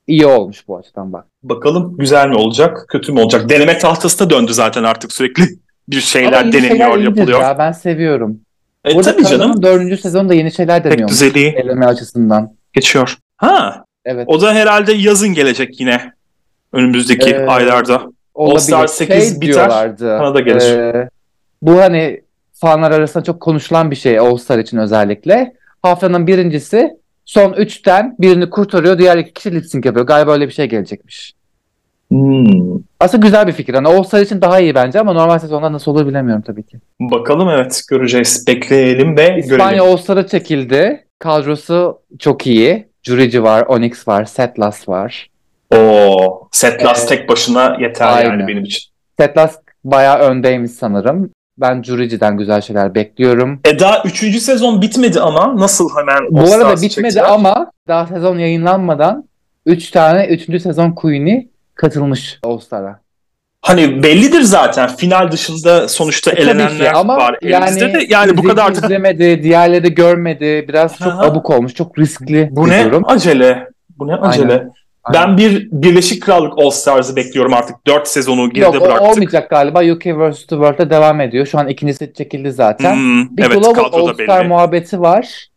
iyi 0.08 0.26
olmuş 0.26 0.68
bu 0.68 0.78
açıdan 0.78 1.14
bak. 1.14 1.26
Bakalım 1.43 1.97
güzel 1.97 2.28
mi 2.30 2.36
olacak, 2.36 2.86
kötü 2.89 3.12
mü 3.12 3.20
olacak? 3.22 3.49
Deneme 3.49 3.78
tahtasına 3.78 4.30
döndü 4.30 4.54
zaten 4.54 4.84
artık 4.84 5.14
sürekli 5.14 5.43
bir 5.89 6.01
şeyler 6.01 6.51
deneniyor, 6.51 6.70
şeyler 6.93 6.97
yapılıyor. 6.97 7.41
Ya, 7.41 7.58
ben 7.58 7.72
seviyorum. 7.72 8.39
E 8.88 8.95
Burada 8.95 9.12
tabii 9.16 9.26
canım. 9.26 9.64
Dördüncü 9.64 9.97
sezonda 9.97 10.34
yeni 10.34 10.51
şeyler 10.51 10.84
Tek 10.84 10.91
deniyor. 10.91 11.10
düzeliği 11.10 11.47
Eleme 11.49 11.86
açısından. 11.86 12.54
geçiyor. 12.74 13.18
Ha, 13.38 13.86
Evet. 14.06 14.24
o 14.28 14.41
da 14.41 14.54
herhalde 14.54 14.93
yazın 14.93 15.30
gelecek 15.34 15.80
yine. 15.80 16.12
Önümüzdeki 16.74 17.30
Ee, 17.30 17.45
aylarda. 17.45 18.01
Olabilir. 18.34 18.55
All-Star 18.55 18.88
8 18.88 19.29
şey 19.29 19.41
biter, 19.41 19.41
diyorlardı. 19.41 20.17
Kanada 20.17 20.39
gelir. 20.39 20.77
e, 20.77 21.09
bu 21.61 21.79
hani 21.79 22.21
fanlar 22.53 22.91
arasında 22.91 23.23
çok 23.23 23.41
konuşulan 23.41 23.91
bir 23.91 23.95
şey 23.95 24.19
All 24.19 24.38
Star 24.38 24.59
için 24.59 24.77
özellikle. 24.77 25.53
Haftanın 25.81 26.27
birincisi 26.27 26.97
son 27.25 27.53
üçten 27.53 28.15
birini 28.19 28.49
kurtarıyor. 28.49 28.97
Diğer 28.97 29.17
iki 29.17 29.34
kişi 29.34 29.55
lip 29.55 29.65
sync 29.65 29.86
yapıyor. 29.86 30.05
Galiba 30.05 30.31
öyle 30.31 30.47
bir 30.47 30.53
şey 30.53 30.65
gelecekmiş. 30.65 31.34
Hmm. 32.09 32.79
Aslında 32.99 33.25
güzel 33.25 33.47
bir 33.47 33.51
fikir. 33.51 33.73
Hani 33.73 33.88
All 33.88 34.03
Star 34.03 34.21
için 34.21 34.41
daha 34.41 34.59
iyi 34.59 34.75
bence 34.75 34.99
ama 34.99 35.13
normal 35.13 35.39
sezonda 35.39 35.71
nasıl 35.71 35.91
olur 35.91 36.07
bilemiyorum 36.07 36.43
tabii 36.47 36.63
ki. 36.63 36.77
Bakalım 36.99 37.49
evet 37.49 37.81
göreceğiz. 37.89 38.47
Bekleyelim 38.47 39.17
ve 39.17 39.38
İspanya 39.38 39.71
görelim. 39.71 39.84
All 39.84 39.97
Star'a 39.97 40.27
çekildi. 40.27 41.05
Kadrosu 41.19 41.99
çok 42.19 42.47
iyi. 42.47 42.88
Jurici 43.03 43.43
var, 43.43 43.65
Onyx 43.67 44.07
var, 44.07 44.25
Setlas 44.25 44.89
var. 44.89 45.29
Oo, 45.78 46.47
Setlas 46.51 47.03
Ee, 47.03 47.07
tek 47.07 47.30
başına 47.30 47.78
yeter 47.80 48.07
aynen. 48.07 48.30
yani 48.30 48.47
benim 48.47 48.63
için. 48.63 48.91
Setlas 49.19 49.57
bayağı 49.84 50.19
öndeymiş 50.19 50.71
sanırım. 50.71 51.30
Ben 51.57 51.84
Jurici'den 51.84 52.38
güzel 52.38 52.61
şeyler 52.61 52.95
bekliyorum. 52.95 53.59
E 53.65 53.80
daha 53.80 54.03
3. 54.05 54.39
sezon 54.39 54.82
bitmedi 54.82 55.19
ama 55.19 55.59
nasıl 55.59 55.89
hemen 55.97 56.19
Bu 56.32 56.53
arada 56.53 56.76
bitmedi 56.76 56.89
çektiler? 56.89 57.24
ama 57.30 57.71
daha 57.88 58.07
sezon 58.07 58.38
yayınlanmadan 58.38 59.30
3 59.65 59.91
tane 59.91 60.26
3. 60.28 60.61
sezon 60.61 60.91
Queen'i 60.91 61.49
katılmış 61.76 62.39
All 62.43 62.57
Star'a. 62.57 62.99
Hani 63.61 64.03
bellidir 64.03 64.41
zaten 64.41 64.88
final 64.88 65.32
dışında 65.32 65.88
sonuçta 65.88 66.32
E, 66.32 66.36
ki 66.36 66.41
elenenler 66.41 66.93
ama 66.93 67.17
var 67.17 67.38
elimizde 67.41 67.86
yani, 67.86 67.93
de 67.93 68.05
yani 68.09 68.38
bu 68.38 68.43
kadar 68.43 68.76
da 68.76 68.86
izlemedi, 68.86 69.43
diğerleri 69.43 69.95
görmedi. 69.95 70.65
Biraz 70.67 70.97
çok 70.97 71.07
Aha. 71.07 71.21
abuk 71.26 71.49
olmuş, 71.49 71.74
çok 71.74 71.99
riskli 71.99 72.49
bu 72.51 72.69
ne 72.69 72.86
durum. 72.86 73.03
acele 73.07 73.67
bu 73.97 74.07
ne 74.07 74.15
acele. 74.15 74.51
Aynen. 74.53 74.71
Ben 75.14 75.38
bir 75.38 75.68
Birleşik 75.72 76.24
Krallık 76.24 76.54
All 76.60 76.70
Stars'ı 76.70 77.16
bekliyorum 77.16 77.54
artık 77.54 77.88
4 77.88 78.08
sezonu 78.08 78.49
geride 78.49 78.66
Yok 78.78 78.82
bıraktık. 78.86 79.01
olmayacak 79.12 79.49
galiba. 79.49 79.80
UK 79.93 80.06
vs. 80.06 80.38
The 80.39 80.47
World'da 80.56 80.89
devam 80.89 81.22
ediyor. 81.22 81.45
Şu 81.45 81.60
an 81.60 81.68
ikincisi 81.68 82.14
çekildi 82.18 82.51
zaten. 82.51 82.95
Hmm, 82.95 83.38
Bir 83.38 83.43
evet 83.43 83.54
Global 83.64 83.89
All 83.93 84.14
Star 84.14 84.39
belli. 84.41 84.47
muhabbeti 84.47 85.01
var. 85.01 85.47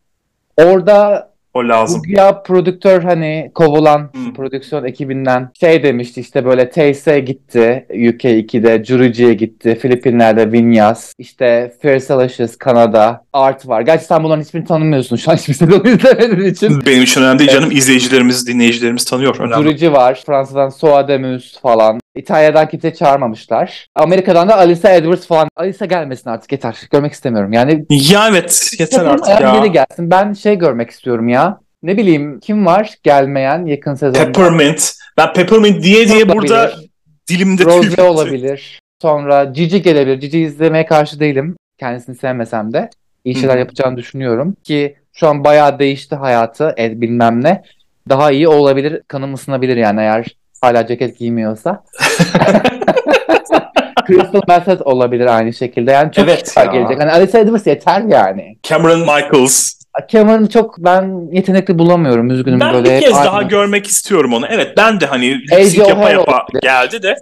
Orada 0.57 1.31
O 1.57 1.69
lazım. 1.69 2.03
bu 2.07 2.11
ya 2.21 2.43
prodüktör 2.43 3.03
hani 3.03 3.51
kovulan 3.55 4.11
Hmm. 4.13 4.35
prodüksiyon 4.35 4.85
ekibinden 4.85 5.51
şey 5.61 5.83
demişti 5.83 6.21
işte 6.21 6.45
böyle 6.45 6.71
Tayse 6.71 7.21
gitti 7.21 7.87
UK 7.91 8.25
2'de, 8.25 8.85
Jurici'ye 8.85 9.35
gitti, 9.35 9.79
Filipinler'de 9.83 10.53
Vinyas, 10.53 11.13
işte 11.19 11.73
Fierce 11.83 12.15
Alicious, 12.15 12.57
Kanada, 12.57 13.25
Art 13.33 13.69
var. 13.69 13.81
Gerçi 13.81 14.05
sen 14.05 14.25
bunların 14.25 14.43
hiçbirini 14.43 14.67
tanımıyorsun 14.67 15.17
şu 15.17 15.31
an 15.31 15.37
hiçbir 15.37 15.55
sezon 15.55 15.85
izlemediğin 15.85 16.51
için. 16.53 16.87
Benim 16.87 17.03
için 17.03 17.23
önemli 17.23 17.39
değil 17.39 17.51
canım. 17.51 17.71
İzleyicilerimiz, 17.71 18.47
dinleyicilerimiz 18.47 19.05
tanıyor. 19.05 19.37
Önemli. 19.41 19.55
Jurici 19.63 19.93
var, 19.93 20.23
Fransa'dan 20.27 20.69
Soa 20.69 21.09
Demus 21.09 21.61
falan. 21.61 22.01
İtalya'dan 22.17 22.69
kimse 22.69 22.95
çağırmamışlar. 22.95 23.87
Amerika'dan 23.95 24.49
da 24.49 24.57
Alisa 24.57 24.91
Edwards 24.91 25.27
falan. 25.27 25.49
Alisa 25.57 25.85
gelmesin 25.87 26.31
artık 26.31 26.53
yeter. 26.53 26.77
Görmek 26.93 27.13
istemiyorum. 27.13 27.53
Yani 27.53 27.85
Ya 27.91 28.29
evet 28.31 28.71
yeter 28.79 29.05
artık 29.05 29.41
ya. 29.41 29.55
geri 29.61 29.73
gelsin. 29.73 30.11
Ben 30.11 30.33
şey 30.33 30.55
görmek 30.59 30.91
istiyorum 30.91 31.29
ya. 31.29 31.61
Ne 31.83 31.97
bileyim 31.97 32.41
kim 32.41 32.67
var 32.67 32.95
gelmeyen 33.03 33.67
yakın 33.67 33.95
sezonda? 33.95 34.25
Peppermint. 34.25 34.93
Ben 35.17 35.33
Peppermint 35.33 35.83
diye 35.83 36.09
diye 36.09 36.17
Olabilir. 36.25 36.35
burada 36.35 36.73
dilimde 37.29 37.65
Rose 37.65 38.03
olabilir. 38.03 38.81
Sonra 39.03 39.53
Cici 39.55 39.83
gelebilir. 39.83 40.21
Cici 40.21 40.41
izlemeye 40.41 40.87
karşı 40.87 41.21
değilim. 41.21 41.57
Kendisini 41.79 42.17
sevmesem 42.17 42.73
de. 42.73 42.91
iyi 43.25 43.35
şeyler 43.35 43.55
Hı. 43.55 43.59
yapacağını 43.59 43.97
düşünüyorum. 43.97 44.57
Ki 44.65 44.97
şu 45.13 45.29
an 45.29 45.45
bayağı 45.45 45.79
değişti 45.79 46.17
hayatı. 46.17 46.75
E, 46.79 47.01
bilmem 47.01 47.45
ne. 47.45 47.63
Daha 48.09 48.31
iyi 48.31 48.49
olabilir. 48.49 49.03
Kanım 49.09 49.35
ısınabilir 49.35 49.77
yani 49.77 50.01
eğer 50.01 50.27
hala 50.61 50.87
ceket 50.87 51.19
giymiyorsa. 51.19 51.85
Crystal 54.07 54.41
Method 54.49 54.81
olabilir 54.85 55.27
aynı 55.27 55.53
şekilde. 55.53 55.91
Yani 55.93 56.13
çok 56.13 56.25
Evet 56.25 56.55
ya. 56.57 56.65
gelecek. 56.65 57.01
Hani 57.01 57.13
Alice 57.13 57.39
Edwards 57.39 57.67
yeter 57.67 58.03
yani. 58.09 58.59
Cameron 58.63 59.01
Michaels. 59.01 59.73
Cameron'ı 60.09 60.49
çok 60.49 60.79
ben 60.79 61.29
yetenekli 61.33 61.79
bulamıyorum. 61.79 62.31
Üzgünüm 62.31 62.61
Ben 62.61 62.75
böyle. 62.75 62.97
bir 62.97 63.01
kez 63.01 63.15
daha 63.15 63.43
görmek 63.43 63.87
istiyorum 63.87 64.33
onu. 64.33 64.47
Evet 64.51 64.73
ben 64.77 65.01
de 65.01 65.07
hani 65.07 65.39
Ece 65.53 65.79
lip 65.81 65.89
yapa 65.89 66.11
yapa 66.11 66.33
olabilir. 66.33 66.61
geldi 66.63 67.03
de. 67.03 67.15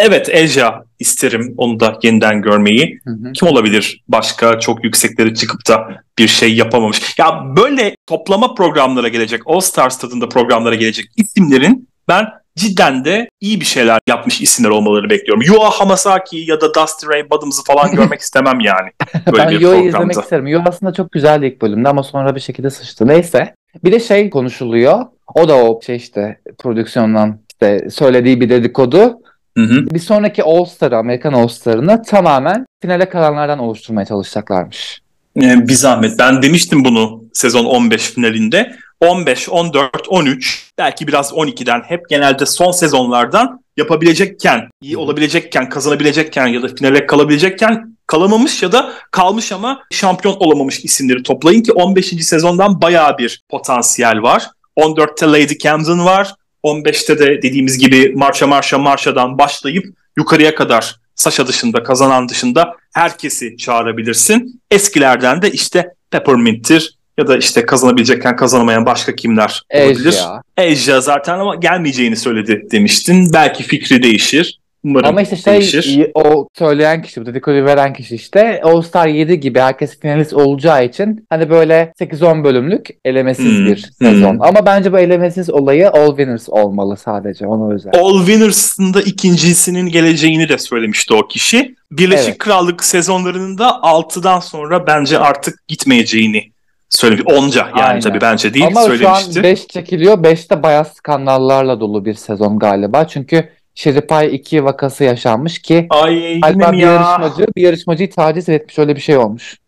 Evet 0.00 0.28
Eja 0.28 0.84
isterim 0.98 1.54
onu 1.56 1.80
da 1.80 1.98
yeniden 2.02 2.42
görmeyi. 2.42 2.98
Hı 3.04 3.10
hı. 3.10 3.32
Kim 3.32 3.48
olabilir 3.48 4.02
başka 4.08 4.58
çok 4.60 4.84
yüksekleri 4.84 5.34
çıkıp 5.34 5.68
da 5.68 5.88
bir 6.18 6.28
şey 6.28 6.54
yapamamış. 6.54 7.18
Ya 7.18 7.42
böyle 7.56 7.94
toplama 8.06 8.54
programlara 8.54 9.08
gelecek, 9.08 9.40
All 9.46 9.60
Stars 9.60 9.98
tadında 9.98 10.28
programlara 10.28 10.74
gelecek 10.74 11.06
isimlerin 11.16 11.88
ben 12.08 12.26
cidden 12.56 13.04
de 13.04 13.28
iyi 13.40 13.60
bir 13.60 13.64
şeyler 13.64 14.00
yapmış 14.08 14.40
isimler 14.40 14.70
olmalarını 14.70 15.10
bekliyorum. 15.10 15.42
Yuha 15.42 15.70
Hamasaki 15.70 16.36
ya 16.36 16.60
da 16.60 16.74
Dusty 16.74 17.06
Ray 17.06 17.30
Bottoms'ı 17.30 17.64
falan 17.64 17.92
görmek 17.94 18.20
istemem 18.20 18.60
yani. 18.60 18.90
Böyle 19.26 19.38
ben 19.38 19.50
bir 19.50 19.86
izlemek 19.86 20.16
isterim. 20.16 20.46
Yo 20.46 20.62
aslında 20.66 20.92
çok 20.92 21.12
güzeldi 21.12 21.46
ilk 21.46 21.62
bölümde 21.62 21.88
ama 21.88 22.02
sonra 22.02 22.34
bir 22.34 22.40
şekilde 22.40 22.70
sıçtı. 22.70 23.08
Neyse. 23.08 23.54
Bir 23.84 23.92
de 23.92 24.00
şey 24.00 24.30
konuşuluyor. 24.30 25.06
O 25.34 25.48
da 25.48 25.56
o 25.56 25.80
şey 25.82 25.96
işte 25.96 26.38
prodüksiyondan 26.58 27.38
işte 27.52 27.90
söylediği 27.90 28.40
bir 28.40 28.48
dedikodu. 28.48 29.18
Hı 29.58 29.64
hı. 29.64 29.90
Bir 29.90 29.98
sonraki 29.98 30.42
All 30.42 30.64
Star'ı, 30.64 30.96
Amerikan 30.96 31.32
All 31.32 31.48
Star'ını 31.48 32.02
tamamen 32.02 32.66
finale 32.82 33.08
kalanlardan 33.08 33.58
oluşturmaya 33.58 34.06
çalışacaklarmış. 34.06 35.02
Ee, 35.36 35.68
bir 35.68 35.72
zahmet. 35.72 36.18
Ben 36.18 36.42
demiştim 36.42 36.84
bunu 36.84 37.24
sezon 37.32 37.64
15 37.64 38.10
finalinde. 38.10 38.76
15, 39.02 39.48
14, 39.48 40.08
13 40.08 40.72
belki 40.78 41.06
biraz 41.06 41.32
12'den 41.32 41.82
hep 41.86 42.08
genelde 42.08 42.46
son 42.46 42.70
sezonlardan 42.70 43.62
yapabilecekken, 43.76 44.70
iyi 44.82 44.96
olabilecekken, 44.96 45.68
kazanabilecekken 45.68 46.46
ya 46.46 46.62
da 46.62 46.68
finale 46.68 47.06
kalabilecekken 47.06 47.96
kalamamış 48.06 48.62
ya 48.62 48.72
da 48.72 48.92
kalmış 49.10 49.52
ama 49.52 49.82
şampiyon 49.90 50.36
olamamış 50.40 50.84
isimleri 50.84 51.22
toplayın 51.22 51.62
ki 51.62 51.72
15. 51.72 52.06
sezondan 52.06 52.82
bayağı 52.82 53.18
bir 53.18 53.42
potansiyel 53.48 54.22
var. 54.22 54.46
14'te 54.76 55.26
Lady 55.26 55.58
Camden 55.58 56.04
var. 56.04 56.34
15'te 56.64 57.18
de 57.18 57.42
dediğimiz 57.42 57.78
gibi 57.78 58.12
Marşa 58.16 58.46
Marşa 58.46 58.78
Marşa'dan 58.78 59.38
başlayıp 59.38 59.84
yukarıya 60.16 60.54
kadar 60.54 60.96
Sasha 61.14 61.46
dışında, 61.46 61.82
kazanan 61.82 62.28
dışında 62.28 62.76
herkesi 62.94 63.56
çağırabilirsin. 63.56 64.60
Eskilerden 64.70 65.42
de 65.42 65.50
işte 65.50 65.94
Peppermint'tir 66.10 66.98
ya 67.18 67.26
da 67.26 67.36
işte 67.36 67.66
kazanabilecekken 67.66 68.36
kazanamayan 68.36 68.86
başka 68.86 69.14
kimler 69.14 69.62
olabilir. 69.74 70.08
Asia. 70.08 70.42
Asia 70.58 71.00
zaten 71.00 71.38
ama 71.38 71.54
gelmeyeceğini 71.54 72.16
söyledi 72.16 72.62
demiştin. 72.72 73.32
Belki 73.32 73.62
fikri 73.62 74.02
değişir. 74.02 74.58
Umarım 74.84 75.08
Ama 75.08 75.22
işte 75.22 75.36
şey 75.36 75.52
değişir. 75.52 76.10
o 76.14 76.48
söyleyen 76.58 77.02
kişi, 77.02 77.20
bu 77.20 77.26
dedikodu 77.26 77.64
veren 77.64 77.92
kişi 77.92 78.14
işte 78.14 78.60
All 78.64 78.82
Star 78.82 79.06
7 79.08 79.40
gibi 79.40 79.58
herkes 79.60 80.00
finalist 80.00 80.32
olacağı 80.34 80.84
için 80.84 81.26
hani 81.30 81.50
böyle 81.50 81.92
8-10 82.00 82.44
bölümlük 82.44 82.88
elemesiz 83.04 83.44
Hmm, 83.44 83.66
bir 83.66 83.76
sezon. 83.98 84.32
hmm. 84.34 84.42
Ama 84.42 84.66
bence 84.66 84.92
bu 84.92 84.98
elemesiz 84.98 85.50
olayı 85.50 85.90
All 85.90 86.08
Winners 86.08 86.48
olmalı 86.48 86.96
sadece 86.96 87.46
onu 87.46 87.74
özel. 87.74 87.92
All 87.94 88.18
Winners'ın 88.26 88.94
da 88.94 89.02
ikincisinin 89.02 89.86
geleceğini 89.86 90.48
de 90.48 90.58
söylemişti 90.58 91.14
o 91.14 91.28
kişi. 91.28 91.74
Birleşik 91.92 92.28
Evet. 92.28 92.38
Krallık 92.38 92.84
sezonlarının 92.84 93.58
da 93.58 93.68
6'dan 93.68 94.40
sonra 94.40 94.86
bence 94.86 95.18
artık 95.18 95.68
gitmeyeceğini 95.68 96.51
söylemiş. 96.96 97.24
Onca 97.26 97.60
yani 97.60 97.82
Aynen. 97.82 98.00
tabii 98.00 98.20
bence 98.20 98.54
değil 98.54 98.66
Ama 98.66 98.80
şu 98.80 98.80
an 99.08 99.14
söylemiştir. 99.14 99.42
5 99.42 99.66
çekiliyor. 99.66 100.18
5'te 100.18 100.62
bayağı 100.62 100.84
skandallarla 100.84 101.80
dolu 101.80 102.04
bir 102.04 102.14
sezon 102.14 102.58
galiba. 102.58 103.06
Çünkü 103.06 103.48
Şeripay 103.74 104.34
2 104.34 104.64
vakası 104.64 105.04
yaşanmış 105.04 105.58
ki 105.62 105.86
Ay 105.90 106.40
galiba 106.40 106.72
bir 106.72 106.78
ya? 106.78 106.92
yarışmacı 106.92 107.46
bir 107.56 107.62
yarışmacıyı 107.62 108.10
taciz 108.10 108.48
etmiş. 108.48 108.78
Öyle 108.78 108.96
bir 108.96 109.00
şey 109.00 109.16
olmuş. 109.16 109.58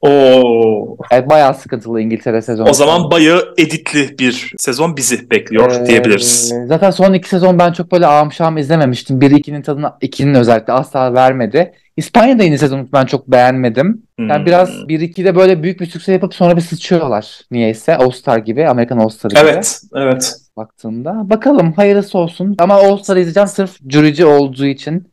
Oo. 0.00 0.96
Evet 1.10 1.30
bayağı 1.30 1.54
sıkıntılı 1.54 2.00
İngiltere 2.00 2.42
sezonu. 2.42 2.68
O 2.68 2.72
zaman 2.72 3.10
bayağı 3.10 3.54
editli 3.58 4.18
bir 4.18 4.52
sezon 4.58 4.96
bizi 4.96 5.30
bekliyor 5.30 5.70
Ee, 5.70 5.86
diyebiliriz. 5.86 6.54
Zaten 6.66 6.90
son 6.90 7.12
iki 7.12 7.28
sezon 7.28 7.58
ben 7.58 7.72
çok 7.72 7.92
böyle 7.92 8.30
şam 8.32 8.58
izlememiştim. 8.58 9.20
1-2'nin 9.20 9.62
tadını 9.62 9.92
2'nin 10.02 10.34
özellikle 10.34 10.72
asla 10.72 11.14
vermedi. 11.14 11.72
İspanya'da 11.96 12.42
yeni 12.42 12.58
sezonu 12.58 12.88
ben 12.92 13.06
çok 13.06 13.28
beğenmedim. 13.28 14.02
Yani 14.18 14.38
Hmm. 14.38 14.46
biraz 14.46 14.68
1-2'de 14.68 15.36
böyle 15.36 15.62
büyük 15.62 15.80
bir 15.80 15.86
sükse 15.86 16.12
yapıp 16.12 16.34
sonra 16.34 16.56
bir 16.56 16.60
sıçıyorlar. 16.60 17.40
Niyeyse 17.50 17.96
All 17.96 18.10
Star 18.10 18.38
gibi, 18.38 18.68
Amerikan 18.68 18.98
All 18.98 19.08
Star 19.08 19.30
gibi 19.30 19.40
Evet, 19.40 19.80
evet. 19.96 20.34
baktığında. 20.56 21.30
Bakalım 21.30 21.72
hayırlısı 21.72 22.18
olsun. 22.18 22.56
Ama 22.58 22.74
All 22.74 22.96
Star'ı 22.96 23.20
izleyeceğim 23.20 23.48
sırf 23.48 23.76
jürici 23.90 24.26
olduğu 24.26 24.66
için. 24.66 25.08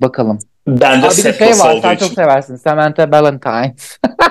Bakalım. 0.00 0.38
Ben 0.66 1.02
de 1.02 1.06
Aa, 1.06 1.10
bir 1.10 1.14
şey 1.14 1.50
var 1.50 1.78
sen 1.82 1.94
için. 1.94 2.06
çok 2.06 2.14
seversin. 2.14 2.56
Samantha 2.56 3.10
Valentines. 3.10 3.98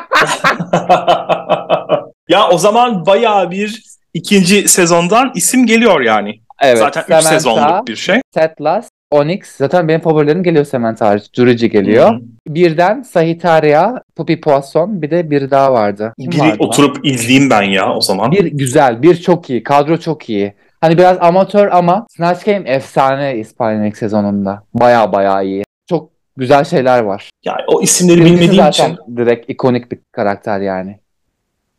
ya 2.30 2.50
o 2.50 2.58
zaman 2.58 3.06
bayağı 3.06 3.52
bir 3.52 3.84
ikinci 4.14 4.68
sezondan 4.68 5.32
isim 5.36 5.66
geliyor 5.66 6.02
yani. 6.02 6.40
Evet. 6.62 6.78
Zaten 6.78 7.02
3 7.02 7.08
Samantha, 7.08 7.30
sezonluk 7.30 7.88
bir 7.88 7.96
şey. 7.96 8.22
Setlas, 8.34 8.90
Onyx. 9.12 9.40
Zaten 9.58 9.88
benim 9.88 10.02
favorilerim 10.02 10.44
geliyor 10.44 10.66
Samantha 10.66 11.08
hariç. 11.08 11.24
Jürici 11.36 11.70
geliyor. 11.70 12.14
Hı. 12.16 12.20
Birden 12.48 13.02
Sagittaria, 13.02 13.94
Puppy 14.16 14.36
Poisson 14.36 15.02
bir 15.02 15.12
de 15.12 15.32
biri 15.32 15.52
daha 15.52 15.74
vardı. 15.74 16.14
Kim 16.20 16.32
Biri 16.32 16.40
vardı 16.42 16.52
lan? 16.52 16.58
oturup 16.68 17.06
izleyeyim 17.06 17.50
ben 17.50 17.62
ya 17.62 17.94
o 17.94 18.02
zaman. 18.02 18.32
Bir 18.32 18.46
güzel, 18.46 19.02
bir 19.02 19.16
çok 19.16 19.50
iyi. 19.50 19.64
Kadro 19.64 19.98
çok 19.98 20.30
iyi. 20.30 20.54
Hani 20.82 20.98
biraz 20.98 21.18
amatör 21.22 21.68
ama 21.72 22.06
Snatch 22.10 22.46
Game 22.46 22.70
efsane 22.70 23.38
İspanya 23.38 23.86
ilk 23.86 23.98
sezonunda. 23.98 24.64
Baya 24.74 25.12
baya 25.14 25.42
iyi. 25.42 25.64
Çok 25.90 26.10
güzel 26.38 26.64
şeyler 26.64 27.00
var. 27.00 27.30
Yani 27.46 27.62
o 27.68 27.82
isimleri 27.82 28.18
Birincisi 28.18 28.36
bilmediğim 28.42 28.64
zaten 28.64 28.94
için. 28.94 29.18
direkt 29.18 29.50
ikonik 29.50 29.92
bir 29.92 30.00
karakter 30.12 30.60
yani. 30.62 31.00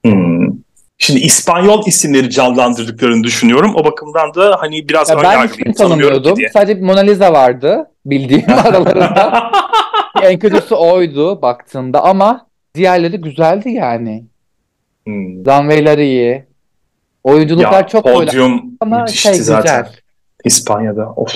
Hmm. 0.05 0.44
Şimdi 0.98 1.20
İspanyol 1.20 1.86
isimleri 1.86 2.30
canlandırdıklarını 2.30 3.24
düşünüyorum. 3.24 3.72
O 3.76 3.84
bakımdan 3.84 4.34
da 4.34 4.57
hani 4.61 4.88
biraz 4.88 5.11
Ya 5.11 5.16
ön 5.16 5.22
ben 5.22 5.32
yargılıyım. 5.32 5.72
tanımıyordum. 5.72 6.36
diye. 6.36 6.48
Sadece 6.48 6.80
Mona 6.80 7.00
Lisa 7.00 7.32
vardı 7.32 7.90
bildiğim 8.07 8.44
aralarında. 8.66 9.50
en 10.22 10.38
kötüsü 10.38 10.74
oydu 10.74 11.42
baktığında 11.42 12.05
ama 12.05 12.46
diğerleri 12.74 13.20
güzeldi 13.20 13.70
yani. 13.70 14.24
Hmm. 15.05 15.44
Runway'ler 15.46 15.98
iyi. 15.98 16.44
Oyunculuklar 17.24 17.72
Ya 17.72 17.86
çok 17.86 18.05
podyum 18.05 18.62
ama 18.80 18.98
müthişti 19.00 19.22
şey 19.28 19.34
zaten. 19.34 19.82
güzel. 19.82 19.96
İspanya'da. 20.44 21.12
Of 21.16 21.34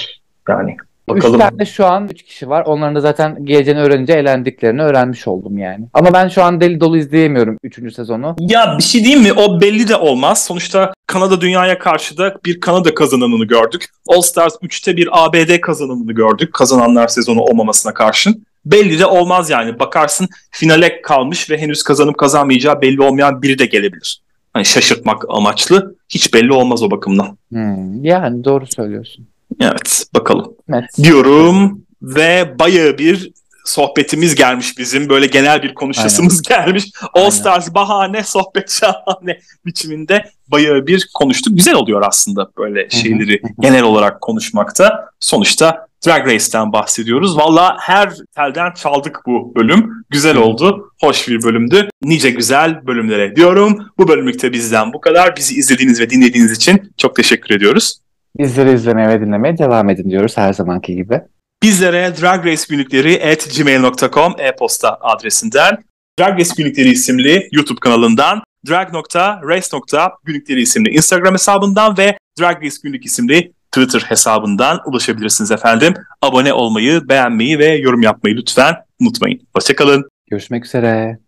yani. 0.49 0.77
Üç 1.17 1.25
Bakalım. 1.25 1.41
tane 1.41 1.65
şu 1.65 1.87
an 1.87 2.09
üç 2.13 2.23
kişi 2.23 2.49
var. 2.49 2.65
Onların 2.67 2.95
da 2.95 3.01
zaten 3.01 3.45
geleceğini 3.47 3.81
öğrenince 3.81 4.13
elendiklerini 4.13 4.83
öğrenmiş 4.83 5.29
oldum 5.29 5.59
yani. 5.59 5.85
Ama 5.95 6.13
ben 6.13 6.29
şu 6.29 6.43
an 6.43 6.61
deli 6.61 6.81
dolu 6.81 6.97
izleyemiyorum 6.97 7.59
3. 7.63 7.95
sezonu. 7.95 8.37
Ya 8.41 8.75
bir 8.79 8.83
şey 8.83 9.05
diyeyim 9.05 9.23
mi? 9.23 9.33
O 9.33 9.61
belli 9.61 9.89
de 9.89 9.97
olmaz. 9.97 10.45
Sonuçta 10.45 10.93
Kanada 11.07 11.41
dünyaya 11.41 11.79
karşı 11.79 12.19
da 12.19 12.37
bir 12.45 12.61
Kanada 12.61 12.95
kazananını 12.95 13.45
gördük. 13.45 13.85
All 14.09 14.21
Stars 14.21 14.55
3'te 14.55 14.97
bir 14.97 15.09
ABD 15.13 15.61
kazananını 15.61 16.13
gördük. 16.13 16.53
Kazananlar 16.53 17.09
sezonu 17.09 17.41
olmamasına 17.41 17.95
karşın. 17.95 18.45
Belli 18.67 18.99
de 18.99 19.07
olmaz 19.07 19.51
yani. 19.51 19.79
Bakarsın 19.79 20.29
finale 20.51 21.03
kalmış 21.03 21.51
ve 21.51 21.59
henüz 21.59 21.83
kazanıp 21.83 22.19
kazanmayacağı 22.19 22.81
belli 22.81 23.03
olmayan 23.03 23.43
biri 23.43 23.59
de 23.59 23.67
gelebilir. 23.67 24.21
Hani 24.55 24.65
şaşırtmak 24.65 25.25
amaçlı. 25.29 25.95
Hiç 26.09 26.35
belli 26.35 26.53
olmaz 26.53 26.83
o 26.83 26.91
bakımdan. 26.91 27.39
Hmm, 27.53 28.05
yani 28.05 28.45
doğru 28.45 28.67
söylüyorsun. 28.67 29.27
Evet 29.61 30.07
bakalım. 30.15 30.55
Evet. 30.69 30.85
diyorum 31.03 31.83
ve 32.03 32.55
bayağı 32.59 32.99
bir 32.99 33.33
sohbetimiz 33.65 34.35
gelmiş 34.35 34.79
bizim. 34.79 35.09
Böyle 35.09 35.27
genel 35.27 35.63
bir 35.63 35.75
konuşasımız 35.75 36.43
gelmiş. 36.43 36.85
All 37.15 37.21
Aynen. 37.21 37.31
Stars 37.31 37.75
bahane, 37.75 38.23
sohbet 38.23 38.71
şahane 38.71 39.41
biçiminde 39.67 40.25
bayağı 40.49 40.87
bir 40.87 41.09
konuştuk. 41.15 41.57
Güzel 41.57 41.75
oluyor 41.75 42.03
aslında 42.07 42.51
böyle 42.59 42.91
şeyleri 42.91 43.43
genel 43.61 43.83
olarak 43.83 44.21
konuşmakta. 44.21 45.11
Sonuçta 45.21 45.89
Drag 46.07 46.27
Race'ten 46.27 46.73
bahsediyoruz. 46.73 47.37
Valla 47.37 47.77
her 47.81 48.13
telden 48.37 48.73
çaldık 48.73 49.21
bu 49.27 49.55
bölüm. 49.55 49.93
Güzel 50.11 50.37
oldu. 50.37 50.93
Hoş 51.01 51.29
bir 51.29 51.43
bölümdü. 51.43 51.89
Nice 52.03 52.31
güzel 52.31 52.87
bölümlere 52.87 53.37
diyorum. 53.37 53.91
Bu 53.99 54.09
bölümlükte 54.09 54.53
bizden 54.53 54.93
bu 54.93 55.01
kadar. 55.01 55.37
Bizi 55.37 55.55
izlediğiniz 55.55 56.01
ve 56.01 56.11
dinlediğiniz 56.11 56.53
için 56.53 56.93
çok 56.97 57.17
teşekkür 57.17 57.55
ediyoruz. 57.55 57.99
Bizleri 58.39 58.73
izlemeye 58.73 59.09
ve 59.09 59.21
dinlemeye 59.21 59.59
devam 59.59 59.91
edin 59.91 60.11
diyoruz 60.11 60.37
her 60.37 60.53
zamanki 60.53 60.97
gibi. 60.97 61.21
Bizlere 61.63 62.13
Drag 62.21 62.47
Race 62.47 62.63
günlükleri 62.69 63.33
at 63.33 63.57
gmail.com 63.57 64.35
e-posta 64.39 64.99
adresinden, 65.01 65.79
Drag 66.21 66.41
Race 66.41 66.51
günlükleri 66.57 66.89
isimli 66.89 67.49
YouTube 67.53 67.81
kanalından, 67.81 68.43
drag.race.günlükleri 68.69 70.61
isimli 70.61 70.91
Instagram 70.91 71.35
hesabından 71.35 71.99
ve 71.99 72.19
Drag 72.41 72.65
Race 72.65 72.77
günlük 72.83 73.07
isimli 73.07 73.53
Twitter 73.73 74.01
hesabından 74.01 74.81
ulaşabilirsiniz 74.87 75.51
efendim. 75.51 75.95
Abone 76.23 76.53
olmayı, 76.53 77.09
beğenmeyi 77.09 77.59
ve 77.59 77.67
yorum 77.67 78.03
yapmayı 78.03 78.37
lütfen 78.37 78.75
unutmayın. 79.01 79.41
Hoşçakalın. 79.55 80.09
Görüşmek 80.31 80.65
üzere. 80.67 81.19